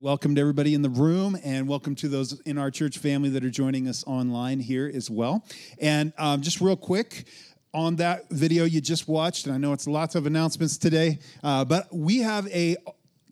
Welcome 0.00 0.36
to 0.36 0.40
everybody 0.40 0.74
in 0.74 0.82
the 0.82 0.90
room, 0.90 1.36
and 1.42 1.66
welcome 1.66 1.96
to 1.96 2.06
those 2.06 2.40
in 2.42 2.56
our 2.56 2.70
church 2.70 2.98
family 2.98 3.30
that 3.30 3.44
are 3.44 3.50
joining 3.50 3.88
us 3.88 4.04
online 4.06 4.60
here 4.60 4.88
as 4.94 5.10
well. 5.10 5.44
And 5.80 6.12
um, 6.16 6.40
just 6.40 6.60
real 6.60 6.76
quick, 6.76 7.26
on 7.74 7.96
that 7.96 8.30
video 8.30 8.62
you 8.62 8.80
just 8.80 9.08
watched, 9.08 9.46
and 9.46 9.54
I 9.56 9.58
know 9.58 9.72
it's 9.72 9.88
lots 9.88 10.14
of 10.14 10.24
announcements 10.24 10.78
today, 10.78 11.18
uh, 11.42 11.64
but 11.64 11.88
we 11.92 12.18
have 12.18 12.46
a 12.46 12.76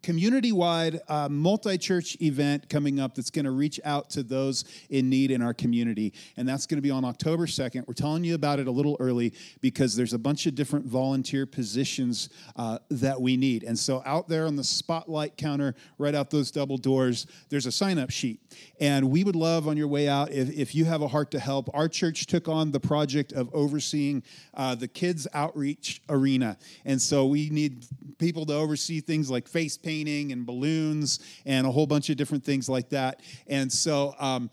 community 0.03 0.53
wide 0.53 1.01
uh, 1.09 1.29
multi 1.29 1.79
church 1.79 2.17
event 2.21 2.69
coming 2.69 3.01
up 3.01 3.15
that's 3.15 3.31
going 3.31 3.45
to 3.45 3.51
reach 3.51 3.81
out 3.85 4.11
to 4.11 4.23
those 4.23 4.65
in 4.91 5.09
need 5.09 5.31
in 5.31 5.43
our 5.43 5.55
community. 5.55 6.13
And 6.37 6.49
that's 6.49 6.67
going 6.67 6.79
to 6.79 6.83
be 6.83 6.91
on 6.91 7.05
October 7.05 7.47
2nd. 7.47 7.87
We're 7.87 7.95
telling 7.95 8.25
you 8.25 8.35
about 8.35 8.59
it 8.59 8.67
a 8.67 8.71
little 8.71 8.97
early 9.01 9.33
because 9.61 9.97
there's 9.97 10.13
a 10.13 10.19
bunch 10.19 10.47
of 10.47 10.55
different 10.55 10.87
volunteer 10.87 11.47
positions 11.47 12.29
uh, 12.57 12.79
that 12.91 13.21
we 13.21 13.37
need. 13.37 13.65
And 13.65 13.79
so 13.79 14.03
out 14.07 14.29
there 14.29 14.47
on 14.47 14.57
the 14.57 14.65
spotlight 14.65 15.37
counter, 15.37 15.75
right 15.99 16.15
out 16.15 16.31
those 16.31 16.51
double 16.51 16.77
doors, 16.77 17.27
there's 17.49 17.67
a 17.67 17.73
sign 17.73 17.99
up 17.99 18.11
sheet. 18.11 18.41
And 18.81 19.11
we 19.11 19.25
would 19.25 19.37
love 19.37 19.69
on 19.69 19.77
your 19.77 19.89
way 19.89 20.09
out 20.09 20.31
if, 20.31 20.51
if 20.51 20.75
you 20.75 20.85
have 20.85 21.03
a 21.03 21.09
heart 21.09 21.31
to 21.33 21.39
help. 21.39 21.71
Our 21.75 21.89
church 21.89 22.27
took 22.27 22.49
on 22.49 22.71
the 22.71 22.81
project 22.81 23.33
of 23.33 23.53
overseeing 23.55 24.23
uh, 24.55 24.75
the 24.75 24.89
kids' 24.89 25.27
outreach 25.35 26.03
arena. 26.09 26.57
And 26.85 27.01
so 27.01 27.27
we 27.27 27.51
need 27.51 27.87
people 28.19 28.47
to 28.47 28.55
oversee 28.55 29.01
things 29.01 29.31
like 29.31 29.49
face 29.49 29.77
painting 29.87 30.33
and 30.33 30.45
balloons 30.45 31.21
and 31.45 31.65
a 31.65 31.71
whole 31.71 31.87
bunch 31.87 32.11
of 32.11 32.17
different 32.17 32.45
things 32.45 32.69
like 32.69 32.89
that. 32.89 33.21
And 33.47 33.73
so, 33.73 34.15
um, 34.19 34.51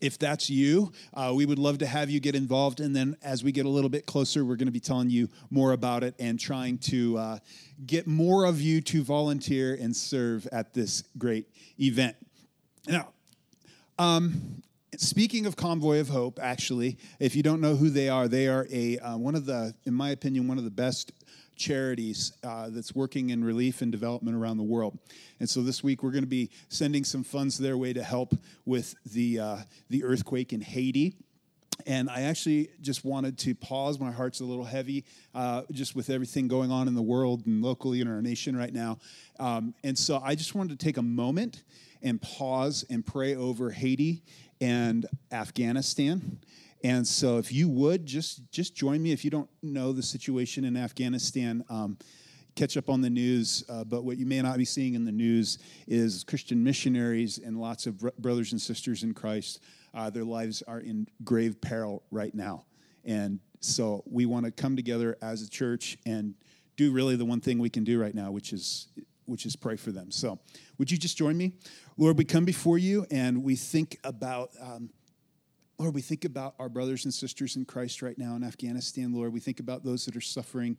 if 0.00 0.18
that's 0.18 0.48
you, 0.48 0.92
uh, 1.14 1.32
we 1.34 1.44
would 1.44 1.58
love 1.58 1.78
to 1.78 1.86
have 1.86 2.08
you 2.08 2.20
get 2.20 2.36
involved. 2.36 2.80
And 2.80 2.94
then 2.94 3.16
as 3.22 3.42
we 3.42 3.50
get 3.50 3.66
a 3.66 3.68
little 3.68 3.90
bit 3.90 4.06
closer, 4.06 4.44
we're 4.44 4.56
going 4.56 4.68
to 4.68 4.72
be 4.72 4.78
telling 4.78 5.10
you 5.10 5.28
more 5.50 5.72
about 5.72 6.04
it 6.04 6.14
and 6.20 6.38
trying 6.38 6.78
to 6.78 7.18
uh, 7.18 7.38
get 7.84 8.06
more 8.06 8.44
of 8.44 8.60
you 8.60 8.80
to 8.82 9.02
volunteer 9.02 9.76
and 9.80 9.96
serve 9.96 10.46
at 10.52 10.72
this 10.72 11.02
great 11.16 11.48
event. 11.80 12.14
Now, 12.86 13.08
um, 13.98 14.62
Speaking 14.96 15.46
of 15.46 15.54
Convoy 15.54 16.00
of 16.00 16.08
Hope, 16.08 16.40
actually, 16.42 16.96
if 17.20 17.36
you 17.36 17.42
don't 17.42 17.60
know 17.60 17.76
who 17.76 17.90
they 17.90 18.08
are, 18.08 18.26
they 18.26 18.48
are 18.48 18.66
a 18.72 18.98
uh, 18.98 19.16
one 19.18 19.34
of 19.34 19.44
the, 19.44 19.74
in 19.84 19.92
my 19.94 20.10
opinion, 20.10 20.48
one 20.48 20.58
of 20.58 20.64
the 20.64 20.70
best 20.70 21.12
charities 21.58 22.32
uh, 22.42 22.70
that's 22.70 22.94
working 22.94 23.30
in 23.30 23.44
relief 23.44 23.82
and 23.82 23.92
development 23.92 24.36
around 24.36 24.56
the 24.56 24.62
world. 24.62 24.98
And 25.40 25.48
so 25.48 25.62
this 25.62 25.82
week 25.82 26.02
we're 26.02 26.12
going 26.12 26.24
to 26.24 26.28
be 26.28 26.50
sending 26.68 27.04
some 27.04 27.24
funds 27.24 27.58
their 27.58 27.76
way 27.76 27.92
to 27.92 28.02
help 28.02 28.34
with 28.64 28.94
the, 29.04 29.38
uh, 29.38 29.56
the 29.90 30.04
earthquake 30.04 30.52
in 30.52 30.60
Haiti. 30.60 31.16
And 31.86 32.10
I 32.10 32.22
actually 32.22 32.70
just 32.80 33.04
wanted 33.04 33.38
to 33.38 33.54
pause. 33.54 34.00
My 34.00 34.10
heart's 34.10 34.40
a 34.40 34.44
little 34.44 34.64
heavy 34.64 35.04
uh, 35.34 35.62
just 35.70 35.94
with 35.94 36.10
everything 36.10 36.48
going 36.48 36.70
on 36.70 36.88
in 36.88 36.94
the 36.94 37.02
world 37.02 37.46
and 37.46 37.62
locally 37.62 38.00
in 38.00 38.08
our 38.08 38.20
nation 38.20 38.56
right 38.56 38.72
now. 38.72 38.98
Um, 39.38 39.74
and 39.84 39.96
so 39.96 40.20
I 40.22 40.34
just 40.34 40.54
wanted 40.54 40.78
to 40.78 40.84
take 40.84 40.96
a 40.96 41.02
moment 41.02 41.62
and 42.02 42.20
pause 42.20 42.84
and 42.90 43.04
pray 43.04 43.34
over 43.34 43.70
Haiti 43.70 44.22
and 44.60 45.06
Afghanistan 45.30 46.40
and 46.84 47.06
so, 47.06 47.38
if 47.38 47.52
you 47.52 47.68
would 47.68 48.06
just 48.06 48.50
just 48.52 48.74
join 48.76 49.02
me, 49.02 49.12
if 49.12 49.24
you 49.24 49.30
don't 49.30 49.50
know 49.62 49.92
the 49.92 50.02
situation 50.02 50.64
in 50.64 50.76
Afghanistan, 50.76 51.64
um, 51.68 51.98
catch 52.54 52.76
up 52.76 52.88
on 52.88 53.00
the 53.00 53.10
news. 53.10 53.64
Uh, 53.68 53.84
but 53.84 54.04
what 54.04 54.16
you 54.16 54.26
may 54.26 54.40
not 54.42 54.58
be 54.58 54.64
seeing 54.64 54.94
in 54.94 55.04
the 55.04 55.12
news 55.12 55.58
is 55.86 56.24
Christian 56.24 56.62
missionaries 56.62 57.38
and 57.38 57.60
lots 57.60 57.86
of 57.86 57.98
br- 57.98 58.08
brothers 58.18 58.52
and 58.52 58.60
sisters 58.60 59.02
in 59.02 59.12
Christ. 59.12 59.60
Uh, 59.94 60.10
their 60.10 60.24
lives 60.24 60.62
are 60.68 60.80
in 60.80 61.06
grave 61.24 61.60
peril 61.60 62.04
right 62.10 62.34
now, 62.34 62.64
and 63.04 63.40
so 63.60 64.04
we 64.06 64.26
want 64.26 64.44
to 64.44 64.52
come 64.52 64.76
together 64.76 65.16
as 65.20 65.42
a 65.42 65.50
church 65.50 65.98
and 66.06 66.34
do 66.76 66.92
really 66.92 67.16
the 67.16 67.24
one 67.24 67.40
thing 67.40 67.58
we 67.58 67.70
can 67.70 67.82
do 67.82 68.00
right 68.00 68.14
now, 68.14 68.30
which 68.30 68.52
is 68.52 68.88
which 69.24 69.44
is 69.44 69.56
pray 69.56 69.76
for 69.76 69.90
them. 69.90 70.10
So, 70.10 70.38
would 70.78 70.90
you 70.90 70.96
just 70.96 71.18
join 71.18 71.36
me, 71.36 71.54
Lord? 71.96 72.16
We 72.16 72.24
come 72.24 72.44
before 72.44 72.78
you 72.78 73.04
and 73.10 73.42
we 73.42 73.56
think 73.56 73.98
about. 74.04 74.50
Um, 74.60 74.90
Lord, 75.78 75.94
we 75.94 76.00
think 76.00 76.24
about 76.24 76.54
our 76.58 76.68
brothers 76.68 77.04
and 77.04 77.14
sisters 77.14 77.54
in 77.54 77.64
Christ 77.64 78.02
right 78.02 78.18
now 78.18 78.34
in 78.34 78.42
Afghanistan, 78.42 79.12
Lord. 79.12 79.32
We 79.32 79.38
think 79.38 79.60
about 79.60 79.84
those 79.84 80.04
that 80.06 80.16
are 80.16 80.20
suffering 80.20 80.76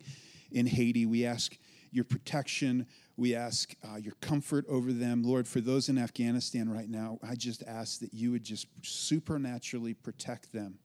in 0.52 0.66
Haiti. 0.66 1.06
We 1.06 1.24
ask 1.24 1.56
your 1.90 2.04
protection. 2.04 2.86
We 3.16 3.34
ask 3.34 3.74
uh, 3.82 3.96
your 3.96 4.12
comfort 4.20 4.66
over 4.68 4.92
them. 4.92 5.22
Lord, 5.22 5.48
for 5.48 5.62
those 5.62 5.88
in 5.88 5.96
Afghanistan 5.96 6.68
right 6.68 6.88
now, 6.88 7.18
I 7.26 7.34
just 7.34 7.62
ask 7.66 8.00
that 8.00 8.12
you 8.12 8.30
would 8.32 8.44
just 8.44 8.66
supernaturally 8.82 9.94
protect 9.94 10.52
them 10.52 10.78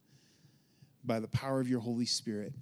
by 1.04 1.20
the 1.20 1.28
power 1.28 1.60
of 1.60 1.68
your 1.68 1.82
Holy 1.82 2.06
Spirit. 2.06 2.54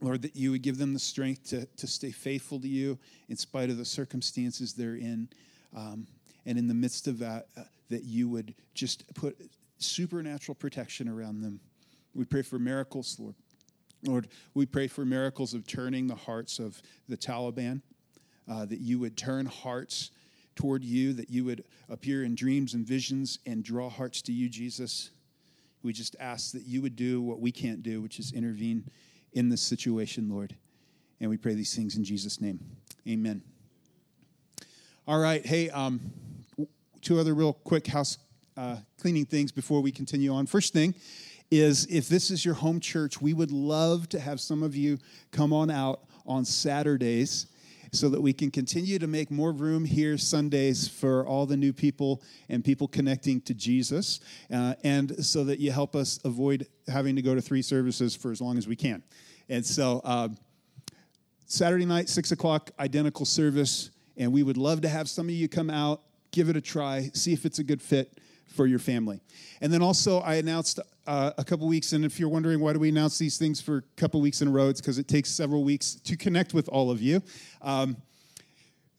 Lord, 0.00 0.22
that 0.22 0.34
you 0.34 0.52
would 0.52 0.62
give 0.62 0.78
them 0.78 0.94
the 0.94 0.98
strength 0.98 1.50
to, 1.50 1.66
to 1.66 1.86
stay 1.86 2.10
faithful 2.10 2.58
to 2.60 2.68
you 2.68 2.98
in 3.28 3.36
spite 3.36 3.68
of 3.68 3.76
the 3.76 3.84
circumstances 3.84 4.72
they're 4.72 4.96
in. 4.96 5.28
Um, 5.76 6.06
and 6.46 6.58
in 6.58 6.66
the 6.66 6.74
midst 6.74 7.08
of 7.08 7.18
that, 7.18 7.48
uh, 7.58 7.64
that 7.90 8.04
you 8.04 8.28
would 8.30 8.54
just 8.74 9.14
put 9.14 9.36
supernatural 9.82 10.54
protection 10.54 11.08
around 11.08 11.40
them. 11.40 11.60
We 12.14 12.24
pray 12.24 12.42
for 12.42 12.58
miracles, 12.58 13.16
Lord. 13.18 13.34
Lord, 14.04 14.28
we 14.54 14.66
pray 14.66 14.88
for 14.88 15.04
miracles 15.04 15.54
of 15.54 15.66
turning 15.66 16.06
the 16.06 16.14
hearts 16.14 16.58
of 16.58 16.82
the 17.08 17.16
Taliban, 17.16 17.82
uh, 18.50 18.66
that 18.66 18.80
you 18.80 18.98
would 18.98 19.16
turn 19.16 19.46
hearts 19.46 20.10
toward 20.56 20.84
you, 20.84 21.12
that 21.14 21.30
you 21.30 21.44
would 21.44 21.64
appear 21.88 22.24
in 22.24 22.34
dreams 22.34 22.74
and 22.74 22.86
visions 22.86 23.38
and 23.46 23.62
draw 23.62 23.88
hearts 23.88 24.20
to 24.22 24.32
you, 24.32 24.48
Jesus. 24.48 25.10
We 25.82 25.92
just 25.92 26.16
ask 26.20 26.52
that 26.52 26.66
you 26.66 26.82
would 26.82 26.96
do 26.96 27.22
what 27.22 27.40
we 27.40 27.52
can't 27.52 27.82
do, 27.82 28.02
which 28.02 28.18
is 28.18 28.32
intervene 28.32 28.84
in 29.32 29.48
this 29.48 29.62
situation, 29.62 30.28
Lord. 30.28 30.54
And 31.20 31.30
we 31.30 31.36
pray 31.36 31.54
these 31.54 31.74
things 31.74 31.96
in 31.96 32.04
Jesus' 32.04 32.40
name. 32.40 32.60
Amen. 33.08 33.42
All 35.06 35.20
right. 35.20 35.44
Hey, 35.44 35.70
um, 35.70 36.00
two 37.00 37.18
other 37.18 37.34
real 37.34 37.52
quick 37.52 37.86
house 37.86 38.18
uh, 38.56 38.76
cleaning 39.00 39.24
things 39.24 39.52
before 39.52 39.80
we 39.80 39.90
continue 39.90 40.32
on. 40.32 40.46
First 40.46 40.72
thing 40.72 40.94
is 41.50 41.86
if 41.90 42.08
this 42.08 42.30
is 42.30 42.44
your 42.44 42.54
home 42.54 42.80
church, 42.80 43.20
we 43.20 43.34
would 43.34 43.50
love 43.50 44.08
to 44.10 44.18
have 44.18 44.40
some 44.40 44.62
of 44.62 44.74
you 44.74 44.98
come 45.30 45.52
on 45.52 45.70
out 45.70 46.00
on 46.26 46.44
Saturdays 46.44 47.46
so 47.94 48.08
that 48.08 48.20
we 48.20 48.32
can 48.32 48.50
continue 48.50 48.98
to 48.98 49.06
make 49.06 49.30
more 49.30 49.52
room 49.52 49.84
here 49.84 50.16
Sundays 50.16 50.88
for 50.88 51.26
all 51.26 51.44
the 51.44 51.56
new 51.56 51.74
people 51.74 52.22
and 52.48 52.64
people 52.64 52.88
connecting 52.88 53.38
to 53.42 53.52
Jesus, 53.52 54.20
uh, 54.50 54.74
and 54.82 55.22
so 55.22 55.44
that 55.44 55.58
you 55.58 55.70
help 55.70 55.94
us 55.94 56.18
avoid 56.24 56.66
having 56.88 57.14
to 57.16 57.22
go 57.22 57.34
to 57.34 57.42
three 57.42 57.60
services 57.60 58.16
for 58.16 58.32
as 58.32 58.40
long 58.40 58.56
as 58.56 58.66
we 58.66 58.76
can. 58.76 59.02
And 59.50 59.64
so, 59.64 60.00
uh, 60.04 60.28
Saturday 61.44 61.84
night, 61.84 62.08
six 62.08 62.32
o'clock, 62.32 62.70
identical 62.78 63.26
service, 63.26 63.90
and 64.16 64.32
we 64.32 64.42
would 64.42 64.56
love 64.56 64.80
to 64.80 64.88
have 64.88 65.06
some 65.06 65.28
of 65.28 65.34
you 65.34 65.46
come 65.48 65.68
out, 65.68 66.00
give 66.30 66.48
it 66.48 66.56
a 66.56 66.62
try, 66.62 67.10
see 67.12 67.34
if 67.34 67.44
it's 67.44 67.58
a 67.58 67.64
good 67.64 67.82
fit 67.82 68.18
for 68.52 68.66
your 68.66 68.78
family. 68.78 69.20
And 69.60 69.72
then 69.72 69.82
also, 69.82 70.20
I 70.20 70.34
announced 70.34 70.80
uh, 71.06 71.32
a 71.38 71.44
couple 71.44 71.66
weeks, 71.66 71.92
and 71.92 72.04
if 72.04 72.20
you're 72.20 72.28
wondering 72.28 72.60
why 72.60 72.72
do 72.72 72.78
we 72.78 72.88
announce 72.88 73.18
these 73.18 73.38
things 73.38 73.60
for 73.60 73.78
a 73.78 73.82
couple 73.96 74.20
weeks 74.20 74.42
in 74.42 74.48
a 74.48 74.50
row, 74.50 74.68
it's 74.68 74.80
because 74.80 74.98
it 74.98 75.08
takes 75.08 75.30
several 75.30 75.64
weeks 75.64 75.94
to 75.94 76.16
connect 76.16 76.54
with 76.54 76.68
all 76.68 76.90
of 76.90 77.00
you. 77.00 77.22
Um, 77.60 77.96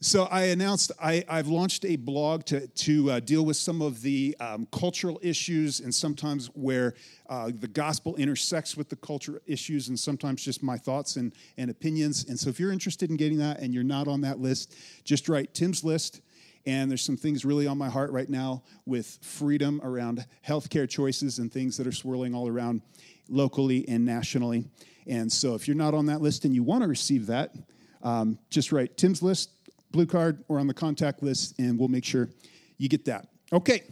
so 0.04 0.24
I 0.26 0.48
announced 0.48 0.92
I, 1.02 1.24
have 1.30 1.48
launched 1.48 1.86
a 1.86 1.96
blog 1.96 2.44
to, 2.46 2.68
to 2.68 3.12
uh, 3.12 3.20
deal 3.22 3.46
with 3.46 3.56
some 3.56 3.82
of 3.82 4.02
the 4.02 4.36
um, 4.42 4.68
cultural 4.70 5.18
issues 5.24 5.80
and 5.80 5.96
sometimes 5.96 6.48
where 6.48 6.96
uh, 7.30 7.52
the 7.58 7.70
gospel 7.70 8.14
intersects 8.18 8.76
with 8.76 8.90
the 8.90 8.98
cultural 8.98 9.40
issues 9.46 9.88
and 9.88 9.98
sometimes 9.98 10.44
just 10.44 10.62
my 10.62 10.78
thoughts 10.78 11.16
and, 11.16 11.34
and 11.58 11.72
opinions. 11.72 12.26
And 12.28 12.38
so 12.38 12.50
if 12.50 12.60
you're 12.60 12.74
interested 12.74 13.12
in 13.12 13.16
getting 13.16 13.38
that 13.38 13.60
and 13.60 13.74
you're 13.74 13.82
not 13.82 14.10
on 14.10 14.20
that 14.22 14.40
list, 14.40 14.76
just 15.06 15.30
write 15.30 15.54
Tim's 15.54 15.86
List 15.86 16.20
and 16.66 16.90
there's 16.90 17.02
some 17.02 17.18
things 17.18 17.44
really 17.44 17.68
on 17.68 17.78
my 17.78 17.90
heart 17.90 18.12
right 18.12 18.30
now 18.30 18.64
with 18.86 19.20
freedom 19.22 19.82
around 19.84 20.26
healthcare 20.48 20.90
choices 20.90 21.40
and 21.40 21.52
things 21.52 21.78
that 21.78 21.88
are 21.88 21.92
swirling 21.92 22.34
all 22.34 22.48
around 22.48 22.82
locally 23.30 23.88
and 23.88 24.06
nationally. 24.06 24.66
And 25.06 25.32
so 25.32 25.56
if 25.56 25.68
you're 25.68 25.76
not 25.76 25.94
on 25.94 26.06
that 26.06 26.22
list 26.22 26.46
and 26.46 26.56
you 26.56 26.64
want 26.64 26.84
to 26.84 26.88
receive 26.88 27.28
that, 27.28 27.54
um, 28.02 28.38
just 28.50 28.72
write 28.72 28.98
Tim's 28.98 29.22
list, 29.22 29.50
blue 29.92 30.06
card, 30.06 30.44
or 30.48 30.60
on 30.60 30.68
the 30.68 30.74
contact 30.74 31.22
list, 31.22 31.60
and 31.60 31.78
we'll 31.78 31.90
make 31.90 32.06
sure 32.06 32.30
you 32.78 32.90
get 32.90 33.06
that. 33.06 33.28
Okay, 33.52 33.84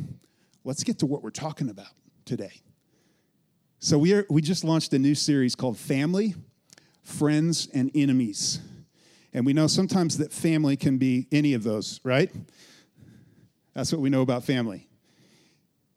let's 0.64 0.84
get 0.84 1.00
to 1.00 1.06
what 1.06 1.24
we're 1.24 1.30
talking 1.30 1.70
about 1.70 1.92
today. 2.26 2.62
So 3.80 3.98
we, 3.98 4.14
are, 4.14 4.26
we 4.30 4.42
just 4.42 4.64
launched 4.64 4.94
a 4.94 5.00
new 5.00 5.16
series 5.16 5.56
called 5.56 5.78
Family, 5.78 6.36
Friends, 7.04 7.68
and 7.74 7.92
Enemies. 7.96 8.60
And 9.34 9.46
we 9.46 9.54
know 9.54 9.68
sometimes 9.68 10.18
that 10.18 10.34
family 10.34 10.76
can 10.76 10.98
be 10.98 11.28
any 11.32 11.54
of 11.54 11.64
those, 11.64 12.00
right? 12.04 12.32
That's 13.74 13.92
what 13.92 14.02
we 14.02 14.10
know 14.10 14.22
about 14.22 14.44
family. 14.44 14.88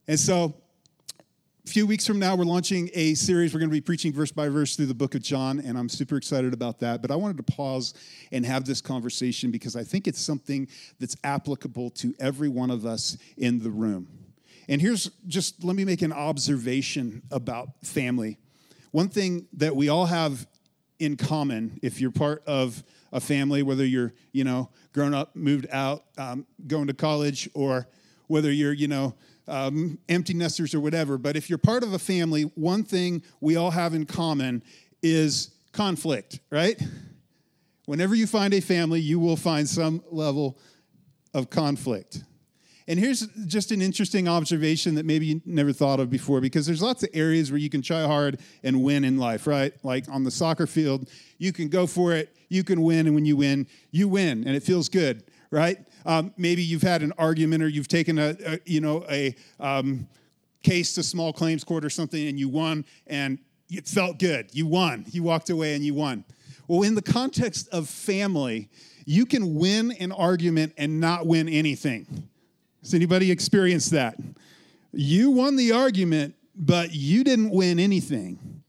And 0.07 0.19
so, 0.19 0.55
a 1.65 1.71
few 1.71 1.87
weeks 1.87 2.07
from 2.07 2.19
now, 2.19 2.37
we're 2.37 2.45
launching 2.45 2.91
a 2.93 3.15
series. 3.15 3.55
We're 3.55 3.61
going 3.61 3.71
to 3.71 3.75
be 3.75 3.81
preaching 3.81 4.13
verse 4.13 4.31
by 4.31 4.49
verse 4.51 4.77
through 4.77 4.87
the 4.87 4.95
book 4.95 5.15
of 5.15 5.23
John, 5.23 5.61
and 5.61 5.79
I'm 5.79 5.89
super 5.89 6.19
excited 6.19 6.53
about 6.53 6.79
that. 6.81 7.01
But 7.01 7.11
I 7.11 7.17
wanted 7.17 7.39
to 7.39 7.43
pause 7.43 7.95
and 8.31 8.45
have 8.45 8.67
this 8.67 8.83
conversation 8.83 9.51
because 9.51 9.75
I 9.75 9.83
think 9.83 10.07
it's 10.07 10.21
something 10.21 10.69
that's 11.01 11.17
applicable 11.25 11.89
to 11.91 12.15
every 12.21 12.51
one 12.51 12.71
of 12.71 12.85
us 12.85 13.17
in 13.39 13.61
the 13.61 13.71
room. 13.71 14.09
And 14.69 14.81
here's 14.81 15.11
just 15.27 15.65
let 15.65 15.75
me 15.75 15.87
make 15.87 16.03
an 16.03 16.13
observation 16.13 17.23
about 17.31 17.69
family. 17.83 18.39
One 18.91 19.09
thing 19.09 19.47
that 19.55 19.75
we 19.75 19.89
all 19.89 20.07
have 20.07 20.47
in 20.99 21.17
common 21.17 21.81
if 21.83 22.01
you're 22.01 22.11
part 22.11 22.43
of 22.47 22.85
a 23.15 23.21
family, 23.21 23.63
whether 23.63 23.87
you're, 23.87 24.13
you 24.33 24.45
know, 24.45 24.69
grown 24.93 25.15
up, 25.15 25.35
moved 25.35 25.67
out, 25.71 26.05
um, 26.19 26.45
going 26.67 26.89
to 26.89 26.95
college, 26.95 27.49
or 27.55 27.89
whether 28.27 28.53
you're, 28.53 28.73
you 28.73 28.89
know, 28.89 29.15
um, 29.47 29.99
empty 30.09 30.35
nesters 30.35 30.75
or 30.75 30.81
whatever. 30.81 31.17
But 31.17 31.37
if 31.37 31.49
you're 31.49 31.59
part 31.59 31.85
of 31.85 31.93
a 31.93 31.99
family, 31.99 32.43
one 32.57 32.83
thing 32.83 33.23
we 33.41 33.57
all 33.57 33.71
have 33.71 33.95
in 33.95 34.05
common 34.05 34.63
is 35.03 35.51
conflict, 35.73 36.41
right? 36.51 36.81
Whenever 37.87 38.15
you 38.15 38.27
find 38.27 38.53
a 38.53 38.61
family, 38.61 39.01
you 39.01 39.21
will 39.21 39.37
find 39.37 39.69
some 39.69 40.03
level 40.11 40.59
of 41.35 41.51
conflict. 41.51 42.25
And 42.87 42.99
here's 42.99 43.27
just 43.47 43.73
an 43.73 43.81
interesting 43.81 44.29
observation 44.29 44.95
that 44.97 45.07
maybe 45.07 45.27
you 45.27 45.41
never 45.47 45.73
thought 45.73 46.01
of 46.01 46.11
before 46.11 46.43
because 46.43 46.67
there's 46.67 46.83
lots 46.83 47.03
of 47.03 47.09
areas 47.15 47.51
where 47.51 47.59
you 47.59 47.71
can 47.71 47.81
try 47.81 48.03
hard 48.03 48.41
and 48.63 48.83
win 48.83 49.05
in 49.05 49.17
life, 49.17 49.47
right? 49.47 49.73
Like 49.83 50.07
on 50.11 50.23
the 50.23 50.31
soccer 50.31 50.67
field, 50.67 51.09
you 51.39 51.53
can 51.53 51.69
go 51.69 51.87
for 51.87 52.13
it, 52.13 52.37
you 52.51 52.63
can 52.63 52.83
win, 52.83 53.07
and 53.07 53.15
when 53.15 53.25
you 53.25 53.37
win, 53.37 53.67
you 53.91 54.07
win, 54.07 54.47
and 54.47 54.55
it 54.55 54.63
feels 54.63 54.91
good, 54.91 55.25
right? 55.51 55.79
Um, 56.05 56.35
maybe 56.37 56.63
you've 56.63 56.83
had 56.83 57.03
an 57.03 57.13
argument 57.17 57.63
or 57.63 57.69
you've 57.69 57.89
taken 57.89 58.19
a, 58.19 58.37
a 58.45 58.59
you 58.67 58.83
know, 58.83 59.07
a 59.09 59.35
um, 59.59 60.07
case 60.63 60.95
to 60.95 61.03
small 61.03 61.33
claims 61.33 61.65
court 61.65 61.87
or 61.87 61.91
something 61.91 62.29
and 62.29 62.39
you 62.39 62.51
won 62.51 62.85
and 63.07 63.39
it 63.71 63.89
felt 63.89 64.19
good. 64.19 64.51
You 64.53 64.67
won. 64.67 65.07
You 65.11 65.23
walked 65.23 65.49
away 65.49 65.75
and 65.75 65.83
you 65.83 65.95
won. 65.95 66.25
Well, 66.69 66.83
in 66.83 66.95
the 66.95 67.03
context 67.03 67.69
of 67.73 67.89
family, 67.89 68.69
you 69.07 69.25
can 69.25 69.55
win 69.55 69.93
an 69.93 70.13
argument 70.13 70.75
and 70.77 71.01
not 71.01 71.27
win 71.27 71.49
anything 71.49 72.29
has 72.85 72.95
anybody 72.95 73.31
experienced 73.31 73.91
that? 73.93 74.17
You 74.93 75.31
won 75.31 75.57
the 75.57 75.73
argument, 75.73 76.35
but 76.55 76.95
you 76.95 77.25
didn't 77.25 77.51
win 77.51 77.81
anything. 77.81 78.63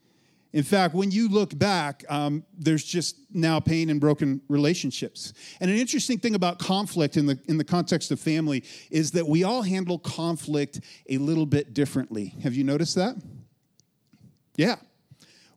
In 0.53 0.63
fact, 0.63 0.95
when 0.95 1.11
you 1.11 1.27
look 1.27 1.57
back, 1.57 2.05
um, 2.07 2.45
there's 2.57 2.85
just 2.85 3.17
now 3.29 3.59
pain 3.59 3.89
and 3.89 3.99
broken 3.99 4.39
relationships. 4.47 5.33
And 5.59 5.69
an 5.69 5.75
interesting 5.75 6.17
thing 6.17 6.33
about 6.33 6.59
conflict 6.59 7.17
in 7.17 7.25
the, 7.25 7.37
in 7.49 7.57
the 7.57 7.65
context 7.65 8.09
of 8.09 8.21
family 8.21 8.63
is 8.89 9.11
that 9.11 9.27
we 9.27 9.43
all 9.43 9.63
handle 9.63 9.99
conflict 9.99 10.79
a 11.09 11.17
little 11.17 11.45
bit 11.45 11.73
differently. 11.73 12.35
Have 12.41 12.55
you 12.55 12.63
noticed 12.63 12.95
that? 12.95 13.17
Yeah. 14.55 14.77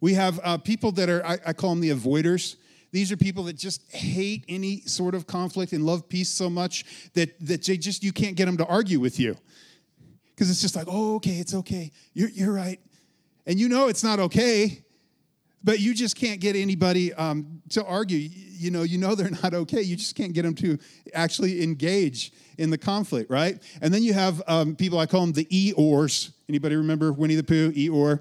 We 0.00 0.14
have 0.14 0.40
uh, 0.42 0.58
people 0.58 0.90
that 0.92 1.08
are, 1.08 1.24
I, 1.24 1.38
I 1.46 1.52
call 1.52 1.70
them 1.70 1.80
the 1.80 1.90
avoiders. 1.90 2.56
These 2.90 3.12
are 3.12 3.16
people 3.16 3.44
that 3.44 3.56
just 3.56 3.90
hate 3.92 4.44
any 4.48 4.80
sort 4.80 5.14
of 5.14 5.26
conflict 5.26 5.72
and 5.72 5.84
love 5.84 6.08
peace 6.08 6.28
so 6.28 6.48
much 6.48 6.84
that, 7.14 7.38
that 7.46 7.64
they 7.64 7.76
just, 7.76 8.02
you 8.02 8.12
can't 8.12 8.36
get 8.36 8.46
them 8.46 8.56
to 8.56 8.66
argue 8.66 9.00
with 9.00 9.20
you. 9.20 9.36
Because 10.34 10.50
it's 10.50 10.60
just 10.60 10.76
like, 10.76 10.86
oh, 10.88 11.16
okay, 11.16 11.38
it's 11.38 11.54
okay. 11.54 11.90
You're, 12.14 12.30
you're 12.30 12.52
right. 12.52 12.80
And 13.46 13.58
you 13.58 13.68
know 13.68 13.88
it's 13.88 14.04
not 14.04 14.20
okay, 14.20 14.84
but 15.64 15.80
you 15.80 15.92
just 15.92 16.16
can't 16.16 16.40
get 16.40 16.54
anybody 16.54 17.12
um, 17.14 17.60
to 17.70 17.84
argue. 17.84 18.18
You 18.18 18.70
know, 18.70 18.82
you 18.82 18.98
know 18.98 19.14
they're 19.14 19.30
not 19.30 19.52
okay. 19.52 19.82
You 19.82 19.96
just 19.96 20.14
can't 20.14 20.32
get 20.32 20.42
them 20.42 20.54
to 20.56 20.78
actually 21.12 21.62
engage 21.62 22.32
in 22.56 22.70
the 22.70 22.78
conflict, 22.78 23.30
right? 23.30 23.60
And 23.82 23.92
then 23.92 24.02
you 24.02 24.12
have 24.14 24.42
um, 24.46 24.76
people, 24.76 24.98
I 24.98 25.06
call 25.06 25.22
them 25.22 25.32
the 25.32 25.44
Eeyores. 25.46 26.30
Anybody 26.48 26.76
remember 26.76 27.12
Winnie 27.12 27.34
the 27.34 27.42
Pooh, 27.42 27.72
Eeyore? 27.72 28.20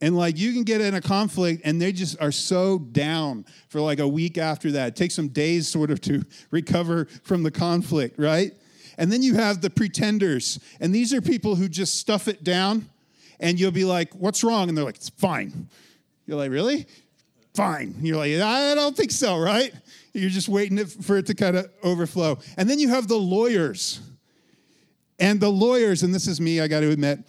And 0.00 0.16
like 0.16 0.38
you 0.38 0.52
can 0.52 0.62
get 0.62 0.80
in 0.80 0.94
a 0.94 1.00
conflict 1.00 1.62
and 1.64 1.80
they 1.80 1.92
just 1.92 2.20
are 2.20 2.32
so 2.32 2.78
down 2.78 3.44
for 3.68 3.80
like 3.80 3.98
a 3.98 4.08
week 4.08 4.38
after 4.38 4.72
that. 4.72 4.88
It 4.88 4.96
takes 4.96 5.14
some 5.14 5.28
days 5.28 5.68
sort 5.68 5.90
of 5.90 6.00
to 6.02 6.24
recover 6.50 7.06
from 7.22 7.42
the 7.42 7.50
conflict, 7.50 8.18
right? 8.18 8.52
And 8.96 9.12
then 9.12 9.22
you 9.22 9.34
have 9.34 9.60
the 9.60 9.70
pretenders. 9.70 10.58
And 10.80 10.94
these 10.94 11.12
are 11.12 11.20
people 11.20 11.54
who 11.54 11.68
just 11.68 11.98
stuff 11.98 12.28
it 12.28 12.44
down 12.44 12.88
and 13.40 13.58
you'll 13.58 13.70
be 13.72 13.84
like, 13.84 14.12
what's 14.14 14.44
wrong? 14.44 14.68
And 14.68 14.76
they're 14.76 14.84
like, 14.84 14.96
it's 14.96 15.08
fine. 15.10 15.68
You're 16.26 16.36
like, 16.36 16.50
really? 16.50 16.86
Fine. 17.54 17.96
You're 18.00 18.16
like, 18.16 18.32
I 18.32 18.74
don't 18.74 18.96
think 18.96 19.10
so, 19.10 19.38
right? 19.38 19.72
You're 20.12 20.30
just 20.30 20.48
waiting 20.48 20.84
for 20.84 21.18
it 21.18 21.26
to 21.26 21.34
kind 21.34 21.56
of 21.56 21.70
overflow. 21.82 22.38
And 22.56 22.68
then 22.68 22.78
you 22.78 22.88
have 22.88 23.08
the 23.08 23.16
lawyers. 23.16 24.00
And 25.18 25.40
the 25.40 25.50
lawyers, 25.50 26.02
and 26.02 26.14
this 26.14 26.26
is 26.26 26.40
me, 26.40 26.60
I 26.60 26.68
got 26.68 26.80
to 26.80 26.90
admit, 26.90 27.20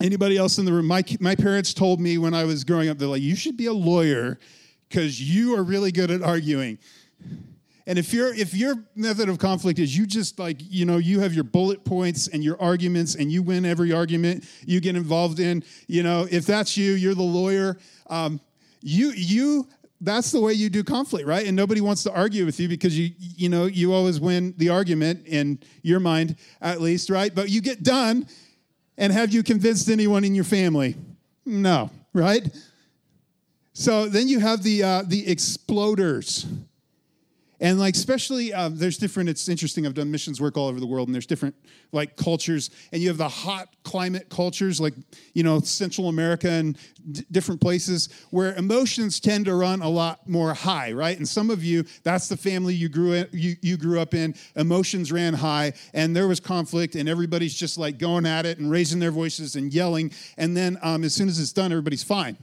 Anybody 0.00 0.36
else 0.36 0.58
in 0.58 0.64
the 0.64 0.72
room? 0.72 0.86
My, 0.86 1.02
my 1.20 1.34
parents 1.34 1.72
told 1.72 2.00
me 2.00 2.18
when 2.18 2.34
I 2.34 2.44
was 2.44 2.64
growing 2.64 2.88
up, 2.88 2.98
they're 2.98 3.08
like, 3.08 3.22
you 3.22 3.34
should 3.34 3.56
be 3.56 3.66
a 3.66 3.72
lawyer 3.72 4.38
because 4.88 5.20
you 5.20 5.56
are 5.56 5.62
really 5.62 5.90
good 5.90 6.10
at 6.10 6.22
arguing. 6.22 6.78
And 7.88 7.98
if 7.98 8.12
your 8.12 8.34
if 8.34 8.52
your 8.52 8.74
method 8.96 9.28
of 9.28 9.38
conflict 9.38 9.78
is 9.78 9.96
you 9.96 10.06
just 10.06 10.40
like 10.40 10.56
you 10.58 10.84
know 10.84 10.96
you 10.96 11.20
have 11.20 11.34
your 11.34 11.44
bullet 11.44 11.84
points 11.84 12.26
and 12.26 12.42
your 12.42 12.60
arguments 12.60 13.14
and 13.14 13.30
you 13.30 13.44
win 13.44 13.64
every 13.64 13.92
argument 13.92 14.44
you 14.66 14.80
get 14.80 14.96
involved 14.96 15.38
in, 15.38 15.62
you 15.86 16.02
know 16.02 16.26
if 16.28 16.46
that's 16.46 16.76
you, 16.76 16.92
you're 16.94 17.14
the 17.14 17.22
lawyer. 17.22 17.78
Um, 18.10 18.40
you 18.82 19.10
you 19.10 19.68
that's 20.00 20.32
the 20.32 20.40
way 20.40 20.52
you 20.52 20.68
do 20.68 20.82
conflict, 20.82 21.26
right? 21.28 21.46
And 21.46 21.56
nobody 21.56 21.80
wants 21.80 22.02
to 22.02 22.12
argue 22.12 22.44
with 22.44 22.58
you 22.58 22.68
because 22.68 22.98
you 22.98 23.12
you 23.18 23.48
know 23.48 23.66
you 23.66 23.94
always 23.94 24.18
win 24.18 24.52
the 24.56 24.68
argument 24.70 25.24
in 25.26 25.60
your 25.82 26.00
mind 26.00 26.36
at 26.60 26.80
least, 26.80 27.08
right? 27.08 27.32
But 27.32 27.50
you 27.50 27.60
get 27.60 27.84
done 27.84 28.26
and 28.98 29.12
have 29.12 29.32
you 29.32 29.42
convinced 29.42 29.88
anyone 29.88 30.24
in 30.24 30.34
your 30.34 30.44
family? 30.44 30.96
No, 31.44 31.90
right? 32.12 32.48
So 33.72 34.08
then 34.08 34.28
you 34.28 34.40
have 34.40 34.62
the 34.62 34.82
uh, 34.82 35.02
the 35.06 35.26
exploders. 35.26 36.46
And 37.58 37.80
like, 37.80 37.94
especially, 37.94 38.52
uh, 38.52 38.68
there's 38.70 38.98
different, 38.98 39.30
it's 39.30 39.48
interesting. 39.48 39.86
I've 39.86 39.94
done 39.94 40.10
missions 40.10 40.40
work 40.40 40.58
all 40.58 40.68
over 40.68 40.78
the 40.78 40.86
world, 40.86 41.08
and 41.08 41.14
there's 41.14 41.26
different 41.26 41.54
like 41.90 42.16
cultures. 42.16 42.70
And 42.92 43.00
you 43.00 43.08
have 43.08 43.16
the 43.16 43.28
hot 43.28 43.74
climate 43.82 44.28
cultures, 44.28 44.78
like, 44.78 44.92
you 45.32 45.42
know, 45.42 45.60
Central 45.60 46.08
America 46.08 46.50
and 46.50 46.76
d- 47.10 47.24
different 47.30 47.62
places 47.62 48.10
where 48.30 48.54
emotions 48.56 49.20
tend 49.20 49.46
to 49.46 49.54
run 49.54 49.80
a 49.80 49.88
lot 49.88 50.28
more 50.28 50.52
high, 50.52 50.92
right? 50.92 51.16
And 51.16 51.26
some 51.26 51.48
of 51.48 51.64
you, 51.64 51.84
that's 52.02 52.28
the 52.28 52.36
family 52.36 52.74
you 52.74 52.90
grew, 52.90 53.14
in, 53.14 53.28
you, 53.32 53.56
you 53.62 53.78
grew 53.78 54.00
up 54.00 54.12
in. 54.12 54.34
Emotions 54.54 55.10
ran 55.10 55.32
high, 55.32 55.72
and 55.94 56.14
there 56.14 56.28
was 56.28 56.40
conflict, 56.40 56.94
and 56.94 57.08
everybody's 57.08 57.54
just 57.54 57.78
like 57.78 57.96
going 57.96 58.26
at 58.26 58.44
it 58.44 58.58
and 58.58 58.70
raising 58.70 58.98
their 58.98 59.10
voices 59.10 59.56
and 59.56 59.72
yelling. 59.72 60.12
And 60.36 60.54
then 60.54 60.78
um, 60.82 61.04
as 61.04 61.14
soon 61.14 61.28
as 61.28 61.40
it's 61.40 61.52
done, 61.52 61.72
everybody's 61.72 62.04
fine. 62.04 62.36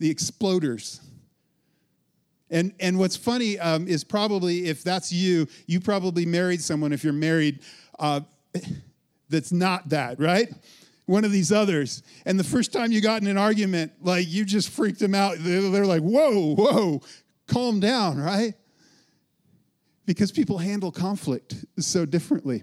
The 0.00 0.12
exploders 0.12 1.00
and, 2.54 2.72
and 2.78 3.00
what's 3.00 3.16
funny 3.16 3.58
um, 3.58 3.88
is 3.88 4.04
probably 4.04 4.66
if 4.66 4.84
that's 4.84 5.12
you, 5.12 5.48
you 5.66 5.80
probably 5.80 6.24
married 6.24 6.62
someone, 6.62 6.92
if 6.92 7.02
you're 7.02 7.12
married, 7.12 7.58
uh, 7.98 8.20
that's 9.28 9.50
not 9.50 9.88
that, 9.88 10.20
right? 10.20 10.48
One 11.06 11.24
of 11.24 11.32
these 11.32 11.50
others. 11.50 12.04
And 12.24 12.38
the 12.38 12.44
first 12.44 12.72
time 12.72 12.92
you 12.92 13.00
got 13.00 13.20
in 13.20 13.26
an 13.26 13.36
argument, 13.36 13.92
like 14.00 14.28
you 14.28 14.44
just 14.44 14.70
freaked 14.70 15.00
them 15.00 15.16
out. 15.16 15.34
They're, 15.40 15.62
they're 15.62 15.84
like, 15.84 16.02
whoa, 16.02 16.54
whoa, 16.54 17.02
calm 17.48 17.80
down, 17.80 18.18
right? 18.18 18.54
Because 20.06 20.30
people 20.30 20.58
handle 20.58 20.92
conflict 20.92 21.56
so 21.80 22.06
differently. 22.06 22.62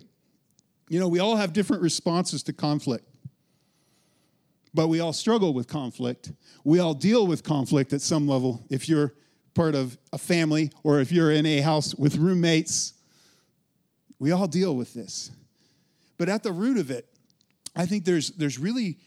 You 0.88 1.02
know, 1.02 1.10
we 1.10 1.20
all 1.20 1.36
have 1.36 1.52
different 1.52 1.84
responses 1.84 2.44
to 2.44 2.54
conflict 2.54 3.06
but 4.74 4.88
we 4.88 5.02
all 5.02 5.12
struggle 5.12 5.54
with 5.54 5.68
conflict. 5.68 6.32
We 6.64 6.80
all 6.80 6.94
deal 6.94 7.28
with 7.28 7.44
conflict 7.44 7.92
at 7.92 8.00
some 8.00 8.26
level. 8.26 8.66
If 8.70 8.88
you're 8.88 9.14
part 9.54 9.76
of 9.76 9.98
a 10.14 10.18
family 10.18 10.72
or 10.84 11.00
if 11.00 11.12
you're 11.12 11.32
in 11.32 11.46
a 11.46 11.62
house 11.62 11.94
with 11.96 12.18
roommates, 12.18 12.94
we 14.20 14.32
all 14.32 14.48
deal 14.48 14.76
with 14.76 14.94
this. 14.94 15.32
But 16.18 16.30
at 16.30 16.44
the 16.44 16.52
root 16.52 16.78
of 16.78 16.92
it, 16.92 17.08
I 17.76 17.86
think 17.86 18.06
there's, 18.06 18.32
there's 18.32 18.60
really 18.60 18.98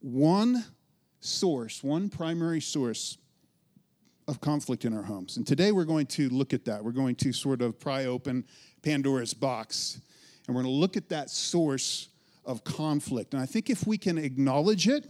one 0.00 0.64
source, 1.20 1.82
one 1.82 2.08
primary 2.08 2.60
source 2.60 3.18
of 4.28 4.40
conflict 4.40 4.84
in 4.84 4.92
our 4.92 5.02
homes. 5.02 5.36
And 5.36 5.46
today 5.46 5.72
we're 5.72 5.84
going 5.84 6.06
to 6.06 6.28
look 6.28 6.52
at 6.52 6.64
that. 6.64 6.82
We're 6.82 6.92
going 6.92 7.14
to 7.16 7.32
sort 7.32 7.62
of 7.62 7.78
pry 7.78 8.06
open 8.06 8.44
Pandora's 8.82 9.34
box 9.34 10.00
and 10.46 10.54
we're 10.54 10.62
going 10.62 10.74
to 10.74 10.78
look 10.78 10.96
at 10.96 11.08
that 11.08 11.30
source 11.30 12.08
of 12.44 12.64
conflict. 12.64 13.34
And 13.34 13.42
I 13.42 13.46
think 13.46 13.70
if 13.70 13.86
we 13.86 13.98
can 13.98 14.18
acknowledge 14.18 14.88
it, 14.88 15.06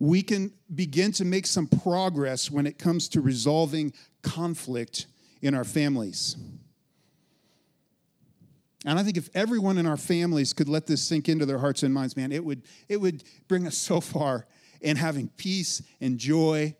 we 0.00 0.22
can 0.22 0.52
begin 0.74 1.12
to 1.12 1.24
make 1.26 1.46
some 1.46 1.66
progress 1.66 2.50
when 2.50 2.66
it 2.66 2.78
comes 2.78 3.08
to 3.10 3.20
resolving 3.20 3.92
conflict 4.22 5.06
in 5.42 5.54
our 5.54 5.62
families. 5.62 6.36
And 8.86 8.98
I 8.98 9.02
think 9.02 9.18
if 9.18 9.28
everyone 9.34 9.76
in 9.76 9.86
our 9.86 9.98
families 9.98 10.54
could 10.54 10.70
let 10.70 10.86
this 10.86 11.02
sink 11.02 11.28
into 11.28 11.44
their 11.44 11.58
hearts 11.58 11.82
and 11.82 11.92
minds, 11.92 12.16
man, 12.16 12.32
it 12.32 12.42
would, 12.42 12.62
it 12.88 12.98
would 12.98 13.22
bring 13.46 13.66
us 13.66 13.76
so 13.76 14.00
far 14.00 14.46
in 14.80 14.96
having 14.96 15.28
peace 15.36 15.82
and 16.00 16.18
joy 16.18 16.74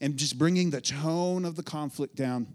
and 0.00 0.16
just 0.16 0.38
bringing 0.38 0.70
the 0.70 0.80
tone 0.80 1.44
of 1.44 1.56
the 1.56 1.62
conflict 1.62 2.16
down 2.16 2.46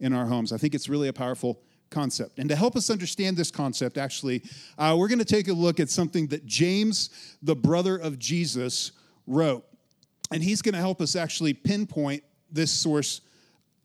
in 0.00 0.12
our 0.12 0.26
homes. 0.26 0.52
I 0.52 0.58
think 0.58 0.74
it's 0.74 0.88
really 0.88 1.08
a 1.08 1.14
powerful 1.14 1.62
concept. 1.90 2.38
And 2.38 2.48
to 2.48 2.56
help 2.56 2.76
us 2.76 2.90
understand 2.90 3.36
this 3.36 3.50
concept, 3.50 3.98
actually, 3.98 4.42
uh, 4.76 4.94
we're 4.98 5.08
going 5.08 5.18
to 5.18 5.24
take 5.24 5.48
a 5.48 5.52
look 5.52 5.80
at 5.80 5.90
something 5.90 6.26
that 6.28 6.46
James, 6.46 7.36
the 7.42 7.56
brother 7.56 7.96
of 7.96 8.18
Jesus, 8.18 8.92
wrote. 9.26 9.64
And 10.32 10.42
he's 10.42 10.62
going 10.62 10.74
to 10.74 10.80
help 10.80 11.00
us 11.00 11.16
actually 11.16 11.54
pinpoint 11.54 12.22
this 12.50 12.70
source 12.70 13.20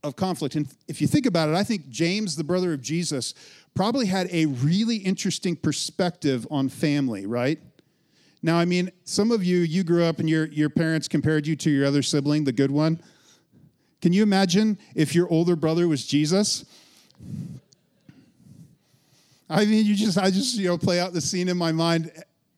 of 0.04 0.16
conflict. 0.16 0.56
And 0.56 0.68
if 0.88 1.02
you 1.02 1.08
think 1.08 1.26
about 1.26 1.50
it, 1.50 1.56
I 1.56 1.64
think 1.64 1.90
James, 1.90 2.36
the 2.36 2.44
brother 2.44 2.74
of 2.74 2.82
Jesus, 2.82 3.34
probably 3.74 4.06
had 4.06 4.28
a 4.32 4.46
really 4.48 4.98
interesting 4.98 5.56
perspective 5.56 6.46
on 6.52 6.70
family, 6.70 7.26
right? 7.26 7.60
Now, 8.42 8.58
I 8.58 8.66
mean, 8.66 8.92
some 9.06 9.32
of 9.32 9.44
you, 9.44 9.60
you 9.60 9.84
grew 9.84 10.04
up 10.04 10.20
and 10.20 10.30
your, 10.30 10.48
your 10.48 10.70
parents 10.70 11.08
compared 11.08 11.48
you 11.48 11.56
to 11.56 11.70
your 11.70 11.86
other 11.86 12.02
sibling, 12.02 12.44
the 12.44 12.52
good 12.52 12.72
one. 12.72 13.02
Can 14.02 14.12
you 14.12 14.22
imagine 14.22 14.78
if 14.96 15.16
your 15.16 15.30
older 15.32 15.56
brother 15.56 15.88
was 15.88 16.06
Jesus? 16.06 16.66
I 19.50 19.66
mean, 19.66 19.86
you 19.86 19.96
just, 19.96 20.18
I 20.18 20.30
just, 20.30 20.58
you 20.58 20.68
know, 20.68 20.78
play 20.78 21.00
out 21.00 21.14
the 21.14 21.22
scene 21.22 21.50
in 21.50 21.58
my 21.58 21.72
mind, 21.72 22.12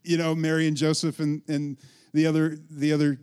you 0.04 0.18
know, 0.18 0.36
Mary 0.36 0.68
and 0.68 0.78
Joseph 0.78 1.20
and, 1.20 1.42
and 1.48 1.78
the 2.14 2.26
other, 2.28 2.58
the 2.70 2.94
other 2.94 3.20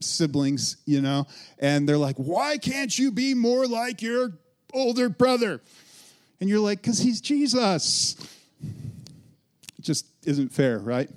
siblings, 0.00 0.78
you 0.86 1.00
know, 1.00 1.26
and 1.58 1.88
they're 1.88 1.98
like, 1.98 2.16
why 2.16 2.58
can't 2.58 2.98
you 2.98 3.10
be 3.10 3.34
more 3.34 3.66
like 3.66 4.02
your 4.02 4.32
older 4.72 5.08
brother? 5.08 5.60
And 6.40 6.48
you're 6.48 6.60
like, 6.60 6.82
because 6.82 6.98
he's 6.98 7.20
Jesus. 7.20 8.16
It 8.62 9.82
just 9.82 10.06
isn't 10.24 10.52
fair, 10.52 10.78
right? 10.78 11.08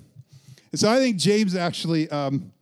And 0.72 0.80
so 0.80 0.90
I 0.90 0.98
think 0.98 1.16
James 1.16 1.54
actually 1.54 2.08
um, 2.10 2.52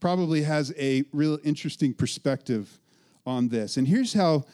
probably 0.00 0.42
has 0.42 0.72
a 0.78 1.04
real 1.12 1.38
interesting 1.44 1.92
perspective 1.92 2.78
on 3.26 3.48
this. 3.48 3.76
And 3.76 3.86
here's 3.86 4.12
how 4.12 4.44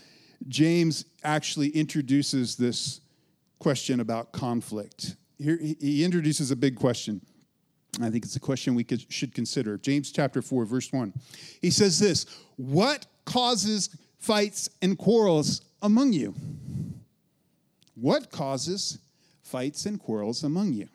James 0.49 1.05
actually 1.23 1.69
introduces 1.69 2.57
this 2.57 3.02
question 3.63 4.01
about 4.01 4.33
conflict. 4.33 5.15
Here, 5.39 5.57
he 5.57 6.05
introduces 6.05 6.51
a 6.51 6.57
big 6.57 6.75
question. 6.75 7.21
I 8.01 8.11
think 8.11 8.25
it's 8.25 8.35
a 8.35 8.41
question 8.41 8.75
we 8.75 8.83
could, 8.83 9.05
should 9.13 9.33
consider. 9.33 9.79
James 9.79 10.11
chapter 10.11 10.43
4, 10.43 10.65
verse 10.65 10.93
1. 10.93 11.13
He 11.61 11.71
says 11.71 12.01
this 12.01 12.27
What 12.57 13.07
causes 13.25 13.97
fights 14.19 14.69
and 14.83 14.99
quarrels 14.99 15.63
among 15.81 16.13
you? 16.13 16.35
What 17.95 18.33
causes 18.33 18.99
fights 19.45 19.87
and 19.87 20.01
quarrels 20.01 20.43
among 20.43 20.73
you? 20.73 20.89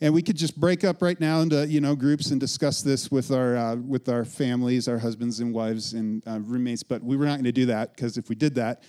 and 0.00 0.12
we 0.12 0.20
could 0.20 0.36
just 0.36 0.58
break 0.58 0.82
up 0.82 1.00
right 1.00 1.20
now 1.20 1.42
into 1.42 1.64
you 1.68 1.80
know 1.80 1.94
groups 1.94 2.32
and 2.32 2.40
discuss 2.40 2.82
this 2.82 3.12
with 3.12 3.30
our 3.30 3.56
uh, 3.56 3.76
with 3.76 4.08
our 4.08 4.24
families, 4.24 4.88
our 4.88 4.98
husbands 4.98 5.38
and 5.38 5.54
wives 5.54 5.92
and 5.92 6.26
uh, 6.26 6.40
roommates. 6.40 6.82
But 6.82 7.04
we 7.04 7.16
were 7.16 7.26
not 7.26 7.34
going 7.34 7.44
to 7.44 7.52
do 7.52 7.66
that 7.66 7.94
because 7.94 8.16
if 8.16 8.28
we 8.28 8.34
did 8.34 8.56
that, 8.56 8.82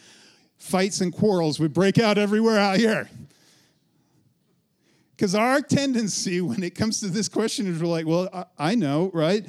fights 0.64 1.02
and 1.02 1.14
quarrels 1.14 1.60
would 1.60 1.74
break 1.74 2.00
out 2.00 2.18
everywhere 2.18 2.58
out 2.58 2.78
here. 2.78 3.10
Because 5.12 5.36
our 5.36 5.62
tendency 5.62 6.40
when 6.42 6.64
it 6.64 6.74
comes 6.74 7.02
to 7.02 7.08
this 7.08 7.28
question 7.28 7.68
is 7.68 7.82
we're 7.82 7.88
like, 7.88 8.08
well, 8.08 8.50
I, 8.58 8.76
know, 8.76 9.12
right? 9.14 9.46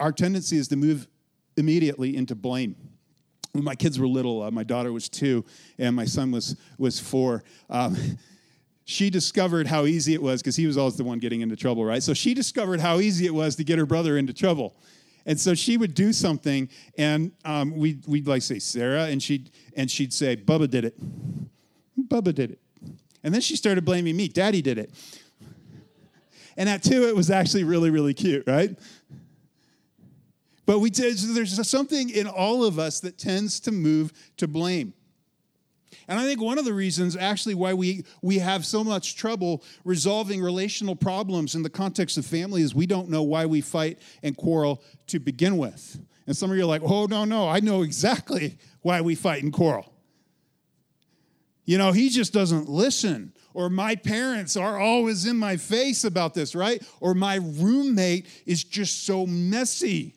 Our 0.00 0.10
tendency 0.10 0.56
is 0.56 0.68
to 0.68 0.76
move 0.76 1.06
immediately 1.56 2.16
into 2.16 2.34
blame 2.34 2.74
when 3.52 3.64
my 3.64 3.74
kids 3.74 3.98
were 3.98 4.08
little, 4.08 4.42
uh, 4.42 4.50
my 4.50 4.64
daughter 4.64 4.92
was 4.92 5.10
two 5.10 5.44
and 5.78 5.94
my 5.94 6.06
son 6.06 6.30
was 6.30 6.56
was 6.78 6.98
four. 6.98 7.44
Um, 7.68 7.94
she 8.84 9.10
discovered 9.10 9.66
how 9.66 9.84
easy 9.84 10.14
it 10.14 10.22
was 10.22 10.40
because 10.40 10.56
he 10.56 10.66
was 10.66 10.78
always 10.78 10.96
the 10.96 11.04
one 11.04 11.18
getting 11.18 11.42
into 11.42 11.54
trouble, 11.54 11.84
right? 11.84 12.02
So 12.02 12.14
she 12.14 12.32
discovered 12.32 12.80
how 12.80 12.98
easy 12.98 13.26
it 13.26 13.34
was 13.34 13.56
to 13.56 13.64
get 13.64 13.78
her 13.78 13.86
brother 13.86 14.16
into 14.16 14.32
trouble. 14.32 14.74
And 15.26 15.38
so 15.38 15.54
she 15.54 15.76
would 15.76 15.94
do 15.94 16.12
something, 16.12 16.68
and 16.98 17.32
um, 17.44 17.76
we'd, 17.76 18.06
we'd 18.06 18.26
like 18.26 18.42
say 18.42 18.58
Sarah, 18.58 19.04
and 19.04 19.22
she'd 19.22 19.50
and 19.76 19.90
she'd 19.90 20.12
say 20.12 20.36
Bubba 20.36 20.68
did 20.68 20.84
it. 20.84 20.96
Bubba 22.08 22.34
did 22.34 22.52
it, 22.52 22.60
and 23.22 23.32
then 23.32 23.40
she 23.40 23.56
started 23.56 23.84
blaming 23.84 24.16
me. 24.16 24.28
Daddy 24.28 24.62
did 24.62 24.78
it. 24.78 24.90
And 26.56 26.68
at 26.68 26.82
two, 26.82 27.08
it 27.08 27.16
was 27.16 27.30
actually 27.30 27.64
really 27.64 27.90
really 27.90 28.14
cute, 28.14 28.44
right? 28.46 28.76
But 30.64 30.78
we 30.78 30.90
did, 30.90 31.16
there's 31.18 31.68
something 31.68 32.10
in 32.10 32.26
all 32.26 32.64
of 32.64 32.78
us 32.78 33.00
that 33.00 33.18
tends 33.18 33.58
to 33.60 33.72
move 33.72 34.12
to 34.36 34.46
blame. 34.46 34.94
And 36.08 36.18
I 36.18 36.24
think 36.24 36.40
one 36.40 36.58
of 36.58 36.64
the 36.64 36.72
reasons, 36.72 37.16
actually, 37.16 37.54
why 37.54 37.74
we, 37.74 38.04
we 38.22 38.38
have 38.38 38.64
so 38.64 38.82
much 38.82 39.16
trouble 39.16 39.62
resolving 39.84 40.42
relational 40.42 40.96
problems 40.96 41.54
in 41.54 41.62
the 41.62 41.70
context 41.70 42.18
of 42.18 42.26
family 42.26 42.62
is 42.62 42.74
we 42.74 42.86
don't 42.86 43.08
know 43.08 43.22
why 43.22 43.46
we 43.46 43.60
fight 43.60 43.98
and 44.22 44.36
quarrel 44.36 44.82
to 45.08 45.18
begin 45.18 45.56
with. 45.58 46.00
And 46.26 46.36
some 46.36 46.50
of 46.50 46.56
you 46.56 46.62
are 46.62 46.66
like, 46.66 46.82
oh, 46.84 47.06
no, 47.06 47.24
no, 47.24 47.48
I 47.48 47.60
know 47.60 47.82
exactly 47.82 48.58
why 48.82 49.00
we 49.00 49.14
fight 49.14 49.42
and 49.42 49.52
quarrel. 49.52 49.92
You 51.64 51.78
know, 51.78 51.92
he 51.92 52.08
just 52.08 52.32
doesn't 52.32 52.68
listen. 52.68 53.32
Or 53.54 53.68
my 53.68 53.96
parents 53.96 54.56
are 54.56 54.78
always 54.80 55.26
in 55.26 55.36
my 55.36 55.56
face 55.56 56.04
about 56.04 56.34
this, 56.34 56.54
right? 56.54 56.82
Or 57.00 57.14
my 57.14 57.36
roommate 57.36 58.26
is 58.46 58.64
just 58.64 59.06
so 59.06 59.26
messy. 59.26 60.14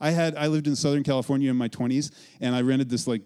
I 0.00 0.10
had 0.10 0.34
I 0.34 0.46
lived 0.46 0.66
in 0.66 0.76
Southern 0.76 1.02
California 1.02 1.50
in 1.50 1.56
my 1.56 1.68
20s 1.68 2.10
and 2.40 2.54
I 2.54 2.62
rented 2.62 2.88
this 2.88 3.06
like 3.06 3.22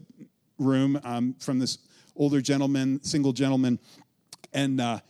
room 0.58 0.98
um, 1.04 1.34
from 1.38 1.58
this 1.58 1.78
older 2.16 2.40
gentleman, 2.40 3.02
single 3.02 3.32
gentleman, 3.32 3.78
and 4.52 4.80
uh, 4.80 5.00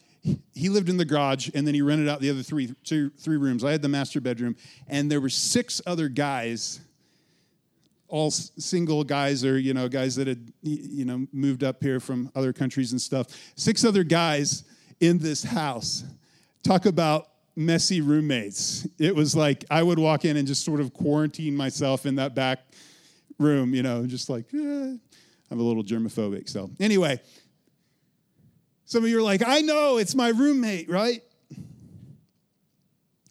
he 0.55 0.69
lived 0.69 0.89
in 0.89 0.97
the 0.97 1.05
garage, 1.05 1.51
and 1.55 1.67
then 1.67 1.75
he 1.75 1.83
rented 1.83 2.09
out 2.09 2.21
the 2.21 2.31
other 2.31 2.43
three, 2.43 2.75
two, 2.83 3.11
three 3.11 3.37
rooms. 3.37 3.63
I 3.63 3.73
had 3.73 3.83
the 3.83 3.89
master 3.89 4.21
bedroom, 4.21 4.57
and 4.89 5.11
there 5.11 5.21
were 5.21 5.29
six 5.29 5.83
other 5.87 6.09
guys, 6.09 6.81
all 8.09 8.31
single 8.31 9.05
guys 9.05 9.45
or 9.45 9.59
you 9.59 9.75
know 9.75 9.89
guys 9.89 10.17
that 10.17 10.27
had 10.27 10.53
you 10.63 11.05
know 11.05 11.27
moved 11.33 11.65
up 11.65 11.83
here 11.83 12.01
from 12.01 12.31
other 12.35 12.53
countries 12.53 12.93
and 12.93 13.01
stuff. 13.01 13.27
Six 13.57 13.85
other 13.85 14.05
guys 14.05 14.65
in 15.01 15.19
this 15.19 15.43
house. 15.43 16.05
Talk 16.63 16.87
about 16.87 17.29
messy 17.57 18.01
roommates. 18.01 18.87
It 18.99 19.15
was 19.15 19.37
like 19.37 19.65
I 19.71 19.83
would 19.83 19.99
walk 19.99 20.25
in 20.25 20.37
and 20.37 20.47
just 20.47 20.65
sort 20.65 20.81
of 20.81 20.93
quarantine 20.93 21.55
myself 21.55 22.07
in 22.07 22.15
that 22.17 22.35
back 22.35 22.61
room, 23.39 23.75
you 23.75 23.83
know, 23.83 24.07
just 24.07 24.29
like, 24.29 24.47
eh, 24.55 24.95
I'm 25.51 25.61
a 25.61 25.63
little 25.63 25.85
germophobic. 25.85 26.49
So, 26.49 26.71
anyway, 26.81 27.21
some 28.85 29.05
of 29.05 29.11
you 29.11 29.19
are 29.19 29.23
like, 29.23 29.43
I 29.47 29.61
know 29.61 29.99
it's 29.99 30.15
my 30.15 30.29
roommate, 30.29 30.89
right? 30.91 31.23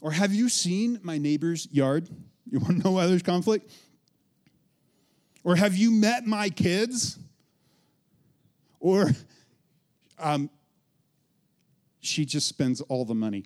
Or 0.02 0.12
have 0.12 0.34
you 0.34 0.50
seen 0.50 1.00
my 1.04 1.18
neighbor's 1.18 1.68
yard? 1.72 2.10
You 2.50 2.60
want 2.60 2.78
to 2.78 2.84
know 2.84 2.92
why 2.92 3.08
there's 3.08 3.24
conflict? 3.24 3.72
Or 5.44 5.56
have 5.56 5.76
you 5.76 5.92
met 5.92 6.26
my 6.26 6.50
kids? 6.50 7.18
Or 8.80 9.12
um, 10.20 10.50
she 12.02 12.26
just 12.26 12.48
spends 12.48 12.82
all 12.82 13.06
the 13.06 13.16
money. 13.16 13.46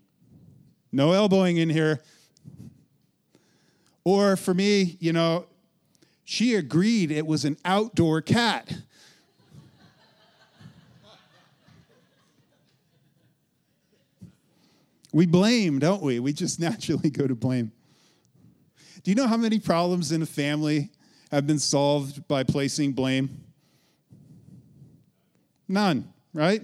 No 0.91 1.11
elbowing 1.11 1.57
in 1.57 1.69
here. 1.69 2.01
Or 4.03 4.35
for 4.35 4.53
me, 4.53 4.97
you 4.99 5.13
know, 5.13 5.45
she 6.29 6.55
agreed 6.55 7.09
it 7.09 7.25
was 7.25 7.45
an 7.45 7.55
outdoor 7.63 8.21
cat. 8.21 8.73
we 15.13 15.25
blame, 15.25 15.79
don't 15.79 16.01
we? 16.03 16.19
We 16.19 16.33
just 16.33 16.59
naturally 16.59 17.09
go 17.09 17.27
to 17.27 17.33
blame. 17.33 17.71
Do 19.03 19.11
you 19.11 19.15
know 19.15 19.25
how 19.25 19.37
many 19.37 19.57
problems 19.57 20.11
in 20.11 20.21
a 20.21 20.25
family 20.25 20.89
have 21.31 21.47
been 21.47 21.59
solved 21.59 22.27
by 22.27 22.43
placing 22.43 22.91
blame? 22.91 23.45
None, 25.69 26.11
right? 26.33 26.61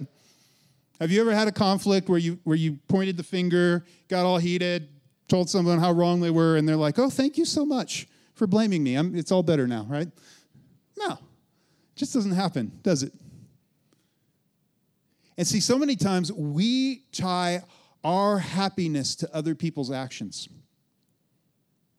Have 1.00 1.10
you 1.10 1.22
ever 1.22 1.34
had 1.34 1.48
a 1.48 1.52
conflict 1.52 2.10
where 2.10 2.18
you 2.18 2.38
where 2.44 2.56
you 2.56 2.78
pointed 2.86 3.16
the 3.16 3.22
finger, 3.22 3.86
got 4.08 4.26
all 4.26 4.36
heated, 4.36 4.88
told 5.26 5.48
someone 5.48 5.78
how 5.78 5.92
wrong 5.92 6.20
they 6.20 6.30
were, 6.30 6.58
and 6.58 6.68
they're 6.68 6.76
like, 6.76 6.98
"Oh, 6.98 7.08
thank 7.08 7.38
you 7.38 7.46
so 7.46 7.64
much." 7.64 8.06
For 8.34 8.46
blaming 8.46 8.82
me. 8.82 8.96
I'm, 8.96 9.14
it's 9.14 9.32
all 9.32 9.42
better 9.42 9.66
now, 9.66 9.86
right? 9.88 10.08
No, 10.98 11.18
just 11.96 12.14
doesn't 12.14 12.32
happen, 12.32 12.78
does 12.82 13.02
it? 13.02 13.12
And 15.36 15.46
see, 15.46 15.60
so 15.60 15.78
many 15.78 15.96
times 15.96 16.32
we 16.32 17.02
tie 17.12 17.62
our 18.04 18.38
happiness 18.38 19.16
to 19.16 19.34
other 19.34 19.54
people's 19.54 19.90
actions. 19.90 20.48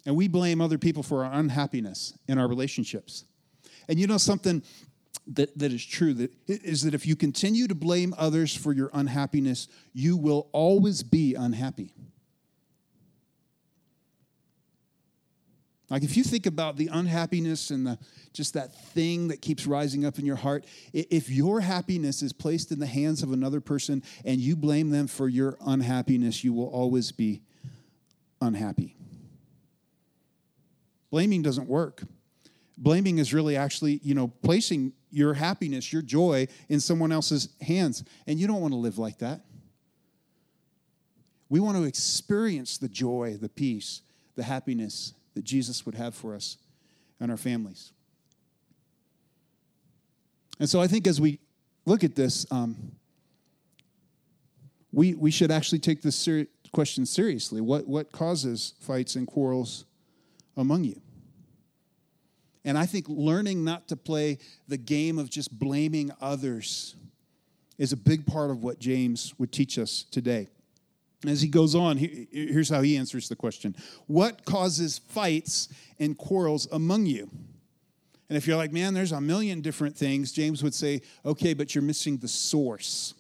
And 0.05 0.15
we 0.15 0.27
blame 0.27 0.61
other 0.61 0.77
people 0.77 1.03
for 1.03 1.25
our 1.25 1.33
unhappiness 1.33 2.17
in 2.27 2.37
our 2.37 2.47
relationships. 2.47 3.25
And 3.89 3.99
you 3.99 4.07
know 4.07 4.17
something 4.17 4.61
that, 5.27 5.57
that 5.57 5.71
is 5.71 5.83
true 5.83 6.13
that 6.13 6.31
is 6.47 6.83
that 6.83 6.93
if 6.93 7.07
you 7.07 7.15
continue 7.15 7.67
to 7.67 7.75
blame 7.75 8.13
others 8.17 8.55
for 8.55 8.71
your 8.71 8.91
unhappiness, 8.93 9.67
you 9.93 10.15
will 10.15 10.47
always 10.51 11.01
be 11.01 11.33
unhappy. 11.33 11.91
Like 15.89 16.03
if 16.03 16.17
you 16.17 16.23
think 16.23 16.45
about 16.45 16.77
the 16.77 16.89
unhappiness 16.91 17.69
and 17.69 17.85
the 17.85 17.99
just 18.33 18.55
that 18.55 18.75
thing 18.89 19.27
that 19.27 19.41
keeps 19.41 19.67
rising 19.67 20.03
up 20.03 20.17
in 20.17 20.25
your 20.25 20.35
heart, 20.35 20.65
if 20.93 21.29
your 21.29 21.61
happiness 21.61 22.21
is 22.21 22.33
placed 22.33 22.71
in 22.71 22.79
the 22.79 22.87
hands 22.87 23.21
of 23.21 23.31
another 23.31 23.61
person 23.61 24.01
and 24.25 24.41
you 24.41 24.55
blame 24.55 24.89
them 24.89 25.07
for 25.07 25.29
your 25.29 25.57
unhappiness, 25.65 26.43
you 26.43 26.53
will 26.53 26.67
always 26.67 27.11
be 27.11 27.41
unhappy. 28.41 28.95
Blaming 31.11 31.43
doesn't 31.43 31.69
work. 31.69 32.03
Blaming 32.77 33.19
is 33.19 33.33
really 33.33 33.55
actually, 33.55 34.01
you 34.03 34.15
know, 34.15 34.27
placing 34.41 34.91
your 35.11 35.33
happiness, 35.33 35.93
your 35.93 36.01
joy 36.01 36.47
in 36.67 36.79
someone 36.79 37.11
else's 37.11 37.49
hands. 37.61 38.03
And 38.27 38.37
you 38.39 38.47
don't 38.47 38.59
want 38.59 38.73
to 38.73 38.77
live 38.77 38.97
like 38.97 39.19
that. 39.19 39.41
We 41.47 41.59
want 41.59 41.77
to 41.77 41.83
experience 41.83 42.77
the 42.79 42.89
joy, 42.89 43.37
the 43.39 43.47
peace, 43.47 44.01
the 44.35 44.43
happiness 44.43 45.13
that 45.35 45.43
Jesus 45.43 45.85
would 45.85 45.95
have 45.95 46.15
for 46.15 46.33
us 46.33 46.57
and 47.19 47.29
our 47.29 47.37
families. 47.37 47.91
And 50.59 50.69
so 50.69 50.81
I 50.81 50.87
think 50.87 51.05
as 51.05 51.21
we 51.21 51.39
look 51.85 52.03
at 52.03 52.15
this, 52.15 52.45
um, 52.51 52.93
we, 54.91 55.13
we 55.13 55.29
should 55.29 55.51
actually 55.51 55.79
take 55.79 56.01
this 56.01 56.15
ser- 56.15 56.47
question 56.71 57.05
seriously. 57.05 57.61
What, 57.61 57.87
what 57.87 58.11
causes 58.11 58.73
fights 58.79 59.15
and 59.15 59.27
quarrels 59.27 59.85
among 60.55 60.85
you? 60.85 61.01
And 62.63 62.77
I 62.77 62.85
think 62.85 63.05
learning 63.07 63.63
not 63.63 63.87
to 63.89 63.95
play 63.95 64.39
the 64.67 64.77
game 64.77 65.19
of 65.19 65.29
just 65.29 65.57
blaming 65.57 66.11
others 66.19 66.95
is 67.77 67.91
a 67.91 67.97
big 67.97 68.25
part 68.25 68.49
of 68.49 68.63
what 68.63 68.79
James 68.79 69.33
would 69.37 69.51
teach 69.51 69.77
us 69.77 70.05
today. 70.09 70.47
As 71.27 71.41
he 71.41 71.47
goes 71.47 71.75
on, 71.75 71.97
here's 71.97 72.69
how 72.69 72.81
he 72.81 72.97
answers 72.97 73.29
the 73.29 73.35
question 73.35 73.75
What 74.07 74.45
causes 74.45 74.97
fights 74.97 75.69
and 75.99 76.17
quarrels 76.17 76.67
among 76.71 77.05
you? 77.05 77.29
And 78.29 78.37
if 78.37 78.47
you're 78.47 78.57
like, 78.57 78.73
man, 78.73 78.93
there's 78.93 79.11
a 79.11 79.21
million 79.21 79.61
different 79.61 79.95
things, 79.95 80.31
James 80.31 80.63
would 80.63 80.73
say, 80.73 81.01
okay, 81.23 81.53
but 81.53 81.75
you're 81.75 81.83
missing 81.83 82.17
the 82.17 82.27
source. 82.27 83.13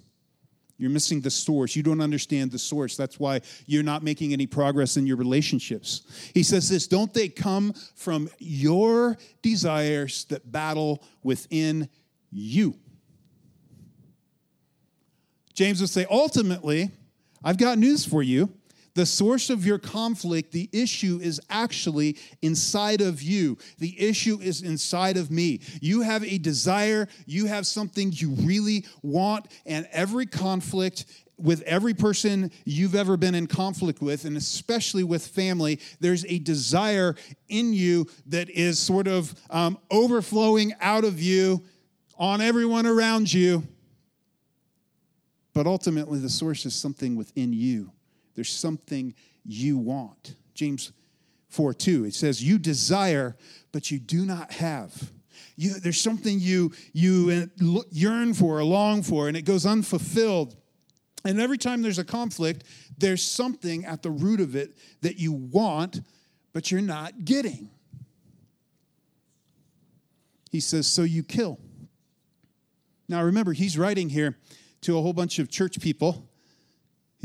You're 0.77 0.89
missing 0.89 1.21
the 1.21 1.29
source. 1.29 1.75
You 1.75 1.83
don't 1.83 2.01
understand 2.01 2.51
the 2.51 2.59
source. 2.59 2.97
That's 2.97 3.19
why 3.19 3.41
you're 3.65 3.83
not 3.83 4.03
making 4.03 4.33
any 4.33 4.45
progress 4.45 4.97
in 4.97 5.07
your 5.07 5.15
relationships. 5.15 6.01
He 6.33 6.43
says 6.43 6.67
this 6.67 6.85
Don't 6.87 7.13
they 7.13 7.29
come 7.29 7.73
from 7.95 8.29
your 8.39 9.17
desires 9.41 10.25
that 10.25 10.51
battle 10.51 11.01
within 11.23 11.87
you? 12.29 12.75
James 15.53 15.79
would 15.79 15.89
say, 15.89 16.05
ultimately, 16.09 16.91
I've 17.45 17.57
got 17.57 17.77
news 17.77 18.03
for 18.03 18.23
you. 18.23 18.49
The 18.95 19.05
source 19.05 19.49
of 19.49 19.65
your 19.65 19.77
conflict, 19.77 20.51
the 20.51 20.69
issue 20.71 21.19
is 21.21 21.39
actually 21.49 22.17
inside 22.41 23.01
of 23.01 23.21
you. 23.21 23.57
The 23.77 23.93
issue 24.01 24.39
is 24.41 24.61
inside 24.61 25.17
of 25.17 25.29
me. 25.29 25.59
You 25.81 26.01
have 26.01 26.23
a 26.23 26.37
desire, 26.37 27.07
you 27.25 27.45
have 27.45 27.67
something 27.67 28.11
you 28.13 28.31
really 28.31 28.85
want, 29.03 29.47
and 29.65 29.87
every 29.91 30.25
conflict 30.25 31.05
with 31.37 31.61
every 31.63 31.93
person 31.93 32.49
you've 32.63 32.95
ever 32.95 33.17
been 33.17 33.35
in 33.35 33.47
conflict 33.47 34.01
with, 34.01 34.23
and 34.23 34.37
especially 34.37 35.03
with 35.03 35.27
family, 35.27 35.81
there's 35.99 36.25
a 36.25 36.39
desire 36.39 37.15
in 37.49 37.73
you 37.73 38.07
that 38.27 38.49
is 38.49 38.79
sort 38.79 39.07
of 39.07 39.35
um, 39.49 39.77
overflowing 39.91 40.73
out 40.79 41.03
of 41.03 41.21
you 41.21 41.61
on 42.17 42.39
everyone 42.39 42.85
around 42.85 43.31
you. 43.31 43.67
But 45.55 45.67
ultimately, 45.67 46.19
the 46.19 46.29
source 46.29 46.65
is 46.65 46.75
something 46.75 47.15
within 47.15 47.53
you. 47.53 47.91
There's 48.35 48.51
something 48.51 49.15
you 49.45 49.77
want. 49.77 50.35
James 50.53 50.91
4 51.47 51.73
2, 51.73 52.03
it 52.03 52.13
says, 52.13 52.43
You 52.43 52.59
desire, 52.59 53.37
but 53.71 53.89
you 53.89 53.97
do 53.97 54.25
not 54.25 54.51
have. 54.51 55.11
You, 55.55 55.75
there's 55.79 56.01
something 56.01 56.39
you, 56.41 56.73
you 56.91 57.49
uh, 57.63 57.81
yearn 57.89 58.33
for 58.33 58.59
or 58.59 58.65
long 58.65 59.01
for, 59.01 59.29
and 59.29 59.37
it 59.37 59.43
goes 59.43 59.65
unfulfilled. 59.65 60.57
And 61.23 61.39
every 61.39 61.57
time 61.57 61.81
there's 61.81 61.99
a 61.99 62.03
conflict, 62.03 62.65
there's 62.97 63.23
something 63.23 63.85
at 63.85 64.03
the 64.03 64.11
root 64.11 64.41
of 64.41 64.57
it 64.57 64.77
that 65.01 65.17
you 65.17 65.31
want, 65.31 66.01
but 66.51 66.69
you're 66.69 66.81
not 66.81 67.23
getting. 67.23 67.69
He 70.51 70.59
says, 70.59 70.85
So 70.85 71.03
you 71.03 71.23
kill. 71.23 71.61
Now 73.07 73.23
remember, 73.23 73.53
he's 73.53 73.77
writing 73.77 74.09
here 74.09 74.35
to 74.85 74.97
a 74.97 75.01
whole 75.01 75.13
bunch 75.13 75.39
of 75.39 75.49
church 75.49 75.79
people 75.79 76.27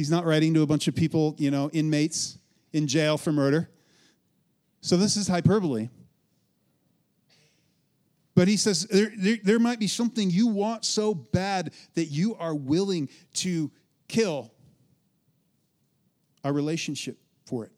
He's 0.01 0.11
not 0.11 0.25
writing 0.25 0.55
to 0.55 0.63
a 0.63 0.67
bunch 0.67 0.89
of 0.89 0.95
people, 0.95 1.35
you 1.37 1.51
know, 1.51 1.69
inmates 1.75 2.39
in 2.73 2.87
jail 2.87 3.19
for 3.19 3.33
murder. 3.33 3.69
So 4.81 4.97
this 4.97 5.19
is 5.19 5.29
hyperbole. 5.29 5.91
But 8.35 8.49
he 8.49 8.57
says 8.57 8.85
there, 8.85 9.13
there, 9.15 9.37
there, 9.43 9.59
might 9.59 9.79
be 9.79 9.89
something 9.89 10.31
you 10.31 10.47
want 10.47 10.87
so 10.87 11.13
bad 11.15 11.75
that 11.97 12.07
you 12.07 12.35
are 12.37 12.55
willing 12.55 13.11
to 13.35 13.71
kill 14.09 14.51
a 16.45 16.51
relationship 16.51 17.19
for 17.45 17.67
it. 17.67 17.73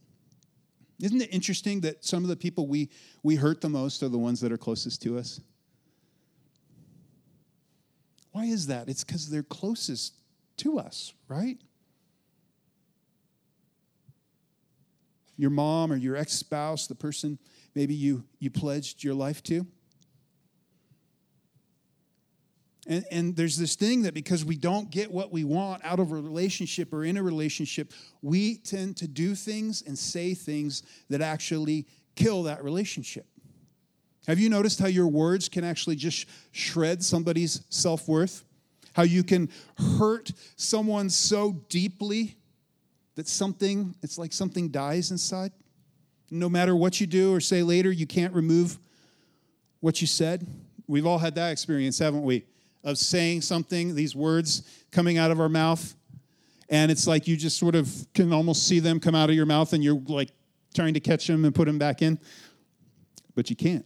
Isn't 1.00 1.22
it 1.22 1.34
interesting 1.34 1.80
that 1.80 2.04
some 2.04 2.22
of 2.22 2.28
the 2.28 2.36
people 2.36 2.68
we, 2.68 2.88
we 3.24 3.34
hurt 3.34 3.60
the 3.60 3.68
most 3.68 4.00
are 4.04 4.08
the 4.08 4.18
ones 4.18 4.40
that 4.42 4.52
are 4.52 4.58
closest 4.58 5.02
to 5.02 5.18
us? 5.18 5.40
Why 8.32 8.46
is 8.46 8.66
that? 8.66 8.88
It's 8.88 9.04
because 9.04 9.28
they're 9.28 9.42
closest 9.42 10.14
to 10.58 10.78
us, 10.78 11.12
right? 11.28 11.58
your 15.42 15.50
mom 15.50 15.92
or 15.92 15.96
your 15.96 16.16
ex 16.16 16.32
spouse, 16.32 16.86
the 16.86 16.94
person 16.94 17.38
maybe 17.74 17.94
you, 17.94 18.24
you 18.38 18.48
pledged 18.48 19.02
your 19.02 19.14
life 19.14 19.42
to. 19.42 19.66
And, 22.86 23.04
and 23.10 23.36
there's 23.36 23.56
this 23.56 23.74
thing 23.74 24.02
that 24.02 24.14
because 24.14 24.44
we 24.44 24.56
don't 24.56 24.90
get 24.90 25.10
what 25.10 25.32
we 25.32 25.42
want 25.42 25.84
out 25.84 26.00
of 26.00 26.12
a 26.12 26.14
relationship 26.14 26.92
or 26.92 27.04
in 27.04 27.16
a 27.16 27.22
relationship, 27.22 27.92
we 28.22 28.56
tend 28.56 28.96
to 28.98 29.08
do 29.08 29.34
things 29.34 29.82
and 29.86 29.98
say 29.98 30.34
things 30.34 30.84
that 31.08 31.20
actually 31.20 31.86
kill 32.14 32.44
that 32.44 32.62
relationship. 32.62 33.26
Have 34.26 34.38
you 34.38 34.48
noticed 34.48 34.78
how 34.78 34.86
your 34.86 35.08
words 35.08 35.48
can 35.48 35.64
actually 35.64 35.96
just 35.96 36.26
shred 36.52 37.02
somebody's 37.02 37.62
self 37.70 38.08
worth? 38.08 38.44
How 38.94 39.02
you 39.02 39.24
can 39.24 39.48
hurt 39.98 40.30
someone 40.56 41.10
so 41.10 41.52
deeply 41.68 42.36
that 43.16 43.26
something, 43.26 43.94
it's 44.02 44.18
like 44.18 44.32
something 44.32 44.68
dies 44.68 45.10
inside. 45.10 45.52
No 46.30 46.48
matter 46.48 46.76
what 46.76 47.00
you 47.00 47.06
do 47.06 47.34
or 47.34 47.40
say 47.40 47.62
later, 47.62 47.90
you 47.90 48.06
can't 48.06 48.32
remove 48.32 48.78
what 49.80 50.00
you 50.00 50.06
said. 50.06 50.46
We've 50.86 51.06
all 51.06 51.18
had 51.18 51.34
that 51.34 51.52
experience, 51.52 51.98
haven't 51.98 52.22
we? 52.22 52.44
Of 52.84 52.98
saying 52.98 53.42
something, 53.42 53.94
these 53.94 54.14
words 54.14 54.62
coming 54.90 55.18
out 55.18 55.30
of 55.30 55.40
our 55.40 55.48
mouth, 55.48 55.94
and 56.68 56.90
it's 56.90 57.06
like 57.06 57.28
you 57.28 57.36
just 57.36 57.58
sort 57.58 57.74
of 57.74 57.90
can 58.14 58.32
almost 58.32 58.66
see 58.66 58.78
them 58.78 58.98
come 58.98 59.14
out 59.14 59.28
of 59.30 59.36
your 59.36 59.46
mouth 59.46 59.72
and 59.72 59.84
you're 59.84 60.00
like 60.06 60.30
trying 60.74 60.94
to 60.94 61.00
catch 61.00 61.26
them 61.26 61.44
and 61.44 61.54
put 61.54 61.66
them 61.66 61.78
back 61.78 62.02
in, 62.02 62.18
but 63.34 63.50
you 63.50 63.56
can't. 63.56 63.84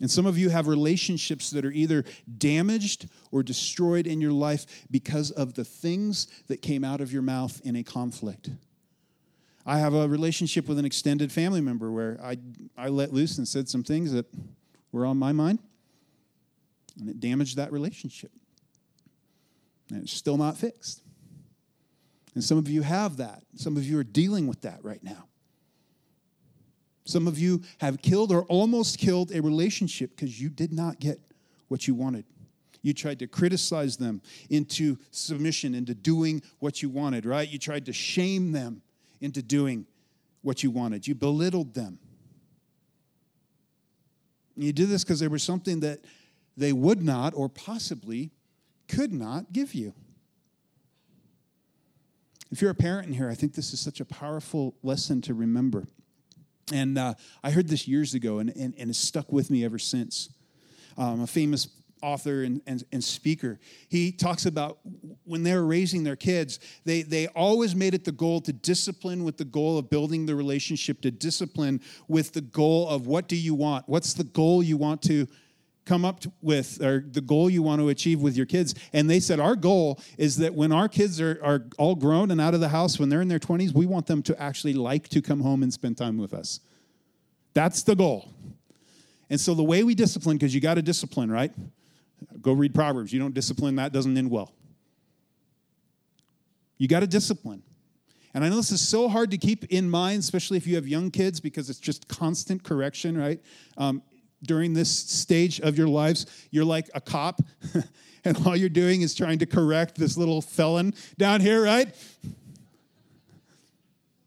And 0.00 0.10
some 0.10 0.26
of 0.26 0.36
you 0.36 0.50
have 0.50 0.68
relationships 0.68 1.50
that 1.50 1.64
are 1.64 1.72
either 1.72 2.04
damaged 2.36 3.08
or 3.30 3.42
destroyed 3.42 4.06
in 4.06 4.20
your 4.20 4.32
life 4.32 4.86
because 4.90 5.30
of 5.30 5.54
the 5.54 5.64
things 5.64 6.26
that 6.48 6.60
came 6.60 6.84
out 6.84 7.00
of 7.00 7.12
your 7.12 7.22
mouth 7.22 7.60
in 7.64 7.76
a 7.76 7.82
conflict. 7.82 8.50
I 9.64 9.78
have 9.78 9.94
a 9.94 10.06
relationship 10.06 10.68
with 10.68 10.78
an 10.78 10.84
extended 10.84 11.32
family 11.32 11.60
member 11.60 11.90
where 11.90 12.20
I, 12.22 12.36
I 12.76 12.88
let 12.88 13.12
loose 13.12 13.38
and 13.38 13.48
said 13.48 13.68
some 13.68 13.82
things 13.82 14.12
that 14.12 14.26
were 14.92 15.06
on 15.06 15.16
my 15.16 15.32
mind, 15.32 15.58
and 17.00 17.08
it 17.08 17.18
damaged 17.18 17.56
that 17.56 17.72
relationship. 17.72 18.30
And 19.90 20.02
it's 20.02 20.12
still 20.12 20.36
not 20.36 20.56
fixed. 20.56 21.02
And 22.34 22.44
some 22.44 22.58
of 22.58 22.68
you 22.68 22.82
have 22.82 23.16
that. 23.16 23.42
Some 23.56 23.76
of 23.76 23.84
you 23.84 23.98
are 23.98 24.04
dealing 24.04 24.46
with 24.46 24.60
that 24.60 24.84
right 24.84 25.02
now. 25.02 25.26
Some 27.06 27.28
of 27.28 27.38
you 27.38 27.62
have 27.78 28.02
killed 28.02 28.32
or 28.32 28.42
almost 28.44 28.98
killed 28.98 29.32
a 29.32 29.40
relationship 29.40 30.10
because 30.10 30.40
you 30.40 30.50
did 30.50 30.72
not 30.72 30.98
get 30.98 31.20
what 31.68 31.86
you 31.86 31.94
wanted. 31.94 32.24
You 32.82 32.92
tried 32.92 33.20
to 33.20 33.26
criticize 33.26 33.96
them 33.96 34.20
into 34.50 34.98
submission, 35.12 35.74
into 35.74 35.94
doing 35.94 36.42
what 36.58 36.82
you 36.82 36.88
wanted, 36.88 37.24
right? 37.24 37.48
You 37.48 37.58
tried 37.58 37.86
to 37.86 37.92
shame 37.92 38.52
them 38.52 38.82
into 39.20 39.40
doing 39.40 39.86
what 40.42 40.62
you 40.62 40.70
wanted. 40.70 41.06
You 41.06 41.14
belittled 41.14 41.74
them. 41.74 41.98
You 44.56 44.72
did 44.72 44.88
this 44.88 45.04
because 45.04 45.20
there 45.20 45.30
was 45.30 45.42
something 45.42 45.80
that 45.80 46.00
they 46.56 46.72
would 46.72 47.02
not 47.02 47.34
or 47.34 47.48
possibly 47.48 48.30
could 48.88 49.12
not 49.12 49.52
give 49.52 49.74
you. 49.74 49.94
If 52.50 52.62
you're 52.62 52.70
a 52.70 52.74
parent 52.74 53.08
in 53.08 53.14
here, 53.14 53.28
I 53.28 53.34
think 53.34 53.54
this 53.54 53.72
is 53.72 53.80
such 53.80 54.00
a 54.00 54.04
powerful 54.04 54.74
lesson 54.82 55.20
to 55.22 55.34
remember. 55.34 55.86
And 56.72 56.98
uh, 56.98 57.14
I 57.44 57.50
heard 57.50 57.68
this 57.68 57.86
years 57.86 58.14
ago, 58.14 58.38
and, 58.38 58.50
and, 58.50 58.74
and 58.76 58.90
it's 58.90 58.98
stuck 58.98 59.32
with 59.32 59.50
me 59.50 59.64
ever 59.64 59.78
since. 59.78 60.30
Um, 60.98 61.20
a 61.20 61.26
famous 61.26 61.68
author 62.02 62.42
and, 62.42 62.60
and, 62.66 62.84
and, 62.92 63.02
speaker. 63.02 63.58
He 63.88 64.12
talks 64.12 64.46
about 64.46 64.78
when 65.24 65.42
they 65.42 65.54
were 65.54 65.64
raising 65.64 66.04
their 66.04 66.16
kids, 66.16 66.60
they, 66.84 67.02
they 67.02 67.26
always 67.28 67.74
made 67.74 67.94
it 67.94 68.04
the 68.04 68.12
goal 68.12 68.40
to 68.42 68.52
discipline 68.52 69.24
with 69.24 69.36
the 69.36 69.44
goal 69.44 69.78
of 69.78 69.90
building 69.90 70.26
the 70.26 70.34
relationship, 70.34 71.00
to 71.02 71.10
discipline 71.10 71.80
with 72.08 72.32
the 72.32 72.42
goal 72.42 72.88
of 72.88 73.06
what 73.06 73.28
do 73.28 73.36
you 73.36 73.54
want? 73.54 73.88
What's 73.88 74.12
the 74.12 74.24
goal 74.24 74.62
you 74.62 74.76
want 74.76 75.02
to 75.02 75.26
come 75.86 76.04
up 76.04 76.22
with, 76.42 76.82
or 76.82 77.04
the 77.08 77.20
goal 77.20 77.48
you 77.48 77.62
want 77.62 77.80
to 77.80 77.88
achieve 77.88 78.20
with 78.20 78.36
your 78.36 78.44
kids? 78.44 78.74
And 78.92 79.08
they 79.08 79.20
said, 79.20 79.40
Our 79.40 79.56
goal 79.56 80.00
is 80.18 80.36
that 80.38 80.54
when 80.54 80.72
our 80.72 80.88
kids 80.88 81.20
are, 81.20 81.40
are 81.42 81.64
all 81.78 81.94
grown 81.94 82.30
and 82.30 82.40
out 82.40 82.52
of 82.52 82.60
the 82.60 82.68
house, 82.68 82.98
when 82.98 83.08
they're 83.08 83.22
in 83.22 83.28
their 83.28 83.38
20s, 83.38 83.72
we 83.72 83.86
want 83.86 84.06
them 84.06 84.22
to 84.24 84.42
actually 84.42 84.74
like 84.74 85.08
to 85.08 85.22
come 85.22 85.40
home 85.40 85.62
and 85.62 85.72
spend 85.72 85.96
time 85.96 86.18
with 86.18 86.34
us. 86.34 86.60
That's 87.54 87.82
the 87.82 87.94
goal. 87.94 88.34
And 89.30 89.40
so 89.40 89.54
the 89.54 89.64
way 89.64 89.82
we 89.82 89.94
discipline, 89.94 90.36
because 90.36 90.54
you 90.54 90.60
got 90.60 90.74
to 90.74 90.82
discipline, 90.82 91.30
right? 91.30 91.52
Go 92.40 92.52
read 92.52 92.74
Proverbs. 92.74 93.12
You 93.12 93.18
don't 93.18 93.34
discipline, 93.34 93.76
that 93.76 93.92
doesn't 93.92 94.16
end 94.16 94.30
well. 94.30 94.52
You 96.78 96.88
got 96.88 97.00
to 97.00 97.06
discipline. 97.06 97.62
And 98.34 98.44
I 98.44 98.50
know 98.50 98.56
this 98.56 98.70
is 98.70 98.86
so 98.86 99.08
hard 99.08 99.30
to 99.30 99.38
keep 99.38 99.64
in 99.72 99.88
mind, 99.88 100.20
especially 100.20 100.58
if 100.58 100.66
you 100.66 100.74
have 100.74 100.86
young 100.86 101.10
kids, 101.10 101.40
because 101.40 101.70
it's 101.70 101.80
just 101.80 102.06
constant 102.06 102.62
correction, 102.62 103.16
right? 103.16 103.40
Um, 103.78 104.02
during 104.42 104.74
this 104.74 104.90
stage 104.90 105.60
of 105.60 105.78
your 105.78 105.88
lives, 105.88 106.26
you're 106.50 106.64
like 106.64 106.90
a 106.94 107.00
cop, 107.00 107.40
and 108.24 108.46
all 108.46 108.56
you're 108.56 108.68
doing 108.68 109.02
is 109.02 109.14
trying 109.14 109.38
to 109.38 109.46
correct 109.46 109.96
this 109.96 110.16
little 110.16 110.42
felon 110.42 110.94
down 111.16 111.40
here, 111.40 111.62
right? 111.62 111.94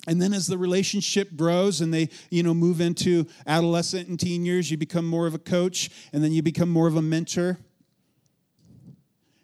And 0.08 0.22
then 0.22 0.34
as 0.34 0.48
the 0.48 0.58
relationship 0.58 1.36
grows 1.36 1.82
and 1.82 1.94
they, 1.94 2.10
you 2.32 2.42
know, 2.42 2.54
move 2.54 2.82
into 2.82 3.28
adolescent 3.46 4.08
and 4.08 4.20
teen 4.20 4.46
years, 4.46 4.72
you 4.72 4.78
become 4.78 5.06
more 5.06 5.28
of 5.28 5.36
a 5.36 5.40
coach 5.40 5.90
and 6.14 6.24
then 6.24 6.32
you 6.32 6.42
become 6.42 6.70
more 6.70 6.88
of 6.88 6.96
a 6.96 7.02
mentor 7.02 7.60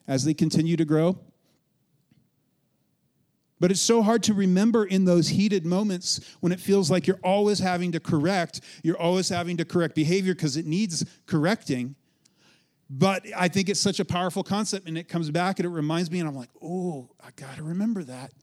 as 0.08 0.24
they 0.24 0.34
continue 0.34 0.76
to 0.78 0.86
grow. 0.86 1.20
But 3.60 3.72
it's 3.72 3.82
so 3.82 4.02
hard 4.02 4.22
to 4.24 4.34
remember 4.34 4.86
in 4.86 5.06
those 5.06 5.30
heated 5.30 5.66
moments 5.66 6.20
when 6.42 6.52
it 6.52 6.60
feels 6.60 6.92
like 6.92 7.08
you're 7.08 7.20
always 7.24 7.60
having 7.60 7.94
to 7.94 8.00
correct, 8.00 8.62
you're 8.84 9.00
always 9.00 9.30
having 9.30 9.58
to 9.58 9.66
correct 9.66 9.96
behavior 9.96 10.36
because 10.36 10.58
it 10.58 10.66
needs 10.66 11.06
correcting. 11.26 11.96
But 12.90 13.26
I 13.36 13.48
think 13.48 13.70
it's 13.70 13.80
such 13.80 14.00
a 14.00 14.06
powerful 14.06 14.44
concept 14.44 14.88
and 14.88 14.98
it 14.98 15.08
comes 15.08 15.32
back 15.32 15.60
and 15.60 15.66
it 15.66 15.70
reminds 15.70 16.12
me, 16.12 16.20
and 16.20 16.28
I'm 16.28 16.36
like, 16.36 16.50
oh, 16.62 17.10
I 17.24 17.30
got 17.36 17.56
to 17.56 17.64
remember 17.64 18.04
that. 18.04 18.34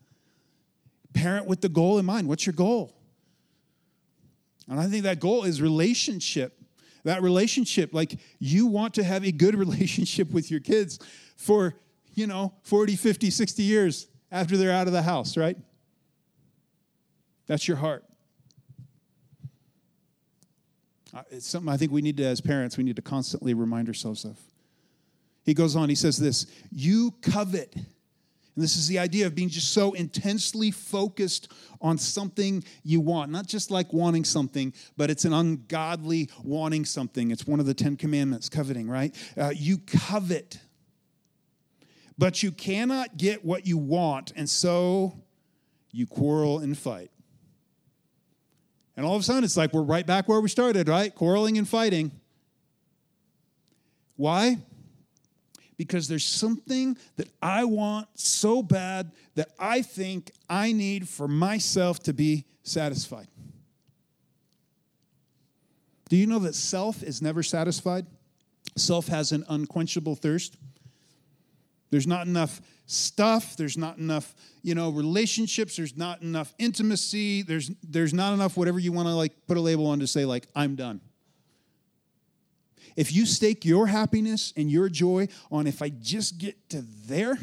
Parent 1.12 1.46
with 1.46 1.60
the 1.60 1.68
goal 1.68 1.98
in 1.98 2.06
mind. 2.06 2.26
What's 2.26 2.46
your 2.46 2.54
goal? 2.54 2.96
And 4.68 4.80
I 4.80 4.86
think 4.86 5.02
that 5.02 5.20
goal 5.20 5.44
is 5.44 5.60
relationship. 5.60 6.58
That 7.04 7.20
relationship, 7.20 7.92
like 7.92 8.18
you 8.38 8.66
want 8.66 8.94
to 8.94 9.04
have 9.04 9.24
a 9.24 9.32
good 9.32 9.54
relationship 9.58 10.30
with 10.30 10.50
your 10.50 10.60
kids 10.60 10.98
for, 11.36 11.74
you 12.14 12.26
know, 12.26 12.54
40, 12.62 12.96
50, 12.96 13.30
60 13.30 13.62
years 13.62 14.06
after 14.32 14.56
they're 14.56 14.72
out 14.72 14.88
of 14.88 14.94
the 14.94 15.02
house, 15.02 15.36
right? 15.36 15.56
That's 17.46 17.68
your 17.68 17.76
heart. 17.76 18.04
Uh, 21.14 21.22
it's 21.30 21.46
something 21.46 21.70
I 21.70 21.76
think 21.76 21.92
we 21.92 22.00
need 22.00 22.16
to, 22.16 22.24
as 22.24 22.40
parents, 22.40 22.78
we 22.78 22.84
need 22.84 22.96
to 22.96 23.02
constantly 23.02 23.52
remind 23.52 23.86
ourselves 23.88 24.24
of. 24.24 24.40
He 25.44 25.52
goes 25.52 25.76
on, 25.76 25.90
he 25.90 25.94
says 25.94 26.16
this 26.16 26.46
You 26.70 27.12
covet. 27.20 27.74
And 28.54 28.62
this 28.62 28.76
is 28.76 28.86
the 28.86 28.98
idea 28.98 29.26
of 29.26 29.34
being 29.34 29.48
just 29.48 29.72
so 29.72 29.92
intensely 29.92 30.70
focused 30.70 31.50
on 31.80 31.96
something 31.96 32.62
you 32.84 33.00
want. 33.00 33.32
Not 33.32 33.46
just 33.46 33.70
like 33.70 33.94
wanting 33.94 34.24
something, 34.24 34.74
but 34.96 35.10
it's 35.10 35.24
an 35.24 35.32
ungodly 35.32 36.28
wanting 36.42 36.84
something. 36.84 37.30
It's 37.30 37.46
one 37.46 37.60
of 37.60 37.66
the 37.66 37.72
Ten 37.72 37.96
Commandments, 37.96 38.50
coveting, 38.50 38.88
right? 38.88 39.14
Uh, 39.38 39.52
you 39.54 39.78
covet 39.78 40.58
but 42.22 42.40
you 42.40 42.52
cannot 42.52 43.16
get 43.16 43.44
what 43.44 43.66
you 43.66 43.76
want, 43.76 44.32
and 44.36 44.48
so 44.48 45.12
you 45.90 46.06
quarrel 46.06 46.60
and 46.60 46.78
fight. 46.78 47.10
And 48.96 49.04
all 49.04 49.16
of 49.16 49.22
a 49.22 49.24
sudden, 49.24 49.42
it's 49.42 49.56
like 49.56 49.72
we're 49.72 49.82
right 49.82 50.06
back 50.06 50.28
where 50.28 50.40
we 50.40 50.48
started, 50.48 50.88
right? 50.88 51.12
Quarreling 51.12 51.58
and 51.58 51.68
fighting. 51.68 52.12
Why? 54.14 54.58
Because 55.76 56.06
there's 56.06 56.24
something 56.24 56.96
that 57.16 57.26
I 57.42 57.64
want 57.64 58.06
so 58.14 58.62
bad 58.62 59.10
that 59.34 59.48
I 59.58 59.82
think 59.82 60.30
I 60.48 60.70
need 60.70 61.08
for 61.08 61.26
myself 61.26 62.04
to 62.04 62.12
be 62.12 62.44
satisfied. 62.62 63.26
Do 66.08 66.16
you 66.16 66.28
know 66.28 66.38
that 66.38 66.54
self 66.54 67.02
is 67.02 67.20
never 67.20 67.42
satisfied? 67.42 68.06
Self 68.76 69.08
has 69.08 69.32
an 69.32 69.44
unquenchable 69.48 70.14
thirst. 70.14 70.56
There's 71.92 72.06
not 72.06 72.26
enough 72.26 72.62
stuff, 72.86 73.54
there's 73.58 73.76
not 73.76 73.98
enough, 73.98 74.34
you 74.62 74.74
know, 74.74 74.88
relationships, 74.88 75.76
there's 75.76 75.94
not 75.94 76.22
enough 76.22 76.54
intimacy, 76.58 77.42
there's 77.42 77.70
there's 77.86 78.14
not 78.14 78.32
enough 78.32 78.56
whatever 78.56 78.78
you 78.78 78.92
want 78.92 79.08
to 79.08 79.14
like 79.14 79.32
put 79.46 79.58
a 79.58 79.60
label 79.60 79.86
on 79.86 80.00
to 80.00 80.06
say 80.06 80.24
like 80.24 80.48
I'm 80.56 80.74
done. 80.74 81.02
If 82.96 83.12
you 83.12 83.26
stake 83.26 83.66
your 83.66 83.86
happiness 83.88 84.54
and 84.56 84.70
your 84.70 84.88
joy 84.88 85.28
on 85.50 85.66
if 85.66 85.82
I 85.82 85.90
just 85.90 86.38
get 86.38 86.70
to 86.70 86.82
there, 87.06 87.38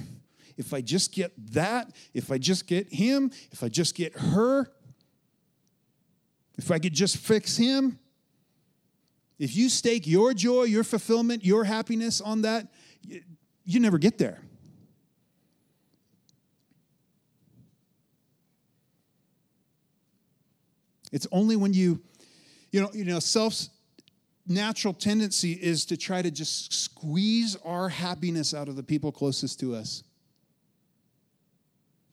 if 0.58 0.74
I 0.74 0.82
just 0.82 1.14
get 1.14 1.32
that, 1.54 1.92
if 2.16 2.32
I 2.32 2.40
just 2.40 2.66
get 2.66 2.92
him, 2.92 3.30
if 3.52 3.62
I 3.64 3.70
just 3.70 3.94
get 3.94 4.18
her, 4.18 4.66
if 6.58 6.72
I 6.72 6.80
could 6.80 6.94
just 6.94 7.18
fix 7.18 7.56
him, 7.56 8.00
if 9.38 9.56
you 9.56 9.70
stake 9.70 10.08
your 10.08 10.34
joy, 10.34 10.64
your 10.64 10.84
fulfillment, 10.84 11.46
your 11.46 11.66
happiness 11.66 12.20
on 12.20 12.42
that, 12.42 12.68
you 13.70 13.80
never 13.80 14.00
get 14.00 14.18
there. 14.18 14.42
It's 21.12 21.28
only 21.32 21.56
when 21.56 21.76
you, 21.76 22.02
you 22.72 22.82
know, 22.82 22.90
you 22.94 23.06
know, 23.06 23.20
self's 23.20 23.70
natural 24.48 24.92
tendency 24.92 25.52
is 25.52 25.86
to 25.86 25.98
try 25.98 26.24
to 26.24 26.32
just 26.32 26.74
squeeze 26.74 27.56
our 27.64 27.90
happiness 27.90 28.56
out 28.56 28.70
of 28.70 28.76
the 28.76 28.82
people 28.82 29.12
closest 29.12 29.60
to 29.60 29.76
us. 29.76 30.04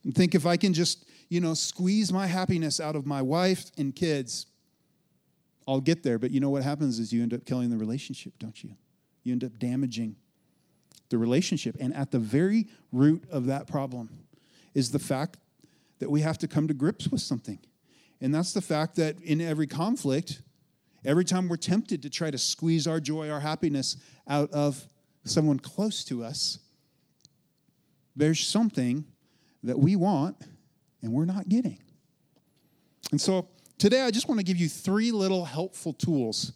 And 0.03 0.13
think 0.13 0.35
if 0.35 0.45
I 0.45 0.57
can 0.57 0.75
just, 0.75 1.05
you 1.27 1.41
know, 1.41 1.55
squeeze 1.55 2.13
my 2.13 2.27
happiness 2.27 2.79
out 2.79 2.95
of 2.95 3.07
my 3.07 3.23
wife 3.23 3.71
and 3.79 3.95
kids, 3.95 4.45
I'll 5.67 5.81
get 5.81 6.03
there. 6.03 6.19
But 6.19 6.29
you 6.29 6.39
know 6.39 6.51
what 6.51 6.61
happens 6.61 6.99
is 6.99 7.11
you 7.11 7.23
end 7.23 7.33
up 7.33 7.45
killing 7.45 7.71
the 7.71 7.77
relationship, 7.77 8.33
don't 8.37 8.63
you? 8.63 8.75
You 9.23 9.33
end 9.33 9.43
up 9.43 9.57
damaging 9.57 10.17
the 11.09 11.17
relationship. 11.17 11.77
And 11.79 11.93
at 11.95 12.11
the 12.11 12.19
very 12.19 12.67
root 12.91 13.23
of 13.31 13.45
that 13.47 13.67
problem 13.67 14.09
is 14.73 14.91
the 14.91 14.99
fact 14.99 15.37
that 15.99 16.09
we 16.09 16.21
have 16.21 16.37
to 16.39 16.47
come 16.47 16.67
to 16.67 16.73
grips 16.73 17.07
with 17.07 17.21
something. 17.21 17.59
And 18.21 18.33
that's 18.33 18.53
the 18.53 18.61
fact 18.61 18.95
that 18.95 19.19
in 19.21 19.41
every 19.41 19.67
conflict, 19.67 20.41
every 21.05 21.25
time 21.25 21.47
we're 21.47 21.57
tempted 21.57 22.01
to 22.03 22.09
try 22.09 22.31
to 22.31 22.37
squeeze 22.37 22.87
our 22.87 22.99
joy, 22.99 23.29
our 23.29 23.39
happiness 23.39 23.97
out 24.27 24.51
of 24.51 24.87
someone 25.23 25.59
close 25.59 26.03
to 26.05 26.23
us, 26.23 26.59
there's 28.15 28.39
something 28.39 29.05
that 29.63 29.77
we 29.77 29.95
want 29.95 30.37
and 31.01 31.11
we're 31.11 31.25
not 31.25 31.47
getting. 31.47 31.79
And 33.11 33.21
so 33.21 33.47
today 33.77 34.01
I 34.01 34.11
just 34.11 34.27
want 34.27 34.39
to 34.39 34.45
give 34.45 34.57
you 34.57 34.67
three 34.67 35.11
little 35.11 35.45
helpful 35.45 35.93
tools 35.93 36.53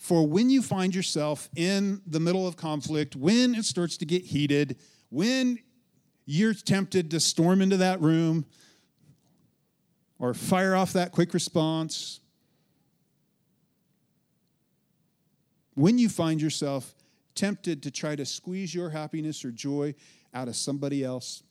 for 0.00 0.26
when 0.26 0.48
you 0.48 0.62
find 0.62 0.94
yourself 0.94 1.50
in 1.54 2.00
the 2.06 2.18
middle 2.18 2.48
of 2.48 2.56
conflict, 2.56 3.14
when 3.14 3.54
it 3.54 3.66
starts 3.66 3.98
to 3.98 4.06
get 4.06 4.22
heated, 4.22 4.78
when 5.10 5.58
you're 6.24 6.54
tempted 6.54 7.10
to 7.10 7.20
storm 7.20 7.60
into 7.60 7.76
that 7.76 8.00
room 8.00 8.46
or 10.18 10.32
fire 10.32 10.74
off 10.74 10.94
that 10.94 11.12
quick 11.12 11.34
response, 11.34 12.20
when 15.74 15.98
you 15.98 16.08
find 16.08 16.40
yourself 16.40 16.94
tempted 17.34 17.82
to 17.82 17.90
try 17.90 18.16
to 18.16 18.24
squeeze 18.24 18.74
your 18.74 18.88
happiness 18.88 19.44
or 19.44 19.50
joy 19.50 19.94
out 20.32 20.48
of 20.48 20.56
somebody 20.56 21.04
else 21.04 21.42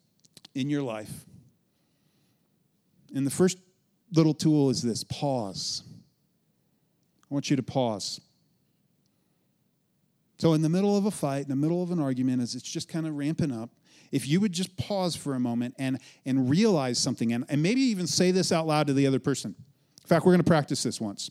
in 0.55 0.71
your 0.71 0.81
life. 0.81 1.25
And 3.13 3.27
the 3.27 3.31
first 3.31 3.59
little 4.12 4.33
tool 4.33 4.71
is 4.71 4.81
this 4.81 5.03
pause. 5.03 5.83
I 7.21 7.33
want 7.33 7.51
you 7.51 7.55
to 7.55 7.63
pause. 7.63 8.19
So, 10.39 10.54
in 10.54 10.62
the 10.62 10.69
middle 10.69 10.95
of 10.95 11.06
a 11.06 11.12
fight, 11.12 11.43
in 11.43 11.49
the 11.49 11.56
middle 11.56 11.84
of 11.84 11.91
an 11.91 11.99
argument, 11.99 12.41
as 12.41 12.56
it's 12.56 12.63
just 12.63 12.88
kind 12.88 13.06
of 13.06 13.15
ramping 13.15 13.52
up, 13.52 13.71
if 14.12 14.25
you 14.25 14.39
would 14.39 14.54
just 14.54 14.75
pause 14.78 15.15
for 15.15 15.36
a 15.36 15.39
moment 15.39 15.75
and, 15.78 15.99
and 16.25 16.49
realize 16.49 16.97
something, 16.97 17.34
and, 17.34 17.43
and 17.49 17.62
maybe 17.62 17.82
even 17.82 18.08
say 18.08 18.32
this 18.32 18.52
out 18.52 18.65
loud 18.65 18.88
to 18.88 18.93
the 18.93 19.06
other 19.06 19.19
person. 19.19 19.54
In 20.02 20.08
fact, 20.08 20.25
we're 20.25 20.32
going 20.32 20.43
to 20.43 20.47
practice 20.47 20.82
this 20.82 20.99
once. 21.02 21.30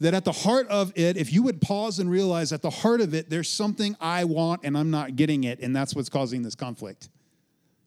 That 0.00 0.14
at 0.14 0.24
the 0.24 0.32
heart 0.32 0.66
of 0.68 0.92
it, 0.96 1.16
if 1.16 1.32
you 1.32 1.44
would 1.44 1.60
pause 1.60 2.00
and 2.00 2.10
realize 2.10 2.52
at 2.52 2.60
the 2.60 2.70
heart 2.70 3.00
of 3.00 3.14
it, 3.14 3.30
there's 3.30 3.48
something 3.48 3.96
I 4.00 4.24
want 4.24 4.62
and 4.64 4.76
I'm 4.76 4.90
not 4.90 5.14
getting 5.14 5.44
it, 5.44 5.60
and 5.60 5.74
that's 5.74 5.94
what's 5.94 6.08
causing 6.08 6.42
this 6.42 6.56
conflict. 6.56 7.08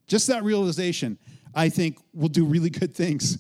Just 0.07 0.27
that 0.27 0.43
realization, 0.43 1.19
I 1.53 1.67
think, 1.67 1.99
will 2.13 2.29
do 2.29 2.45
really 2.45 2.69
good 2.69 2.95
things 2.95 3.37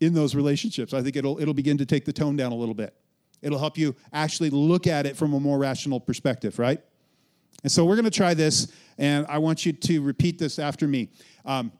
in 0.00 0.14
those 0.14 0.34
relationships. 0.34 0.94
I 0.94 1.02
think 1.02 1.14
it'll, 1.14 1.38
it'll 1.40 1.54
begin 1.54 1.76
to 1.78 1.86
take 1.86 2.06
the 2.06 2.12
tone 2.12 2.36
down 2.36 2.52
a 2.52 2.56
little 2.56 2.74
bit. 2.74 2.94
It'll 3.42 3.58
help 3.58 3.76
you 3.76 3.94
actually 4.12 4.50
look 4.50 4.86
at 4.86 5.04
it 5.04 5.16
from 5.16 5.34
a 5.34 5.40
more 5.40 5.58
rational 5.58 6.00
perspective, 6.00 6.58
right? 6.58 6.80
And 7.62 7.70
so 7.70 7.84
we're 7.84 7.96
going 7.96 8.04
to 8.04 8.10
try 8.10 8.34
this, 8.34 8.72
and 8.98 9.26
I 9.28 9.38
want 9.38 9.66
you 9.66 9.72
to 9.72 10.00
repeat 10.00 10.38
this 10.38 10.58
after 10.58 10.88
me. 10.88 11.08
Um, 11.44 11.72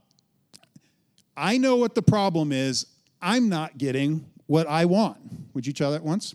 I 1.37 1.59
know 1.59 1.77
what 1.77 1.95
the 1.95 2.03
problem 2.03 2.53
is. 2.53 2.87
I'm 3.21 3.49
not 3.49 3.79
getting 3.79 4.27
what 4.47 4.67
I 4.67 4.85
want. 4.85 5.19
Would 5.55 5.67
you 5.67 5.73
try 5.73 5.91
that 5.91 6.03
once? 6.03 6.35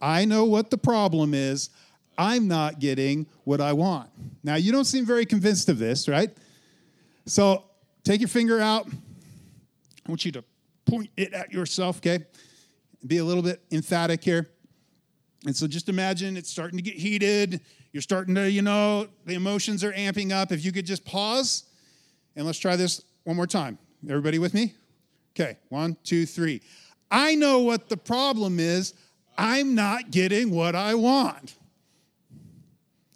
I 0.00 0.24
know 0.24 0.44
what 0.44 0.70
the 0.70 0.78
problem 0.78 1.34
is. 1.34 1.70
I'm 2.16 2.48
not 2.48 2.78
getting 2.78 3.26
what 3.44 3.60
I 3.60 3.72
want. 3.72 4.10
Now, 4.42 4.56
you 4.56 4.72
don't 4.72 4.84
seem 4.84 5.06
very 5.06 5.24
convinced 5.24 5.68
of 5.68 5.78
this, 5.78 6.08
right? 6.08 6.30
So 7.26 7.64
take 8.04 8.20
your 8.20 8.28
finger 8.28 8.60
out. 8.60 8.86
I 8.88 10.10
want 10.10 10.24
you 10.24 10.32
to 10.32 10.44
point 10.86 11.10
it 11.16 11.32
at 11.32 11.52
yourself, 11.52 11.98
okay? 11.98 12.24
Be 13.06 13.18
a 13.18 13.24
little 13.24 13.42
bit 13.42 13.62
emphatic 13.70 14.22
here. 14.24 14.48
And 15.46 15.56
so 15.56 15.66
just 15.66 15.88
imagine 15.88 16.36
it's 16.36 16.50
starting 16.50 16.76
to 16.78 16.82
get 16.82 16.94
heated. 16.94 17.60
You're 17.92 18.02
starting 18.02 18.34
to, 18.34 18.50
you 18.50 18.62
know, 18.62 19.08
the 19.24 19.34
emotions 19.34 19.84
are 19.84 19.92
amping 19.92 20.32
up. 20.32 20.52
If 20.52 20.64
you 20.64 20.72
could 20.72 20.86
just 20.86 21.04
pause 21.04 21.64
and 22.36 22.44
let's 22.44 22.58
try 22.58 22.76
this 22.76 23.02
one 23.24 23.36
more 23.36 23.46
time. 23.46 23.78
Everybody 24.08 24.38
with 24.38 24.54
me? 24.54 24.74
Okay, 25.38 25.56
one, 25.68 25.96
two, 26.02 26.26
three. 26.26 26.60
I 27.10 27.34
know 27.34 27.60
what 27.60 27.88
the 27.88 27.96
problem 27.96 28.58
is. 28.58 28.94
I'm 29.36 29.74
not 29.74 30.10
getting 30.10 30.50
what 30.50 30.74
I 30.74 30.94
want. 30.94 31.54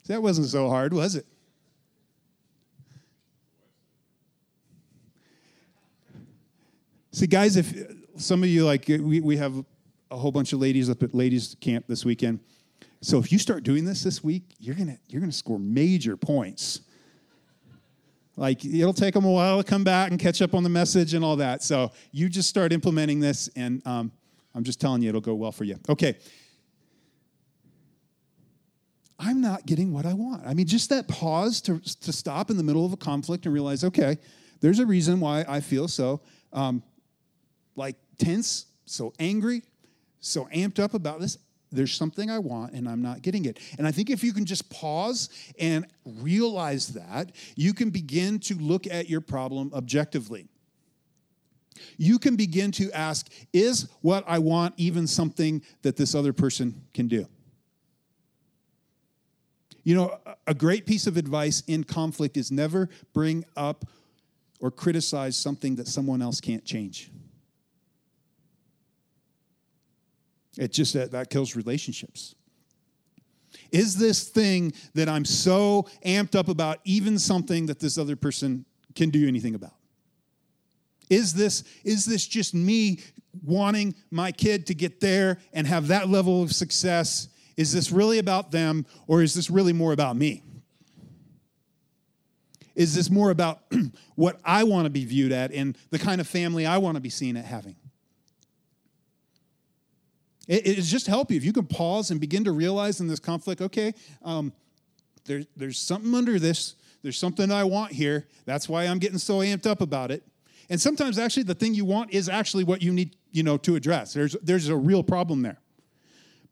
That 0.07 0.23
wasn't 0.23 0.49
so 0.49 0.69
hard, 0.69 0.93
was 0.93 1.15
it? 1.17 1.27
See, 7.13 7.27
guys, 7.27 7.57
if 7.57 7.75
some 8.17 8.43
of 8.43 8.49
you 8.49 8.65
like, 8.65 8.87
we, 8.89 9.21
we 9.21 9.37
have 9.37 9.65
a 10.13 10.17
whole 10.17 10.31
bunch 10.31 10.53
of 10.53 10.61
ladies 10.61 10.91
up 10.91 11.03
at 11.03 11.15
ladies 11.15 11.57
camp 11.61 11.87
this 11.89 12.05
weekend. 12.05 12.39
So 13.01 13.19
if 13.19 13.33
you 13.33 13.39
start 13.39 13.65
doing 13.65 13.85
this 13.85 14.05
this 14.05 14.23
week, 14.23 14.43
you're 14.61 14.77
gonna 14.77 14.99
you're 15.09 15.21
gonna 15.21 15.33
score 15.33 15.59
major 15.59 16.17
points. 16.17 16.83
Like 18.37 18.65
it'll 18.65 18.93
take 18.93 19.15
them 19.15 19.25
a 19.25 19.31
while 19.31 19.63
to 19.63 19.69
come 19.69 19.85
back 19.85 20.11
and 20.11 20.21
catch 20.21 20.41
up 20.43 20.55
on 20.55 20.63
the 20.63 20.69
message 20.69 21.15
and 21.15 21.25
all 21.25 21.37
that. 21.37 21.63
So 21.63 21.93
you 22.13 22.29
just 22.29 22.49
start 22.49 22.73
implementing 22.73 23.21
this, 23.21 23.49
and 23.57 23.85
um, 23.87 24.13
I'm 24.55 24.65
just 24.65 24.81
telling 24.81 25.03
you, 25.03 25.09
it'll 25.09 25.21
go 25.21 25.35
well 25.35 25.53
for 25.53 25.65
you. 25.65 25.79
Okay. 25.89 26.17
I'm 29.19 29.41
not 29.41 29.67
getting 29.67 29.93
what 29.93 30.05
I 30.05 30.15
want. 30.15 30.45
I 30.45 30.53
mean, 30.53 30.67
just 30.67 30.91
that 30.91 31.07
pause 31.07 31.61
to, 31.63 31.79
to 31.79 32.13
stop 32.13 32.51
in 32.51 32.57
the 32.57 32.65
middle 32.65 32.85
of 32.85 32.93
a 32.93 32.97
conflict 32.97 33.47
and 33.47 33.55
realize, 33.55 33.85
okay, 33.85 34.19
there's 34.61 34.81
a 34.81 34.87
reason 34.87 35.21
why 35.21 35.45
I 35.49 35.61
feel 35.61 35.87
so 35.87 36.23
um, 36.53 36.83
like 37.77 37.95
tense, 38.19 38.67
so 38.85 39.13
angry, 39.21 39.63
so 40.23 40.47
amped 40.47 40.79
up 40.79 40.95
about 40.95 41.21
this. 41.21 41.37
There's 41.71 41.95
something 41.95 42.31
I 42.31 42.39
want 42.39 42.73
and 42.73 42.89
I'm 42.89 43.03
not 43.03 43.21
getting 43.23 43.45
it. 43.45 43.59
And 43.77 43.87
I 43.87 43.93
think 43.93 44.09
if 44.09 44.23
you 44.23 44.33
can 44.33 44.45
just 44.45 44.71
pause 44.71 45.29
and 45.59 45.87
realize 46.05 46.89
that, 46.89 47.33
you 47.57 47.75
can 47.75 47.91
begin 47.91 48.39
to 48.41 48.55
look 48.55 48.87
at 48.87 49.11
your 49.11 49.21
problem 49.21 49.73
objectively. 49.75 50.49
You 51.97 52.19
can 52.19 52.37
begin 52.37 52.71
to 52.73 52.93
ask, 52.93 53.29
is 53.53 53.89
what 54.03 54.25
I 54.27 54.39
want 54.39 54.75
even 54.77 55.07
something 55.07 55.63
that 55.83 55.97
this 55.97 56.15
other 56.15 56.33
person 56.33 56.83
can 56.95 57.09
do? 57.09 57.27
You 59.83 59.97
know, 59.97 60.19
a 60.47 60.55
great 60.55 60.87
piece 60.87 61.07
of 61.09 61.17
advice 61.17 61.63
in 61.67 61.83
conflict 61.83 62.37
is 62.37 62.53
never 62.53 62.89
bring 63.13 63.45
up 63.57 63.87
or 64.61 64.71
criticize 64.71 65.37
something 65.37 65.75
that 65.77 65.89
someone 65.89 66.23
else 66.23 66.41
can't 66.41 66.65
change. 66.65 67.11
It 70.59 70.73
just 70.73 70.95
that, 70.95 71.13
that 71.13 71.31
kills 71.31 71.57
relationships. 71.57 72.35
Is 73.71 73.97
this 73.97 74.29
thing 74.29 74.73
that 74.95 75.09
I'm 75.09 75.25
so 75.25 75.87
amped 76.05 76.35
up 76.35 76.49
about 76.49 76.79
even 76.85 77.19
something 77.19 77.67
that 77.67 77.81
this 77.81 77.97
other 77.97 78.17
person 78.17 78.65
can 78.95 79.11
do 79.11 79.27
anything 79.27 79.55
about? 79.55 79.75
Is 81.09 81.35
this, 81.35 81.65
is 81.85 82.05
this 82.05 82.27
just 82.27 82.55
me 82.55 83.01
wanting 83.43 83.95
my 84.11 84.33
kid 84.33 84.67
to 84.67 84.75
get 84.75 85.01
there 85.01 85.39
and 85.53 85.67
have 85.67 85.89
that 85.89 86.09
level 86.09 86.43
of 86.43 86.53
success? 86.53 87.29
Is 87.57 87.73
this 87.73 87.91
really 87.91 88.19
about 88.19 88.51
them 88.51 88.87
or 89.07 89.23
is 89.23 89.35
this 89.35 89.51
really 89.51 89.73
more 89.73 89.93
about 89.93 90.17
me? 90.17 90.43
Is 92.75 92.95
this 92.95 93.11
more 93.11 93.31
about 93.31 93.61
what 94.15 94.41
I 94.45 94.65
want 94.65 94.85
to 94.87 94.91
be 94.91 95.05
viewed 95.05 95.33
at 95.33 95.53
and 95.53 95.77
the 95.91 95.99
kind 95.99 96.21
of 96.21 96.27
family 96.27 96.65
I 96.67 96.79
want 96.79 96.97
to 96.97 97.01
be 97.01 97.11
seen 97.11 97.37
at 97.37 97.45
having? 97.45 97.77
It, 100.49 100.67
it's 100.67 100.91
just 100.91 101.07
help 101.07 101.31
you 101.31 101.37
if 101.37 101.45
you 101.45 101.53
can 101.53 101.67
pause 101.67 102.11
and 102.11 102.21
begin 102.21 102.45
to 102.45 102.53
realize 102.53 103.01
in 103.01 103.09
this 103.09 103.21
conflict, 103.21 103.61
okay, 103.61 103.95
um, 104.25 104.53
there, 105.25 105.43
there's 105.57 105.79
something 105.79 106.15
under 106.15 106.39
this. 106.39 106.75
There's 107.03 107.19
something 107.19 107.51
I 107.51 107.65
want 107.65 107.93
here. 107.93 108.27
That's 108.45 108.69
why 108.69 108.85
I'm 108.85 108.99
getting 108.99 109.19
so 109.19 109.39
amped 109.39 109.67
up 109.67 109.81
about 109.81 110.11
it. 110.11 110.23
And 110.69 110.81
sometimes 110.81 111.19
actually 111.19 111.43
the 111.45 111.55
thing 111.55 111.75
you 111.75 111.85
want 111.85 112.13
is 112.13 112.29
actually 112.29 112.65
what 112.65 112.81
you 112.81 112.93
need, 112.93 113.17
you 113.33 113.43
know, 113.43 113.57
to 113.59 113.75
address. 113.75 114.13
There's 114.13 114.37
there's 114.43 114.69
a 114.69 114.77
real 114.77 115.03
problem 115.03 115.43
there. 115.43 115.59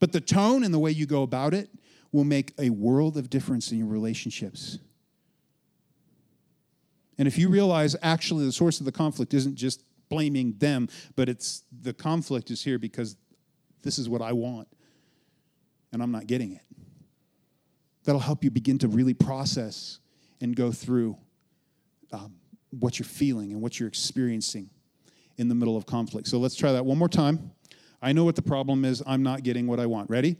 But 0.00 0.12
the 0.12 0.20
tone 0.20 0.64
and 0.64 0.74
the 0.74 0.79
way 0.79 0.90
you 0.90 1.07
go 1.07 1.22
about 1.22 1.55
it 1.55 1.70
will 2.12 2.24
make 2.24 2.53
a 2.59 2.70
world 2.70 3.16
of 3.16 3.31
difference 3.31 3.70
in 3.70 3.79
your 3.79 3.87
relationships. 3.87 4.79
And 7.18 7.29
if 7.29 7.38
you 7.38 7.48
realize 7.48 7.94
actually 8.03 8.46
the 8.46 8.53
source 8.53 8.81
of 8.81 8.87
the 8.87 8.92
conflict 8.92 9.35
isn't 9.35 9.55
just 9.55 9.85
blaming 10.09 10.55
them, 10.59 10.88
but 11.16 11.29
it's 11.29 11.62
the 11.83 11.92
conflict 11.92 12.50
is 12.50 12.64
here 12.64 12.79
because 12.79 13.16
this 13.82 13.98
is 13.98 14.08
what 14.08 14.22
I 14.22 14.32
want, 14.32 14.68
and 15.92 16.02
I'm 16.02 16.12
not 16.12 16.26
getting 16.26 16.52
it. 16.52 16.62
That'll 18.04 18.20
help 18.20 18.44
you 18.44 18.50
begin 18.50 18.78
to 18.78 18.88
really 18.88 19.14
process 19.14 19.98
and 20.40 20.56
go 20.56 20.72
through 20.72 21.16
um, 22.12 22.34
what 22.70 22.98
you're 22.98 23.06
feeling 23.06 23.52
and 23.52 23.60
what 23.60 23.78
you're 23.78 23.88
experiencing 23.88 24.70
in 25.36 25.48
the 25.48 25.54
middle 25.54 25.76
of 25.76 25.86
conflict. 25.86 26.28
So 26.28 26.38
let's 26.38 26.54
try 26.54 26.72
that 26.72 26.84
one 26.84 26.98
more 26.98 27.08
time. 27.08 27.50
I 28.02 28.12
know 28.12 28.24
what 28.24 28.36
the 28.36 28.42
problem 28.42 28.84
is. 28.84 29.02
I'm 29.06 29.22
not 29.22 29.42
getting 29.42 29.66
what 29.66 29.80
I 29.80 29.86
want. 29.86 30.10
Ready? 30.10 30.36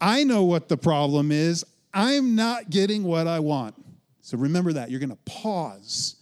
I 0.00 0.24
know 0.24 0.44
what 0.44 0.68
the 0.68 0.76
problem 0.76 1.30
is. 1.32 1.64
I'm 1.94 2.34
not 2.34 2.70
getting 2.70 3.04
what 3.04 3.26
I 3.26 3.40
want. 3.40 3.74
So 4.20 4.36
remember 4.36 4.72
that. 4.74 4.90
You're 4.90 5.00
going 5.00 5.10
to 5.10 5.18
pause 5.24 6.16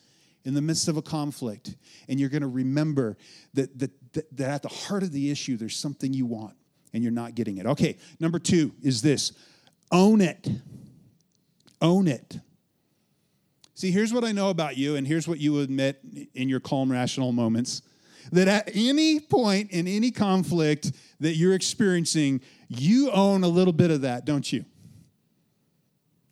in 0.47 0.55
the 0.55 0.63
midst 0.63 0.87
of 0.89 0.97
a 0.97 1.03
conflict, 1.03 1.75
and 2.09 2.19
you're 2.21 2.29
going 2.29 2.43
to 2.43 2.49
remember 2.49 3.17
that, 3.55 3.79
that, 3.79 3.91
that, 4.13 4.37
that 4.37 4.49
at 4.49 4.63
the 4.63 4.69
heart 4.69 5.03
of 5.03 5.13
the 5.13 5.31
issue, 5.31 5.57
there's 5.57 5.77
something 5.77 6.15
you 6.15 6.25
want 6.25 6.55
and 6.95 7.03
you're 7.03 7.13
not 7.13 7.35
getting 7.35 7.59
it. 7.59 7.67
Okay, 7.67 7.99
number 8.21 8.39
two 8.39 8.73
is 8.81 9.03
this 9.03 9.33
own 9.91 10.21
it. 10.21 10.49
Own 11.83 12.09
it. 12.09 12.39
See, 13.75 13.91
here's 13.91 14.15
what 14.15 14.25
I 14.25 14.33
know 14.33 14.49
about 14.49 14.79
you, 14.79 14.97
and 14.97 15.07
here's 15.07 15.29
what 15.29 15.39
you 15.39 15.61
admit 15.61 16.01
in 16.35 16.49
your 16.49 16.61
calm, 16.61 16.91
rational 16.91 17.33
moments 17.33 17.83
that 18.33 18.49
at 18.49 18.71
any 18.75 19.21
point 19.21 19.71
in 19.71 19.87
any 19.87 20.11
conflict 20.11 20.93
that 21.21 21.37
you're 21.37 21.55
experiencing, 21.55 22.41
you 22.69 23.11
own 23.11 23.45
a 23.45 23.49
little 23.49 23.73
bit 23.73 23.91
of 23.91 24.01
that, 24.03 24.25
don't 24.25 24.53
you? 24.53 24.65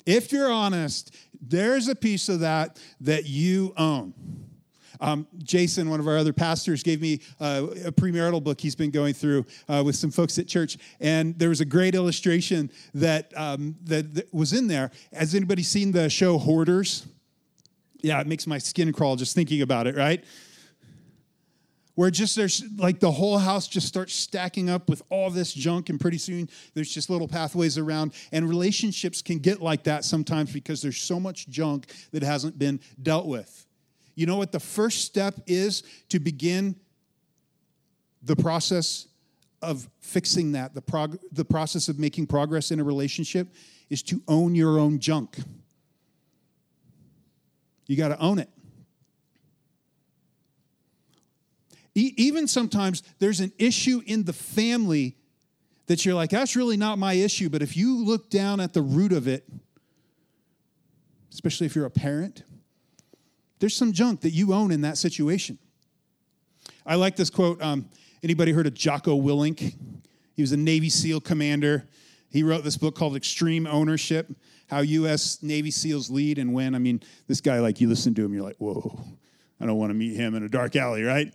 If 0.06 0.32
you're 0.32 0.50
honest, 0.50 1.14
there's 1.48 1.88
a 1.88 1.94
piece 1.94 2.28
of 2.28 2.40
that 2.40 2.78
that 3.00 3.26
you 3.26 3.72
own. 3.76 4.14
Um, 5.00 5.26
Jason, 5.38 5.90
one 5.90 6.00
of 6.00 6.08
our 6.08 6.16
other 6.16 6.32
pastors, 6.32 6.82
gave 6.82 7.00
me 7.00 7.20
uh, 7.40 7.66
a 7.84 7.92
premarital 7.92 8.42
book 8.42 8.60
he's 8.60 8.76
been 8.76 8.90
going 8.90 9.14
through 9.14 9.44
uh, 9.68 9.82
with 9.84 9.96
some 9.96 10.10
folks 10.10 10.38
at 10.38 10.46
church, 10.46 10.78
and 11.00 11.38
there 11.38 11.48
was 11.48 11.60
a 11.60 11.64
great 11.64 11.94
illustration 11.94 12.70
that, 12.94 13.32
um, 13.36 13.76
that, 13.84 14.14
that 14.14 14.32
was 14.32 14.52
in 14.52 14.66
there. 14.66 14.90
Has 15.12 15.34
anybody 15.34 15.62
seen 15.62 15.92
the 15.92 16.08
show 16.08 16.38
Hoarders? 16.38 17.06
Yeah, 18.02 18.20
it 18.20 18.26
makes 18.26 18.46
my 18.46 18.58
skin 18.58 18.92
crawl 18.92 19.16
just 19.16 19.34
thinking 19.34 19.62
about 19.62 19.86
it, 19.86 19.96
right? 19.96 20.24
Where 21.94 22.10
just 22.10 22.34
there's 22.36 22.64
like 22.76 23.00
the 23.00 23.10
whole 23.10 23.38
house 23.38 23.68
just 23.68 23.86
starts 23.86 24.14
stacking 24.14 24.68
up 24.68 24.88
with 24.88 25.02
all 25.10 25.30
this 25.30 25.52
junk 25.52 25.90
and 25.90 26.00
pretty 26.00 26.18
soon 26.18 26.48
there's 26.74 26.90
just 26.90 27.08
little 27.08 27.28
pathways 27.28 27.78
around. 27.78 28.12
And 28.32 28.48
relationships 28.48 29.22
can 29.22 29.38
get 29.38 29.60
like 29.60 29.84
that 29.84 30.04
sometimes 30.04 30.52
because 30.52 30.82
there's 30.82 30.98
so 30.98 31.20
much 31.20 31.48
junk 31.48 31.86
that 32.12 32.22
hasn't 32.22 32.58
been 32.58 32.80
dealt 33.02 33.26
with. 33.26 33.66
You 34.16 34.26
know 34.26 34.36
what 34.36 34.52
the 34.52 34.60
first 34.60 35.04
step 35.04 35.40
is 35.46 35.82
to 36.08 36.18
begin 36.18 36.76
the 38.22 38.36
process 38.36 39.06
of 39.62 39.88
fixing 40.00 40.52
that 40.52 40.74
the, 40.74 40.82
prog- 40.82 41.18
the 41.32 41.44
process 41.44 41.88
of 41.88 41.98
making 41.98 42.26
progress 42.26 42.70
in 42.70 42.80
a 42.80 42.84
relationship 42.84 43.48
is 43.88 44.02
to 44.02 44.22
own 44.28 44.54
your 44.54 44.78
own 44.78 44.98
junk. 44.98 45.38
You 47.86 47.96
got 47.96 48.08
to 48.08 48.18
own 48.18 48.38
it 48.38 48.48
even 51.94 52.48
sometimes 52.48 53.02
there's 53.18 53.40
an 53.40 53.52
issue 53.58 54.02
in 54.06 54.24
the 54.24 54.32
family 54.32 55.16
that 55.86 56.04
you're 56.04 56.14
like, 56.14 56.30
that's 56.30 56.56
really 56.56 56.76
not 56.76 56.98
my 56.98 57.12
issue. 57.12 57.48
But 57.48 57.62
if 57.62 57.76
you 57.76 58.02
look 58.04 58.30
down 58.30 58.60
at 58.60 58.72
the 58.72 58.82
root 58.82 59.12
of 59.12 59.28
it, 59.28 59.48
especially 61.32 61.66
if 61.66 61.76
you're 61.76 61.86
a 61.86 61.90
parent, 61.90 62.42
there's 63.58 63.76
some 63.76 63.92
junk 63.92 64.22
that 64.22 64.30
you 64.30 64.52
own 64.52 64.70
in 64.70 64.80
that 64.82 64.98
situation. 64.98 65.58
I 66.86 66.96
like 66.96 67.16
this 67.16 67.30
quote. 67.30 67.62
Um, 67.62 67.88
anybody 68.22 68.52
heard 68.52 68.66
of 68.66 68.74
Jocko 68.74 69.20
Willink? 69.20 69.74
He 70.34 70.42
was 70.42 70.52
a 70.52 70.56
Navy 70.56 70.88
SEAL 70.88 71.20
commander. 71.20 71.86
He 72.30 72.42
wrote 72.42 72.64
this 72.64 72.76
book 72.76 72.96
called 72.96 73.14
Extreme 73.14 73.66
Ownership 73.66 74.28
How 74.68 74.80
U.S. 74.80 75.42
Navy 75.42 75.70
SEALs 75.70 76.10
Lead 76.10 76.38
and 76.38 76.52
Win. 76.52 76.74
I 76.74 76.78
mean, 76.78 77.00
this 77.28 77.40
guy, 77.40 77.60
like, 77.60 77.80
you 77.80 77.88
listen 77.88 78.14
to 78.14 78.24
him, 78.24 78.34
you're 78.34 78.42
like, 78.42 78.56
whoa, 78.56 78.98
I 79.60 79.66
don't 79.66 79.76
want 79.76 79.90
to 79.90 79.94
meet 79.94 80.16
him 80.16 80.34
in 80.34 80.42
a 80.42 80.48
dark 80.48 80.74
alley, 80.74 81.02
right? 81.04 81.32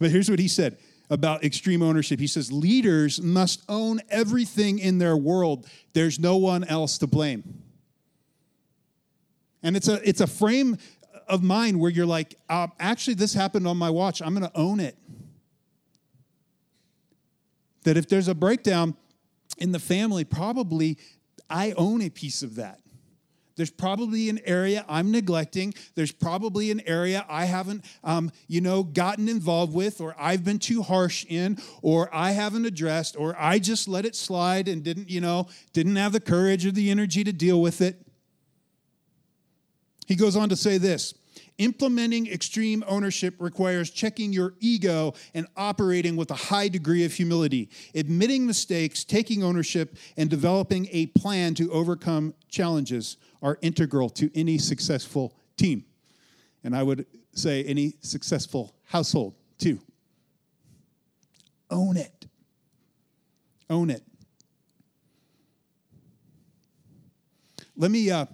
But 0.00 0.10
here's 0.10 0.28
what 0.28 0.40
he 0.40 0.48
said 0.48 0.78
about 1.10 1.44
extreme 1.44 1.82
ownership. 1.82 2.18
He 2.18 2.26
says, 2.26 2.50
Leaders 2.50 3.20
must 3.20 3.62
own 3.68 4.00
everything 4.08 4.80
in 4.80 4.98
their 4.98 5.16
world, 5.16 5.68
there's 5.92 6.18
no 6.18 6.36
one 6.38 6.64
else 6.64 6.98
to 6.98 7.06
blame. 7.06 7.62
And 9.62 9.76
it's 9.76 9.88
a, 9.88 10.00
it's 10.08 10.22
a 10.22 10.26
frame 10.26 10.78
of 11.28 11.42
mind 11.42 11.78
where 11.78 11.90
you're 11.90 12.06
like, 12.06 12.34
uh, 12.48 12.68
actually, 12.80 13.14
this 13.14 13.34
happened 13.34 13.66
on 13.66 13.76
my 13.76 13.90
watch. 13.90 14.22
I'm 14.22 14.34
going 14.34 14.50
to 14.50 14.58
own 14.58 14.80
it. 14.80 14.96
That 17.84 17.98
if 17.98 18.08
there's 18.08 18.28
a 18.28 18.34
breakdown 18.34 18.96
in 19.58 19.72
the 19.72 19.78
family, 19.78 20.24
probably 20.24 20.98
I 21.48 21.72
own 21.72 22.00
a 22.00 22.08
piece 22.08 22.42
of 22.42 22.54
that. 22.54 22.80
There's 23.60 23.70
probably 23.70 24.30
an 24.30 24.40
area 24.46 24.86
I'm 24.88 25.10
neglecting. 25.10 25.74
There's 25.94 26.12
probably 26.12 26.70
an 26.70 26.80
area 26.86 27.26
I 27.28 27.44
haven't, 27.44 27.84
um, 28.02 28.32
you 28.48 28.62
know, 28.62 28.82
gotten 28.82 29.28
involved 29.28 29.74
with, 29.74 30.00
or 30.00 30.16
I've 30.18 30.42
been 30.46 30.58
too 30.58 30.80
harsh 30.80 31.26
in, 31.28 31.58
or 31.82 32.08
I 32.10 32.30
haven't 32.30 32.64
addressed, 32.64 33.16
or 33.18 33.36
I 33.38 33.58
just 33.58 33.86
let 33.86 34.06
it 34.06 34.16
slide 34.16 34.66
and 34.66 34.82
didn't, 34.82 35.10
you 35.10 35.20
know, 35.20 35.46
didn't 35.74 35.96
have 35.96 36.12
the 36.12 36.20
courage 36.20 36.64
or 36.64 36.70
the 36.70 36.90
energy 36.90 37.22
to 37.22 37.34
deal 37.34 37.60
with 37.60 37.82
it. 37.82 38.00
He 40.06 40.16
goes 40.16 40.36
on 40.36 40.48
to 40.48 40.56
say 40.56 40.78
this 40.78 41.12
Implementing 41.60 42.26
extreme 42.26 42.82
ownership 42.86 43.34
requires 43.38 43.90
checking 43.90 44.32
your 44.32 44.54
ego 44.60 45.12
and 45.34 45.46
operating 45.58 46.16
with 46.16 46.30
a 46.30 46.34
high 46.34 46.68
degree 46.68 47.04
of 47.04 47.12
humility, 47.12 47.68
admitting 47.94 48.46
mistakes, 48.46 49.04
taking 49.04 49.44
ownership, 49.44 49.94
and 50.16 50.30
developing 50.30 50.88
a 50.90 51.04
plan 51.08 51.52
to 51.52 51.70
overcome 51.70 52.32
challenges 52.48 53.18
are 53.42 53.58
integral 53.60 54.08
to 54.08 54.30
any 54.34 54.56
successful 54.56 55.36
team. 55.58 55.84
And 56.64 56.74
I 56.74 56.82
would 56.82 57.04
say 57.34 57.62
any 57.64 57.92
successful 58.00 58.74
household, 58.84 59.34
too. 59.58 59.80
Own 61.70 61.98
it. 61.98 62.26
Own 63.68 63.90
it. 63.90 64.02
Let 67.76 67.90
me 67.90 68.10
uh, 68.10 68.24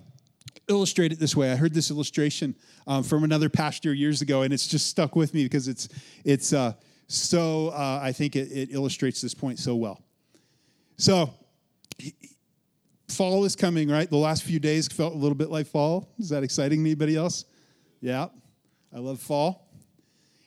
illustrate 0.68 1.12
it 1.12 1.18
this 1.18 1.36
way. 1.36 1.52
I 1.52 1.56
heard 1.56 1.74
this 1.74 1.90
illustration 1.90 2.54
um, 2.86 3.02
from 3.02 3.24
another 3.24 3.48
pastor 3.48 3.94
years 3.94 4.22
ago, 4.22 4.42
and 4.42 4.52
it's 4.52 4.66
just 4.66 4.88
stuck 4.88 5.16
with 5.16 5.34
me 5.34 5.44
because 5.44 5.68
it's 5.68 5.88
it's 6.24 6.52
uh, 6.52 6.72
so 7.08 7.68
uh, 7.68 8.00
I 8.02 8.12
think 8.12 8.36
it, 8.36 8.50
it 8.50 8.72
illustrates 8.72 9.20
this 9.20 9.34
point 9.34 9.58
so 9.58 9.76
well. 9.76 10.02
So 10.96 11.30
fall 13.08 13.44
is 13.44 13.54
coming, 13.54 13.88
right? 13.88 14.08
The 14.08 14.16
last 14.16 14.42
few 14.42 14.58
days 14.58 14.88
felt 14.88 15.14
a 15.14 15.16
little 15.16 15.36
bit 15.36 15.50
like 15.50 15.66
fall. 15.66 16.08
Is 16.18 16.30
that 16.30 16.42
exciting 16.42 16.82
to 16.82 16.90
anybody 16.90 17.16
else? 17.16 17.44
Yeah, 18.00 18.28
I 18.94 18.98
love 18.98 19.20
fall. 19.20 19.62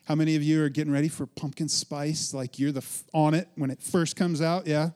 How 0.05 0.15
many 0.15 0.35
of 0.35 0.43
you 0.43 0.63
are 0.63 0.69
getting 0.69 0.91
ready 0.91 1.07
for 1.07 1.27
pumpkin 1.27 1.69
spice? 1.69 2.33
Like 2.33 2.57
you're 2.57 2.71
the 2.71 2.83
on 3.13 3.35
it 3.35 3.47
when 3.55 3.69
it 3.69 3.81
first 3.81 4.15
comes 4.15 4.41
out? 4.41 4.65
Yeah. 4.65 4.89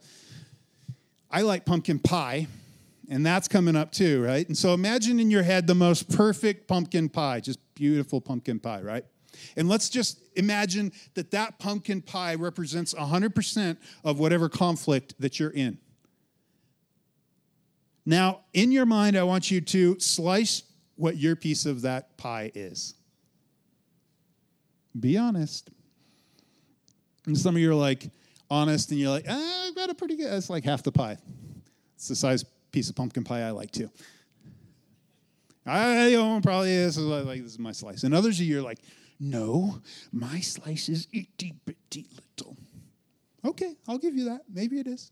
I 1.30 1.42
like 1.42 1.66
pumpkin 1.66 2.00
pie 2.00 2.48
and 3.10 3.26
that's 3.26 3.48
coming 3.48 3.76
up 3.76 3.92
too, 3.92 4.24
right? 4.24 4.48
And 4.48 4.58
so 4.58 4.74
imagine 4.74 5.20
in 5.20 5.30
your 5.30 5.44
head 5.44 5.68
the 5.68 5.76
most 5.76 6.10
perfect 6.16 6.68
pumpkin 6.68 7.10
pie, 7.10 7.40
just 7.40 7.60
beautiful 7.76 8.22
pumpkin 8.22 8.60
pie, 8.60 8.82
right? 8.82 9.06
And 9.58 9.68
let's 9.68 9.90
just 9.90 10.20
imagine 10.36 10.92
that 11.16 11.32
that 11.32 11.60
pumpkin 11.60 12.02
pie 12.02 12.36
represents 12.36 12.94
100% 12.94 13.78
of 14.04 14.20
whatever 14.20 14.50
conflict 14.50 15.16
that 15.20 15.40
you're 15.40 15.50
in. 15.50 15.78
Now, 18.06 18.42
in 18.54 18.72
your 18.72 18.86
mind, 18.86 19.18
I 19.18 19.24
want 19.24 19.50
you 19.50 19.62
to 19.62 20.00
slice 20.00 20.64
what 20.96 21.18
your 21.18 21.36
piece 21.36 21.66
of 21.66 21.82
that 21.82 22.18
pie 22.18 22.52
is. 22.54 22.96
Be 25.00 25.18
honest. 25.18 25.70
And 27.26 27.38
some 27.38 27.56
of 27.56 27.62
you 27.62 27.72
are 27.72 27.76
like 27.76 28.10
honest, 28.50 28.92
and 28.92 29.00
you're 29.00 29.10
like, 29.10 29.26
ah, 29.28 29.68
I've 29.68 29.76
got 29.76 29.90
a 29.90 29.96
pretty 29.96 30.18
good, 30.18 30.32
it's 30.32 30.50
like 30.50 30.64
half 30.64 30.84
the 30.84 30.92
pie. 30.92 31.18
It's 31.96 32.08
the 32.10 32.16
size 32.16 32.44
piece 32.74 32.90
of 32.90 32.96
pumpkin 32.96 33.24
pie 33.24 33.44
I 33.44 33.52
like 33.52 33.72
too. 33.72 33.90
I 35.66 36.08
you 36.08 36.18
know, 36.18 36.42
probably 36.44 36.72
is 36.72 36.98
like 36.98 37.42
this 37.42 37.54
is 37.54 37.60
my 37.60 37.72
slice. 37.72 38.04
And 38.04 38.14
others 38.14 38.40
of 38.40 38.46
you 38.46 38.60
are 38.60 38.62
like, 38.62 38.80
no, 39.20 39.80
my 40.12 40.42
slice 40.42 40.90
is 40.90 41.08
itty 41.14 41.54
bitty 41.66 42.06
little. 42.16 42.58
Okay, 43.46 43.76
I'll 43.88 43.98
give 43.98 44.16
you 44.16 44.26
that. 44.26 44.42
Maybe 44.54 44.80
it 44.80 44.88
is. 44.88 45.12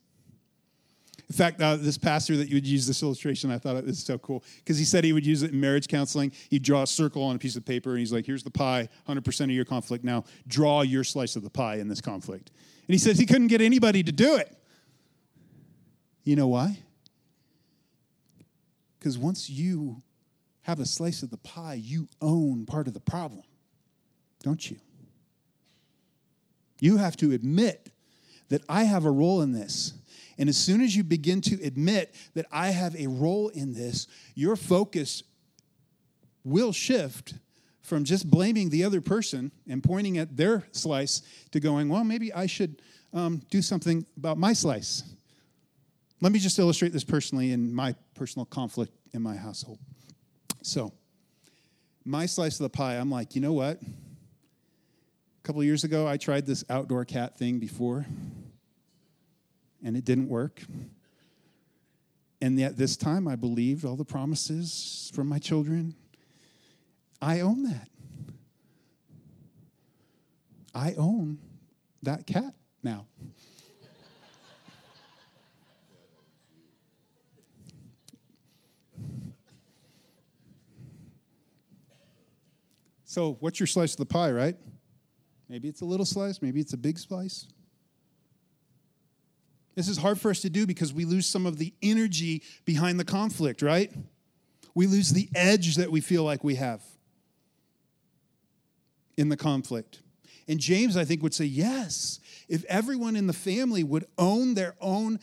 In 1.30 1.36
fact, 1.36 1.62
uh, 1.62 1.78
this 1.78 1.98
pastor 1.98 2.36
that 2.36 2.50
you 2.50 2.56
would 2.56 2.68
use 2.68 2.86
this 2.86 3.02
illustration, 3.02 3.52
I 3.52 3.58
thought 3.58 3.78
it 3.78 3.86
was 3.86 4.00
so 4.00 4.18
cool 4.18 4.44
because 4.58 4.78
he 4.78 4.84
said 4.84 5.06
he 5.06 5.14
would 5.14 5.26
use 5.26 5.44
it 5.44 5.52
in 5.52 5.62
marriage 5.62 5.88
counseling. 5.88 6.34
He'd 6.50 6.64
draw 6.64 6.84
a 6.84 6.88
circle 6.88 7.24
on 7.24 7.38
a 7.38 7.40
piece 7.40 7.56
of 7.56 7.64
paper 7.64 7.92
and 7.92 8.00
he's 8.00 8.12
like, 8.12 8.26
here's 8.26 8.44
the 8.44 8.52
pie, 8.52 8.90
100% 9.08 9.42
of 9.42 9.52
your 9.52 9.64
conflict. 9.64 10.04
Now 10.04 10.26
draw 10.48 10.82
your 10.82 11.06
slice 11.06 11.38
of 11.38 11.44
the 11.44 11.50
pie 11.50 11.76
in 11.76 11.88
this 11.88 12.02
conflict. 12.02 12.52
And 12.86 12.94
he 12.94 12.98
says 12.98 13.18
he 13.18 13.26
couldn't 13.26 13.48
get 13.48 13.62
anybody 13.62 14.04
to 14.04 14.12
do 14.12 14.36
it. 14.36 14.54
You 16.26 16.36
know 16.36 16.48
why? 16.48 16.80
Because 19.02 19.18
once 19.18 19.50
you 19.50 20.04
have 20.62 20.80
a 20.80 20.86
slice 20.86 21.24
of 21.24 21.32
the 21.32 21.38
pie, 21.38 21.74
you 21.74 22.08
own 22.22 22.68
part 22.68 22.88
of 22.88 22.94
the 22.94 23.00
problem, 23.00 23.42
don't 24.44 24.70
you? 24.70 24.78
You 26.80 26.98
have 26.98 27.18
to 27.18 27.32
admit 27.32 27.92
that 28.50 28.62
I 28.70 28.84
have 28.84 29.06
a 29.06 29.12
role 29.12 29.42
in 29.42 29.54
this. 29.54 29.94
And 30.38 30.48
as 30.48 30.58
soon 30.58 30.82
as 30.82 30.96
you 30.96 31.04
begin 31.04 31.42
to 31.42 31.60
admit 31.64 32.14
that 32.36 32.46
I 32.52 32.68
have 32.68 32.96
a 32.96 33.08
role 33.08 33.50
in 33.50 33.74
this, 33.74 34.06
your 34.36 34.56
focus 34.56 35.24
will 36.44 36.72
shift 36.72 37.34
from 37.82 38.04
just 38.04 38.30
blaming 38.30 38.70
the 38.70 38.84
other 38.84 39.02
person 39.02 39.52
and 39.68 39.84
pointing 39.84 40.20
at 40.20 40.38
their 40.38 40.68
slice 40.74 41.24
to 41.54 41.60
going, 41.60 41.90
well, 41.90 42.04
maybe 42.04 42.32
I 42.34 42.46
should 42.46 42.84
um, 43.14 43.42
do 43.50 43.64
something 43.64 44.06
about 44.16 44.38
my 44.38 44.54
slice. 44.54 45.04
Let 46.22 46.32
me 46.32 46.38
just 46.38 46.58
illustrate 46.60 46.94
this 46.94 47.04
personally 47.04 47.52
in 47.52 47.74
my 47.74 47.96
personal 48.14 48.46
conflict 48.46 48.94
in 49.12 49.24
my 49.24 49.36
household. 49.36 49.80
So, 50.62 50.94
my 52.06 52.28
slice 52.28 52.60
of 52.60 52.64
the 52.64 52.70
pie, 52.70 52.96
I'm 52.96 53.10
like, 53.10 53.34
you 53.34 53.42
know 53.42 53.54
what? 53.54 53.82
A 53.82 55.44
couple 55.44 55.64
years 55.64 55.84
ago, 55.84 56.08
I 56.08 56.18
tried 56.18 56.46
this 56.46 56.64
outdoor 56.70 57.06
cat 57.06 57.38
thing 57.38 57.58
before, 57.58 58.06
and 59.84 59.98
it 59.98 60.06
didn't 60.06 60.30
work. 60.30 60.62
And 62.40 62.60
yet, 62.60 62.78
this 62.78 62.96
time, 62.96 63.28
I 63.28 63.36
believed 63.36 63.84
all 63.84 63.96
the 63.96 64.06
promises 64.06 65.12
from 65.16 65.28
my 65.28 65.40
children. 65.40 65.96
I 67.20 67.40
own 67.40 67.64
that. 67.64 67.88
I 70.74 70.94
own 70.94 71.40
that 72.04 72.28
cat 72.28 72.54
now. 72.84 73.08
So, 83.12 83.36
what's 83.42 83.60
your 83.60 83.68
slice 83.68 83.92
of 83.92 83.98
the 83.98 84.06
pie, 84.06 84.32
right? 84.32 84.56
Maybe 85.50 85.68
it's 85.68 85.82
a 85.82 85.86
little 85.86 86.06
slice, 86.06 86.42
maybe 86.42 86.62
it's 86.62 86.72
a 86.72 86.78
big 86.78 86.98
slice. 86.98 87.46
This 89.76 89.90
is 89.90 89.98
hard 89.98 90.18
for 90.18 90.32
us 90.32 90.40
to 90.44 90.50
do 90.50 90.66
because 90.66 90.94
we 90.94 91.04
lose 91.04 91.28
some 91.28 91.46
of 91.46 91.58
the 91.58 91.74
energy 91.82 92.42
behind 92.64 93.02
the 93.02 93.04
conflict, 93.04 93.62
right? 93.62 93.92
We 94.76 94.88
lose 94.88 95.10
the 95.10 95.28
edge 95.36 95.76
that 95.76 95.92
we 95.92 96.00
feel 96.00 96.24
like 96.24 96.42
we 96.42 96.56
have 96.56 96.82
in 99.18 99.28
the 99.28 99.36
conflict. 99.36 100.02
And 100.48 100.58
James, 100.58 100.96
I 100.96 101.04
think, 101.04 101.22
would 101.22 101.34
say, 101.34 101.44
yes, 101.44 102.22
if 102.48 102.64
everyone 102.70 103.18
in 103.18 103.28
the 103.28 103.34
family 103.34 103.84
would 103.84 104.06
own 104.18 104.54
their 104.54 104.76
own 104.80 105.20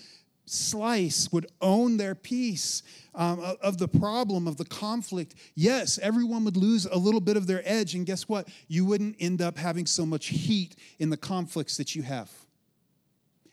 slice, 0.51 1.31
would 1.33 1.47
own 1.61 1.97
their 1.97 2.15
piece 2.15 2.83
um, 3.15 3.41
of 3.61 3.79
the 3.79 3.89
problem, 3.89 4.47
of 4.47 4.57
the 4.57 4.65
conflict, 4.65 5.35
yes, 5.55 5.99
everyone 6.01 6.45
would 6.45 6.57
lose 6.57 6.87
a 6.87 6.97
little 6.97 7.21
bit 7.21 7.37
of 7.37 7.47
their 7.47 7.63
edge. 7.65 7.95
And 7.95 8.07
guess 8.07 8.29
what? 8.29 8.49
You 8.69 8.85
wouldn't 8.85 9.17
end 9.19 9.43
up 9.43 9.59
having 9.59 9.87
so 9.87 10.07
much 10.07 10.27
heat 10.27 10.77
in 10.99 11.11
the 11.11 11.17
conflicts 11.17 11.77
that 11.77 11.95
you 11.95 12.03
have. 12.03 12.31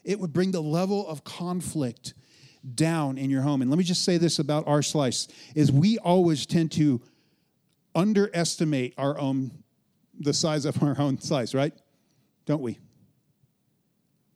It 0.04 0.20
would 0.20 0.34
bring 0.34 0.52
the 0.52 0.62
level 0.62 1.08
of 1.08 1.24
conflict 1.24 2.14
down 2.74 3.18
in 3.18 3.30
your 3.30 3.42
home. 3.42 3.62
And 3.62 3.72
let 3.72 3.78
me 3.78 3.84
just 3.84 4.04
say 4.04 4.18
this 4.18 4.40
about 4.40 4.68
our 4.68 4.82
slice 4.82 5.28
is 5.56 5.72
we 5.72 5.98
always 5.98 6.46
tend 6.46 6.72
to 6.74 7.02
underestimate 7.96 8.94
our 8.98 9.18
own 9.18 9.52
the 10.20 10.34
size 10.34 10.66
of 10.66 10.82
our 10.82 10.96
own 11.00 11.20
slice, 11.20 11.54
right? 11.54 11.74
Don't 12.46 12.62
we? 12.62 12.80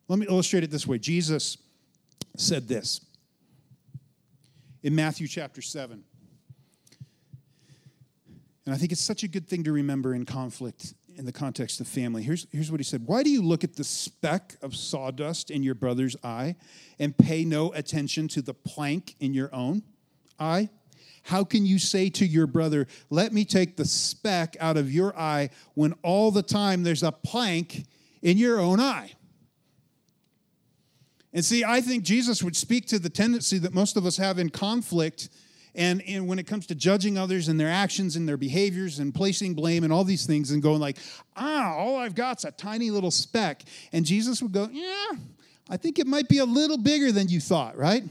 Let 0.08 0.20
me 0.20 0.26
illustrate 0.28 0.64
it 0.64 0.72
this 0.72 0.88
way. 0.88 0.98
Jesus 0.98 1.58
said 2.38 2.68
this 2.68 3.02
in 4.84 4.96
Matthew 4.96 5.28
chapter 5.28 5.62
7. 5.62 6.04
And 8.66 8.76
I 8.76 8.78
think 8.78 8.92
it's 8.92 9.02
such 9.02 9.24
a 9.24 9.28
good 9.28 9.48
thing 9.48 9.64
to 9.64 9.72
remember 9.72 10.14
in 10.14 10.26
conflict 10.26 10.94
in 11.20 11.26
the 11.26 11.32
context 11.32 11.82
of 11.82 11.88
family. 11.88 12.24
Here's, 12.24 12.48
here's 12.52 12.72
what 12.72 12.80
he 12.80 12.84
said 12.84 13.06
Why 13.06 13.24
do 13.24 13.30
you 13.30 13.42
look 13.42 13.64
at 13.64 13.76
the 13.76 13.84
speck 13.84 14.56
of 14.62 14.76
sawdust 14.76 15.52
in 15.52 15.64
your 15.64 15.76
brother's 15.76 16.16
eye 16.24 16.56
and 16.98 17.16
pay 17.18 17.44
no 17.44 17.74
attention 17.74 18.28
to 18.30 18.42
the 18.42 18.54
plank 18.54 19.16
in 19.20 19.34
your 19.34 19.54
own 19.54 19.84
eye? 20.40 20.70
How 21.24 21.44
can 21.44 21.66
you 21.66 21.78
say 21.78 22.10
to 22.12 22.26
your 22.26 22.48
brother, 22.48 22.88
Let 23.10 23.34
me 23.34 23.44
take 23.44 23.76
the 23.76 23.86
speck 23.86 24.56
out 24.60 24.78
of 24.78 24.92
your 24.92 25.18
eye 25.18 25.50
when 25.74 25.94
all 26.04 26.32
the 26.32 26.44
time 26.44 26.84
there's 26.84 27.04
a 27.04 27.12
plank 27.12 27.86
in 28.22 28.38
your 28.38 28.60
own 28.60 28.80
eye? 28.80 29.12
And 31.34 31.46
see, 31.46 31.64
I 31.64 31.82
think 31.82 32.04
Jesus 32.04 32.42
would 32.42 32.56
speak 32.56 32.88
to 32.88 33.00
the 33.00 33.10
tendency 33.10 33.60
that 33.60 33.74
most 33.74 33.98
of 33.98 34.06
us 34.06 34.18
have 34.18 34.40
in 34.40 34.50
conflict 34.50 35.30
and, 35.76 36.02
and 36.08 36.28
when 36.28 36.40
it 36.40 36.48
comes 36.48 36.66
to 36.68 36.76
judging 36.76 37.18
others 37.18 37.48
and 37.48 37.60
their 37.60 37.70
actions 37.70 38.16
and 38.16 38.28
their 38.28 38.38
behaviors 38.38 39.00
and 39.00 39.14
placing 39.14 39.54
blame 39.54 39.84
and 39.84 39.94
all 39.94 40.04
these 40.04 40.26
things 40.26 40.52
and 40.52 40.64
going 40.64 40.80
like, 40.80 40.98
ah, 41.36 41.76
all 41.76 41.96
I've 41.96 42.16
got's 42.16 42.44
a 42.44 42.52
tiny 42.52 42.90
little 42.90 43.12
speck. 43.12 43.64
And 43.94 44.06
Jesus 44.06 44.42
would 44.42 44.52
go, 44.52 44.68
yeah, 44.72 45.12
I 45.70 45.78
think 45.78 46.00
it 46.00 46.08
might 46.08 46.28
be 46.28 46.40
a 46.40 46.46
little 46.46 46.78
bigger 46.78 47.12
than 47.12 47.30
you 47.30 47.40
thought, 47.40 47.78
right? 47.78 48.04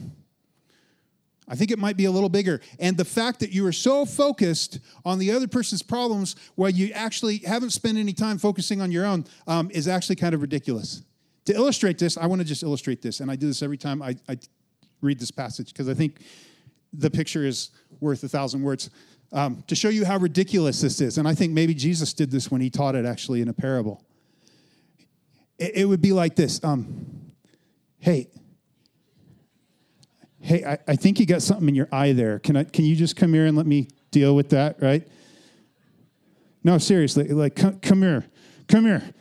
I 1.49 1.55
think 1.55 1.71
it 1.71 1.79
might 1.79 1.97
be 1.97 2.05
a 2.05 2.11
little 2.11 2.29
bigger. 2.29 2.61
And 2.79 2.95
the 2.95 3.05
fact 3.05 3.39
that 3.41 3.51
you 3.51 3.65
are 3.65 3.73
so 3.73 4.05
focused 4.05 4.79
on 5.03 5.19
the 5.19 5.31
other 5.31 5.47
person's 5.47 5.81
problems 5.81 6.35
while 6.55 6.69
you 6.69 6.91
actually 6.93 7.39
haven't 7.39 7.71
spent 7.71 7.97
any 7.97 8.13
time 8.13 8.37
focusing 8.37 8.81
on 8.81 8.91
your 8.91 9.05
own 9.05 9.25
um, 9.47 9.69
is 9.71 9.87
actually 9.87 10.15
kind 10.15 10.35
of 10.35 10.41
ridiculous. 10.41 11.01
To 11.49 11.55
illustrate 11.55 11.97
this, 11.97 12.15
I 12.15 12.27
want 12.27 12.41
to 12.41 12.47
just 12.47 12.61
illustrate 12.61 13.01
this. 13.01 13.21
And 13.21 13.31
I 13.31 13.35
do 13.35 13.47
this 13.47 13.63
every 13.63 13.75
time 13.79 14.03
I, 14.03 14.15
I 14.29 14.37
read 15.01 15.19
this 15.19 15.31
passage 15.31 15.73
because 15.73 15.89
I 15.89 15.95
think 15.95 16.19
the 16.93 17.09
picture 17.09 17.43
is 17.43 17.71
worth 17.99 18.23
a 18.23 18.29
thousand 18.29 18.61
words. 18.61 18.91
Um, 19.31 19.63
to 19.65 19.73
show 19.73 19.89
you 19.89 20.05
how 20.05 20.17
ridiculous 20.17 20.79
this 20.81 21.01
is. 21.01 21.17
And 21.17 21.27
I 21.27 21.33
think 21.33 21.51
maybe 21.51 21.73
Jesus 21.73 22.13
did 22.13 22.29
this 22.29 22.51
when 22.51 22.61
he 22.61 22.69
taught 22.69 22.93
it 22.93 23.03
actually 23.03 23.41
in 23.41 23.47
a 23.47 23.53
parable. 23.53 24.05
It, 25.57 25.77
it 25.77 25.85
would 25.85 26.03
be 26.03 26.13
like 26.13 26.35
this 26.35 26.63
um, 26.63 27.33
Hey, 27.97 28.29
hey, 30.39 30.63
I, 30.63 30.77
I 30.87 30.95
think 30.97 31.19
you 31.19 31.25
got 31.25 31.41
something 31.41 31.67
in 31.67 31.73
your 31.73 31.89
eye 31.91 32.11
there. 32.11 32.37
Can 32.37 32.57
I 32.57 32.63
can 32.63 32.85
you 32.85 32.95
just 32.95 33.15
come 33.15 33.33
here 33.33 33.47
and 33.47 33.57
let 33.57 33.65
me 33.65 33.87
deal 34.11 34.35
with 34.35 34.49
that, 34.49 34.79
right? 34.83 35.07
No, 36.63 36.77
seriously, 36.77 37.27
like 37.29 37.55
come, 37.55 37.79
come 37.79 38.03
here. 38.03 38.27
Come 38.67 38.85
here. 38.85 39.15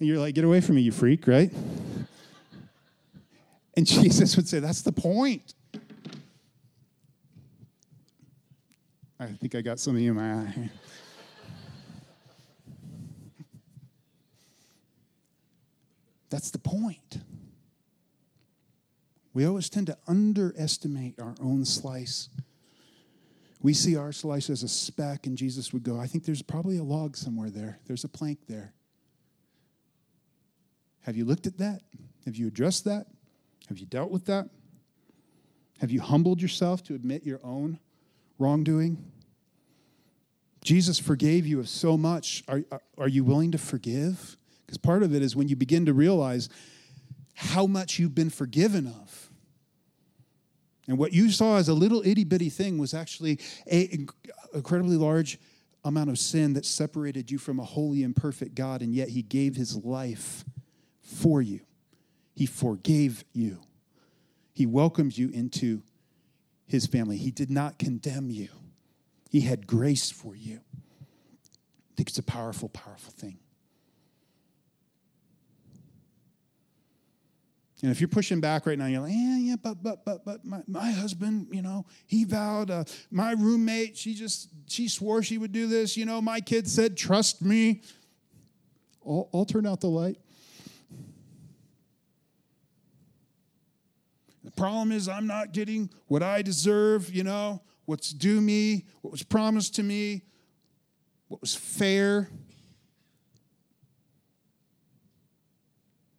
And 0.00 0.08
you're 0.08 0.18
like, 0.18 0.34
get 0.34 0.44
away 0.44 0.60
from 0.62 0.76
me, 0.76 0.82
you 0.82 0.92
freak, 0.92 1.26
right? 1.26 1.52
And 3.76 3.86
Jesus 3.86 4.34
would 4.36 4.48
say, 4.48 4.58
That's 4.58 4.82
the 4.82 4.92
point. 4.92 5.54
I 9.20 9.26
think 9.26 9.54
I 9.54 9.60
got 9.60 9.78
something 9.78 10.02
in 10.02 10.14
my 10.14 10.32
eye. 10.32 10.70
That's 16.30 16.50
the 16.50 16.58
point. 16.58 17.18
We 19.34 19.44
always 19.44 19.68
tend 19.68 19.88
to 19.88 19.98
underestimate 20.08 21.20
our 21.20 21.34
own 21.40 21.64
slice. 21.64 22.30
We 23.60 23.74
see 23.74 23.96
our 23.96 24.12
slice 24.12 24.48
as 24.48 24.62
a 24.62 24.68
speck, 24.68 25.26
and 25.26 25.36
Jesus 25.36 25.72
would 25.72 25.82
go, 25.82 26.00
I 26.00 26.06
think 26.06 26.24
there's 26.24 26.40
probably 26.40 26.78
a 26.78 26.82
log 26.82 27.16
somewhere 27.16 27.50
there. 27.50 27.78
There's 27.86 28.04
a 28.04 28.08
plank 28.08 28.38
there. 28.48 28.72
Have 31.02 31.16
you 31.16 31.24
looked 31.24 31.46
at 31.46 31.58
that? 31.58 31.82
Have 32.24 32.36
you 32.36 32.46
addressed 32.46 32.84
that? 32.84 33.06
Have 33.68 33.78
you 33.78 33.86
dealt 33.86 34.10
with 34.10 34.26
that? 34.26 34.48
Have 35.80 35.90
you 35.90 36.00
humbled 36.00 36.42
yourself 36.42 36.82
to 36.84 36.94
admit 36.94 37.24
your 37.24 37.40
own 37.42 37.78
wrongdoing? 38.38 39.02
Jesus 40.62 40.98
forgave 40.98 41.46
you 41.46 41.58
of 41.58 41.68
so 41.68 41.96
much. 41.96 42.44
Are, 42.48 42.62
are 42.98 43.08
you 43.08 43.24
willing 43.24 43.52
to 43.52 43.58
forgive? 43.58 44.36
Because 44.66 44.76
part 44.76 45.02
of 45.02 45.14
it 45.14 45.22
is 45.22 45.34
when 45.34 45.48
you 45.48 45.56
begin 45.56 45.86
to 45.86 45.94
realize 45.94 46.48
how 47.34 47.66
much 47.66 47.98
you've 47.98 48.14
been 48.14 48.28
forgiven 48.28 48.86
of. 48.86 49.30
And 50.86 50.98
what 50.98 51.12
you 51.12 51.30
saw 51.30 51.56
as 51.56 51.68
a 51.68 51.74
little 51.74 52.02
itty 52.04 52.24
bitty 52.24 52.50
thing 52.50 52.76
was 52.76 52.92
actually 52.92 53.38
an 53.70 54.08
incredibly 54.52 54.96
large 54.96 55.38
amount 55.84 56.10
of 56.10 56.18
sin 56.18 56.52
that 56.54 56.66
separated 56.66 57.30
you 57.30 57.38
from 57.38 57.58
a 57.58 57.64
holy 57.64 58.02
and 58.02 58.14
perfect 58.14 58.54
God, 58.54 58.82
and 58.82 58.94
yet 58.94 59.08
He 59.08 59.22
gave 59.22 59.56
His 59.56 59.76
life 59.76 60.44
for 61.10 61.42
you. 61.42 61.60
He 62.34 62.46
forgave 62.46 63.24
you. 63.32 63.58
He 64.52 64.66
welcomed 64.66 65.16
you 65.16 65.30
into 65.30 65.82
His 66.66 66.86
family. 66.86 67.16
He 67.16 67.30
did 67.30 67.50
not 67.50 67.78
condemn 67.78 68.30
you, 68.30 68.48
He 69.28 69.42
had 69.42 69.66
grace 69.66 70.10
for 70.10 70.34
you. 70.34 70.60
I 70.72 71.92
think 71.96 72.08
it's 72.08 72.18
a 72.18 72.22
powerful, 72.22 72.68
powerful 72.68 73.12
thing. 73.12 73.38
And 77.82 77.90
if 77.90 78.00
you're 78.00 78.08
pushing 78.08 78.40
back 78.40 78.66
right 78.66 78.78
now, 78.78 78.86
you're 78.86 79.00
like, 79.00 79.12
yeah, 79.12 79.38
yeah, 79.38 79.56
but, 79.56 79.82
but, 79.82 80.04
but, 80.04 80.24
but 80.24 80.44
my, 80.44 80.60
my 80.66 80.90
husband, 80.90 81.48
you 81.50 81.62
know, 81.62 81.86
he 82.06 82.24
vowed, 82.24 82.70
uh, 82.70 82.84
my 83.10 83.32
roommate, 83.32 83.96
she 83.96 84.14
just, 84.14 84.50
she 84.66 84.86
swore 84.86 85.22
she 85.22 85.38
would 85.38 85.52
do 85.52 85.66
this. 85.66 85.96
You 85.96 86.04
know, 86.04 86.20
my 86.20 86.40
kid 86.40 86.68
said, 86.68 86.96
trust 86.96 87.42
me. 87.42 87.80
I'll, 89.06 89.30
I'll 89.32 89.46
turn 89.46 89.66
out 89.66 89.80
the 89.80 89.88
light. 89.88 90.18
The 94.42 94.50
problem 94.50 94.90
is, 94.92 95.08
I'm 95.08 95.26
not 95.26 95.52
getting 95.52 95.90
what 96.06 96.22
I 96.22 96.42
deserve, 96.42 97.14
you 97.14 97.24
know, 97.24 97.62
what's 97.84 98.10
due 98.10 98.40
me, 98.40 98.86
what 99.02 99.10
was 99.10 99.22
promised 99.22 99.74
to 99.76 99.82
me, 99.82 100.22
what 101.28 101.40
was 101.40 101.54
fair. 101.54 102.28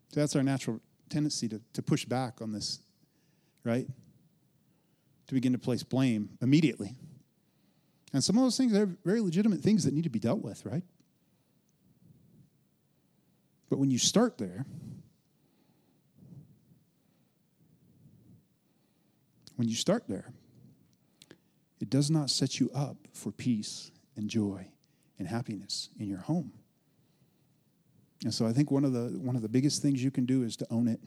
So 0.10 0.20
that's 0.20 0.36
our 0.36 0.44
natural 0.44 0.80
tendency 1.10 1.48
to, 1.50 1.62
to 1.74 1.82
push 1.82 2.06
back 2.06 2.42
on 2.42 2.52
this, 2.52 2.80
right? 3.64 3.88
To 5.28 5.34
begin 5.34 5.54
to 5.54 5.58
place 5.58 5.84
blame 5.84 6.30
immediately. 6.42 6.96
And 8.14 8.24
some 8.24 8.38
of 8.38 8.44
those 8.44 8.58
things 8.58 8.76
are 8.76 8.88
very 9.06 9.22
legitimate 9.22 9.62
things 9.62 9.86
that 9.86 9.94
need 9.94 10.04
to 10.04 10.10
be 10.10 10.20
dealt 10.20 10.44
with, 10.44 10.66
right? 10.66 10.84
But 13.70 13.80
when 13.80 13.90
you 13.90 13.98
start 13.98 14.38
there, 14.38 14.66
when 19.62 19.70
you 19.70 19.76
start 19.76 20.06
there, 20.08 20.34
it 21.80 21.92
does 21.92 22.10
not 22.10 22.32
set 22.32 22.60
you 22.60 22.72
up 22.74 22.98
for 23.14 23.32
peace 23.32 23.92
and 24.16 24.28
joy 24.28 24.66
and 25.20 25.28
happiness 25.28 25.90
in 26.00 26.08
your 26.08 26.18
home. 26.18 26.52
And 28.24 28.34
so 28.34 28.48
I 28.48 28.54
think 28.54 28.72
one 28.72 28.84
of 28.84 28.92
the 28.92 29.20
one 29.20 29.36
of 29.36 29.44
the 29.44 29.50
biggest 29.50 29.84
things 29.84 30.04
you 30.04 30.10
can 30.10 30.26
do 30.26 30.42
is 30.42 30.56
to 30.56 30.68
own 30.72 30.88
it. 30.88 31.00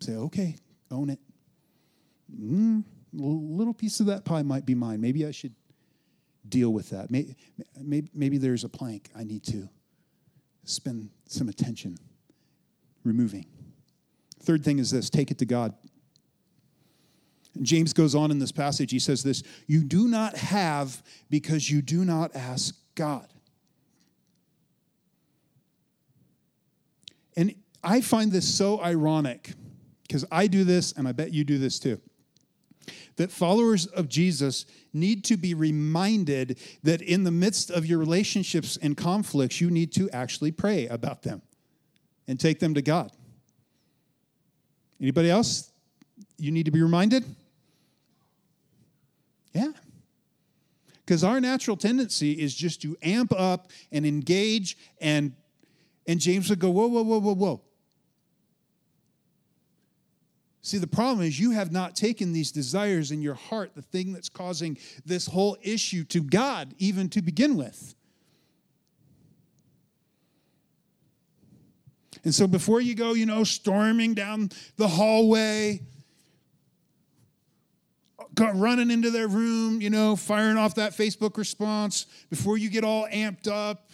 Say, 0.00 0.16
okay, 0.16 0.56
own 0.90 1.08
it. 1.08 1.20
Mm, 2.36 2.82
little 3.12 3.72
piece 3.72 4.00
of 4.00 4.06
that 4.06 4.24
pie 4.24 4.42
might 4.42 4.66
be 4.66 4.74
mine. 4.74 5.00
Maybe 5.00 5.24
I 5.24 5.30
should 5.30 5.54
deal 6.48 6.72
with 6.72 6.90
that. 6.90 7.12
Maybe, 7.12 7.36
maybe, 7.80 8.10
maybe 8.12 8.38
there's 8.38 8.64
a 8.64 8.68
plank 8.68 9.08
I 9.16 9.22
need 9.22 9.44
to 9.44 9.68
spend 10.64 11.10
some 11.28 11.48
attention 11.48 11.96
removing. 13.04 13.46
Third 14.42 14.64
thing 14.64 14.80
is 14.80 14.90
this 14.90 15.10
take 15.10 15.30
it 15.30 15.38
to 15.38 15.46
God. 15.46 15.74
James 17.62 17.92
goes 17.92 18.14
on 18.14 18.30
in 18.30 18.38
this 18.38 18.52
passage, 18.52 18.90
he 18.90 18.98
says 18.98 19.22
this 19.22 19.42
You 19.66 19.84
do 19.84 20.08
not 20.08 20.36
have 20.36 21.02
because 21.30 21.70
you 21.70 21.82
do 21.82 22.04
not 22.04 22.34
ask 22.34 22.76
God. 22.94 23.28
And 27.36 27.54
I 27.82 28.00
find 28.00 28.32
this 28.32 28.52
so 28.52 28.80
ironic 28.80 29.52
because 30.06 30.24
I 30.30 30.46
do 30.46 30.64
this, 30.64 30.92
and 30.92 31.08
I 31.08 31.12
bet 31.12 31.32
you 31.32 31.44
do 31.44 31.58
this 31.58 31.78
too. 31.78 32.00
That 33.16 33.30
followers 33.30 33.86
of 33.86 34.08
Jesus 34.08 34.66
need 34.92 35.24
to 35.24 35.36
be 35.36 35.54
reminded 35.54 36.58
that 36.82 37.00
in 37.02 37.24
the 37.24 37.30
midst 37.30 37.70
of 37.70 37.86
your 37.86 37.98
relationships 37.98 38.76
and 38.80 38.96
conflicts, 38.96 39.60
you 39.60 39.70
need 39.70 39.92
to 39.94 40.10
actually 40.10 40.52
pray 40.52 40.86
about 40.86 41.22
them 41.22 41.42
and 42.28 42.38
take 42.38 42.60
them 42.60 42.74
to 42.74 42.82
God. 42.82 43.12
Anybody 45.00 45.30
else? 45.30 45.70
You 46.38 46.50
need 46.50 46.64
to 46.66 46.70
be 46.70 46.82
reminded? 46.82 47.24
Yeah. 49.54 49.72
Because 51.04 51.22
our 51.22 51.40
natural 51.40 51.76
tendency 51.76 52.32
is 52.32 52.54
just 52.54 52.82
to 52.82 52.96
amp 53.02 53.32
up 53.32 53.70
and 53.92 54.04
engage 54.04 54.76
and 55.00 55.32
and 56.06 56.20
James 56.20 56.50
would 56.50 56.58
go, 56.58 56.70
Whoa, 56.70 56.86
whoa, 56.86 57.02
whoa, 57.02 57.18
whoa, 57.18 57.34
whoa. 57.34 57.60
See, 60.60 60.78
the 60.78 60.86
problem 60.86 61.26
is 61.26 61.38
you 61.38 61.50
have 61.50 61.72
not 61.72 61.94
taken 61.94 62.32
these 62.32 62.50
desires 62.50 63.10
in 63.10 63.20
your 63.20 63.34
heart, 63.34 63.74
the 63.74 63.82
thing 63.82 64.14
that's 64.14 64.30
causing 64.30 64.78
this 65.04 65.26
whole 65.26 65.58
issue 65.62 66.04
to 66.04 66.22
God, 66.22 66.74
even 66.78 67.10
to 67.10 67.20
begin 67.20 67.56
with. 67.56 67.94
And 72.24 72.34
so 72.34 72.46
before 72.46 72.80
you 72.80 72.94
go, 72.94 73.12
you 73.12 73.26
know, 73.26 73.44
storming 73.44 74.14
down 74.14 74.50
the 74.78 74.88
hallway, 74.88 75.82
running 78.38 78.90
into 78.90 79.10
their 79.10 79.28
room, 79.28 79.80
you 79.80 79.90
know, 79.90 80.16
firing 80.16 80.56
off 80.56 80.74
that 80.76 80.92
Facebook 80.92 81.36
response, 81.36 82.06
before 82.30 82.58
you 82.58 82.70
get 82.70 82.84
all 82.84 83.06
amped 83.08 83.48
up, 83.48 83.90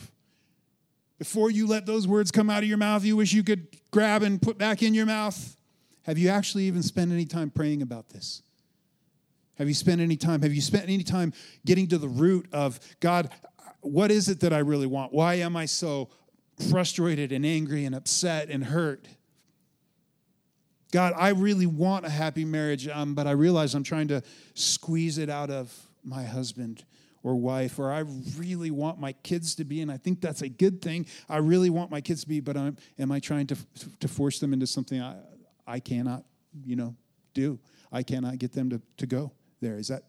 before 1.18 1.50
you 1.50 1.66
let 1.66 1.86
those 1.86 2.08
words 2.08 2.30
come 2.30 2.48
out 2.48 2.62
of 2.62 2.68
your 2.68 2.78
mouth 2.78 3.04
you 3.04 3.14
wish 3.14 3.32
you 3.32 3.44
could 3.44 3.66
grab 3.90 4.22
and 4.22 4.40
put 4.40 4.56
back 4.58 4.82
in 4.82 4.94
your 4.94 5.06
mouth? 5.06 5.56
Have 6.04 6.16
you 6.16 6.30
actually 6.30 6.64
even 6.64 6.82
spent 6.82 7.12
any 7.12 7.26
time 7.26 7.50
praying 7.50 7.82
about 7.82 8.08
this? 8.08 8.42
Have 9.58 9.68
you 9.68 9.74
spent 9.74 10.00
any 10.00 10.16
time? 10.16 10.40
Have 10.40 10.54
you 10.54 10.62
spent 10.62 10.84
any 10.84 11.02
time 11.02 11.34
getting 11.66 11.86
to 11.88 11.98
the 11.98 12.08
root 12.08 12.48
of 12.52 12.80
God, 13.00 13.28
what 13.82 14.10
is 14.10 14.28
it 14.28 14.40
that 14.40 14.52
I 14.54 14.60
really 14.60 14.86
want? 14.86 15.12
Why 15.12 15.34
am 15.34 15.56
I 15.56 15.66
so 15.66 16.08
frustrated 16.70 17.32
and 17.32 17.44
angry 17.44 17.84
and 17.84 17.94
upset 17.94 18.48
and 18.48 18.64
hurt? 18.64 19.06
God, 20.90 21.14
I 21.16 21.30
really 21.30 21.66
want 21.66 22.04
a 22.04 22.10
happy 22.10 22.44
marriage, 22.44 22.88
um, 22.88 23.14
but 23.14 23.26
I 23.26 23.32
realize 23.32 23.74
I'm 23.74 23.84
trying 23.84 24.08
to 24.08 24.22
squeeze 24.54 25.18
it 25.18 25.30
out 25.30 25.50
of 25.50 25.72
my 26.04 26.24
husband 26.24 26.84
or 27.22 27.36
wife, 27.36 27.78
or 27.78 27.92
I 27.92 28.04
really 28.36 28.70
want 28.70 28.98
my 28.98 29.12
kids 29.12 29.54
to 29.56 29.64
be, 29.64 29.82
and 29.82 29.92
I 29.92 29.98
think 29.98 30.20
that's 30.20 30.42
a 30.42 30.48
good 30.48 30.80
thing. 30.80 31.06
I 31.28 31.36
really 31.36 31.68
want 31.68 31.90
my 31.90 32.00
kids 32.00 32.22
to 32.22 32.28
be, 32.28 32.40
but 32.40 32.56
I'm, 32.56 32.76
am 32.98 33.12
I 33.12 33.20
trying 33.20 33.46
to, 33.48 33.56
to 34.00 34.08
force 34.08 34.38
them 34.38 34.52
into 34.52 34.66
something 34.66 35.00
I, 35.00 35.16
I 35.66 35.80
cannot, 35.80 36.24
you 36.64 36.76
know, 36.76 36.96
do. 37.34 37.58
I 37.92 38.02
cannot 38.02 38.38
get 38.38 38.52
them 38.52 38.70
to, 38.70 38.80
to 38.96 39.06
go 39.06 39.32
there. 39.60 39.76
Is 39.76 39.88
that, 39.88 40.04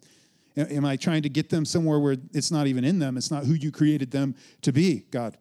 am 0.55 0.86
I 0.86 0.95
trying 0.95 1.23
to 1.23 1.29
get 1.29 1.49
them 1.49 1.65
somewhere 1.65 1.99
where 1.99 2.15
it's 2.34 2.51
not 2.51 2.67
even 2.67 2.84
in 2.84 2.99
them? 2.99 3.17
It's 3.17 3.29
not 3.29 3.45
who 3.45 3.53
you 3.53 3.71
created 3.71 4.11
them 4.11 4.36
to 4.61 4.71
be, 4.71 5.05
God. 5.11 5.38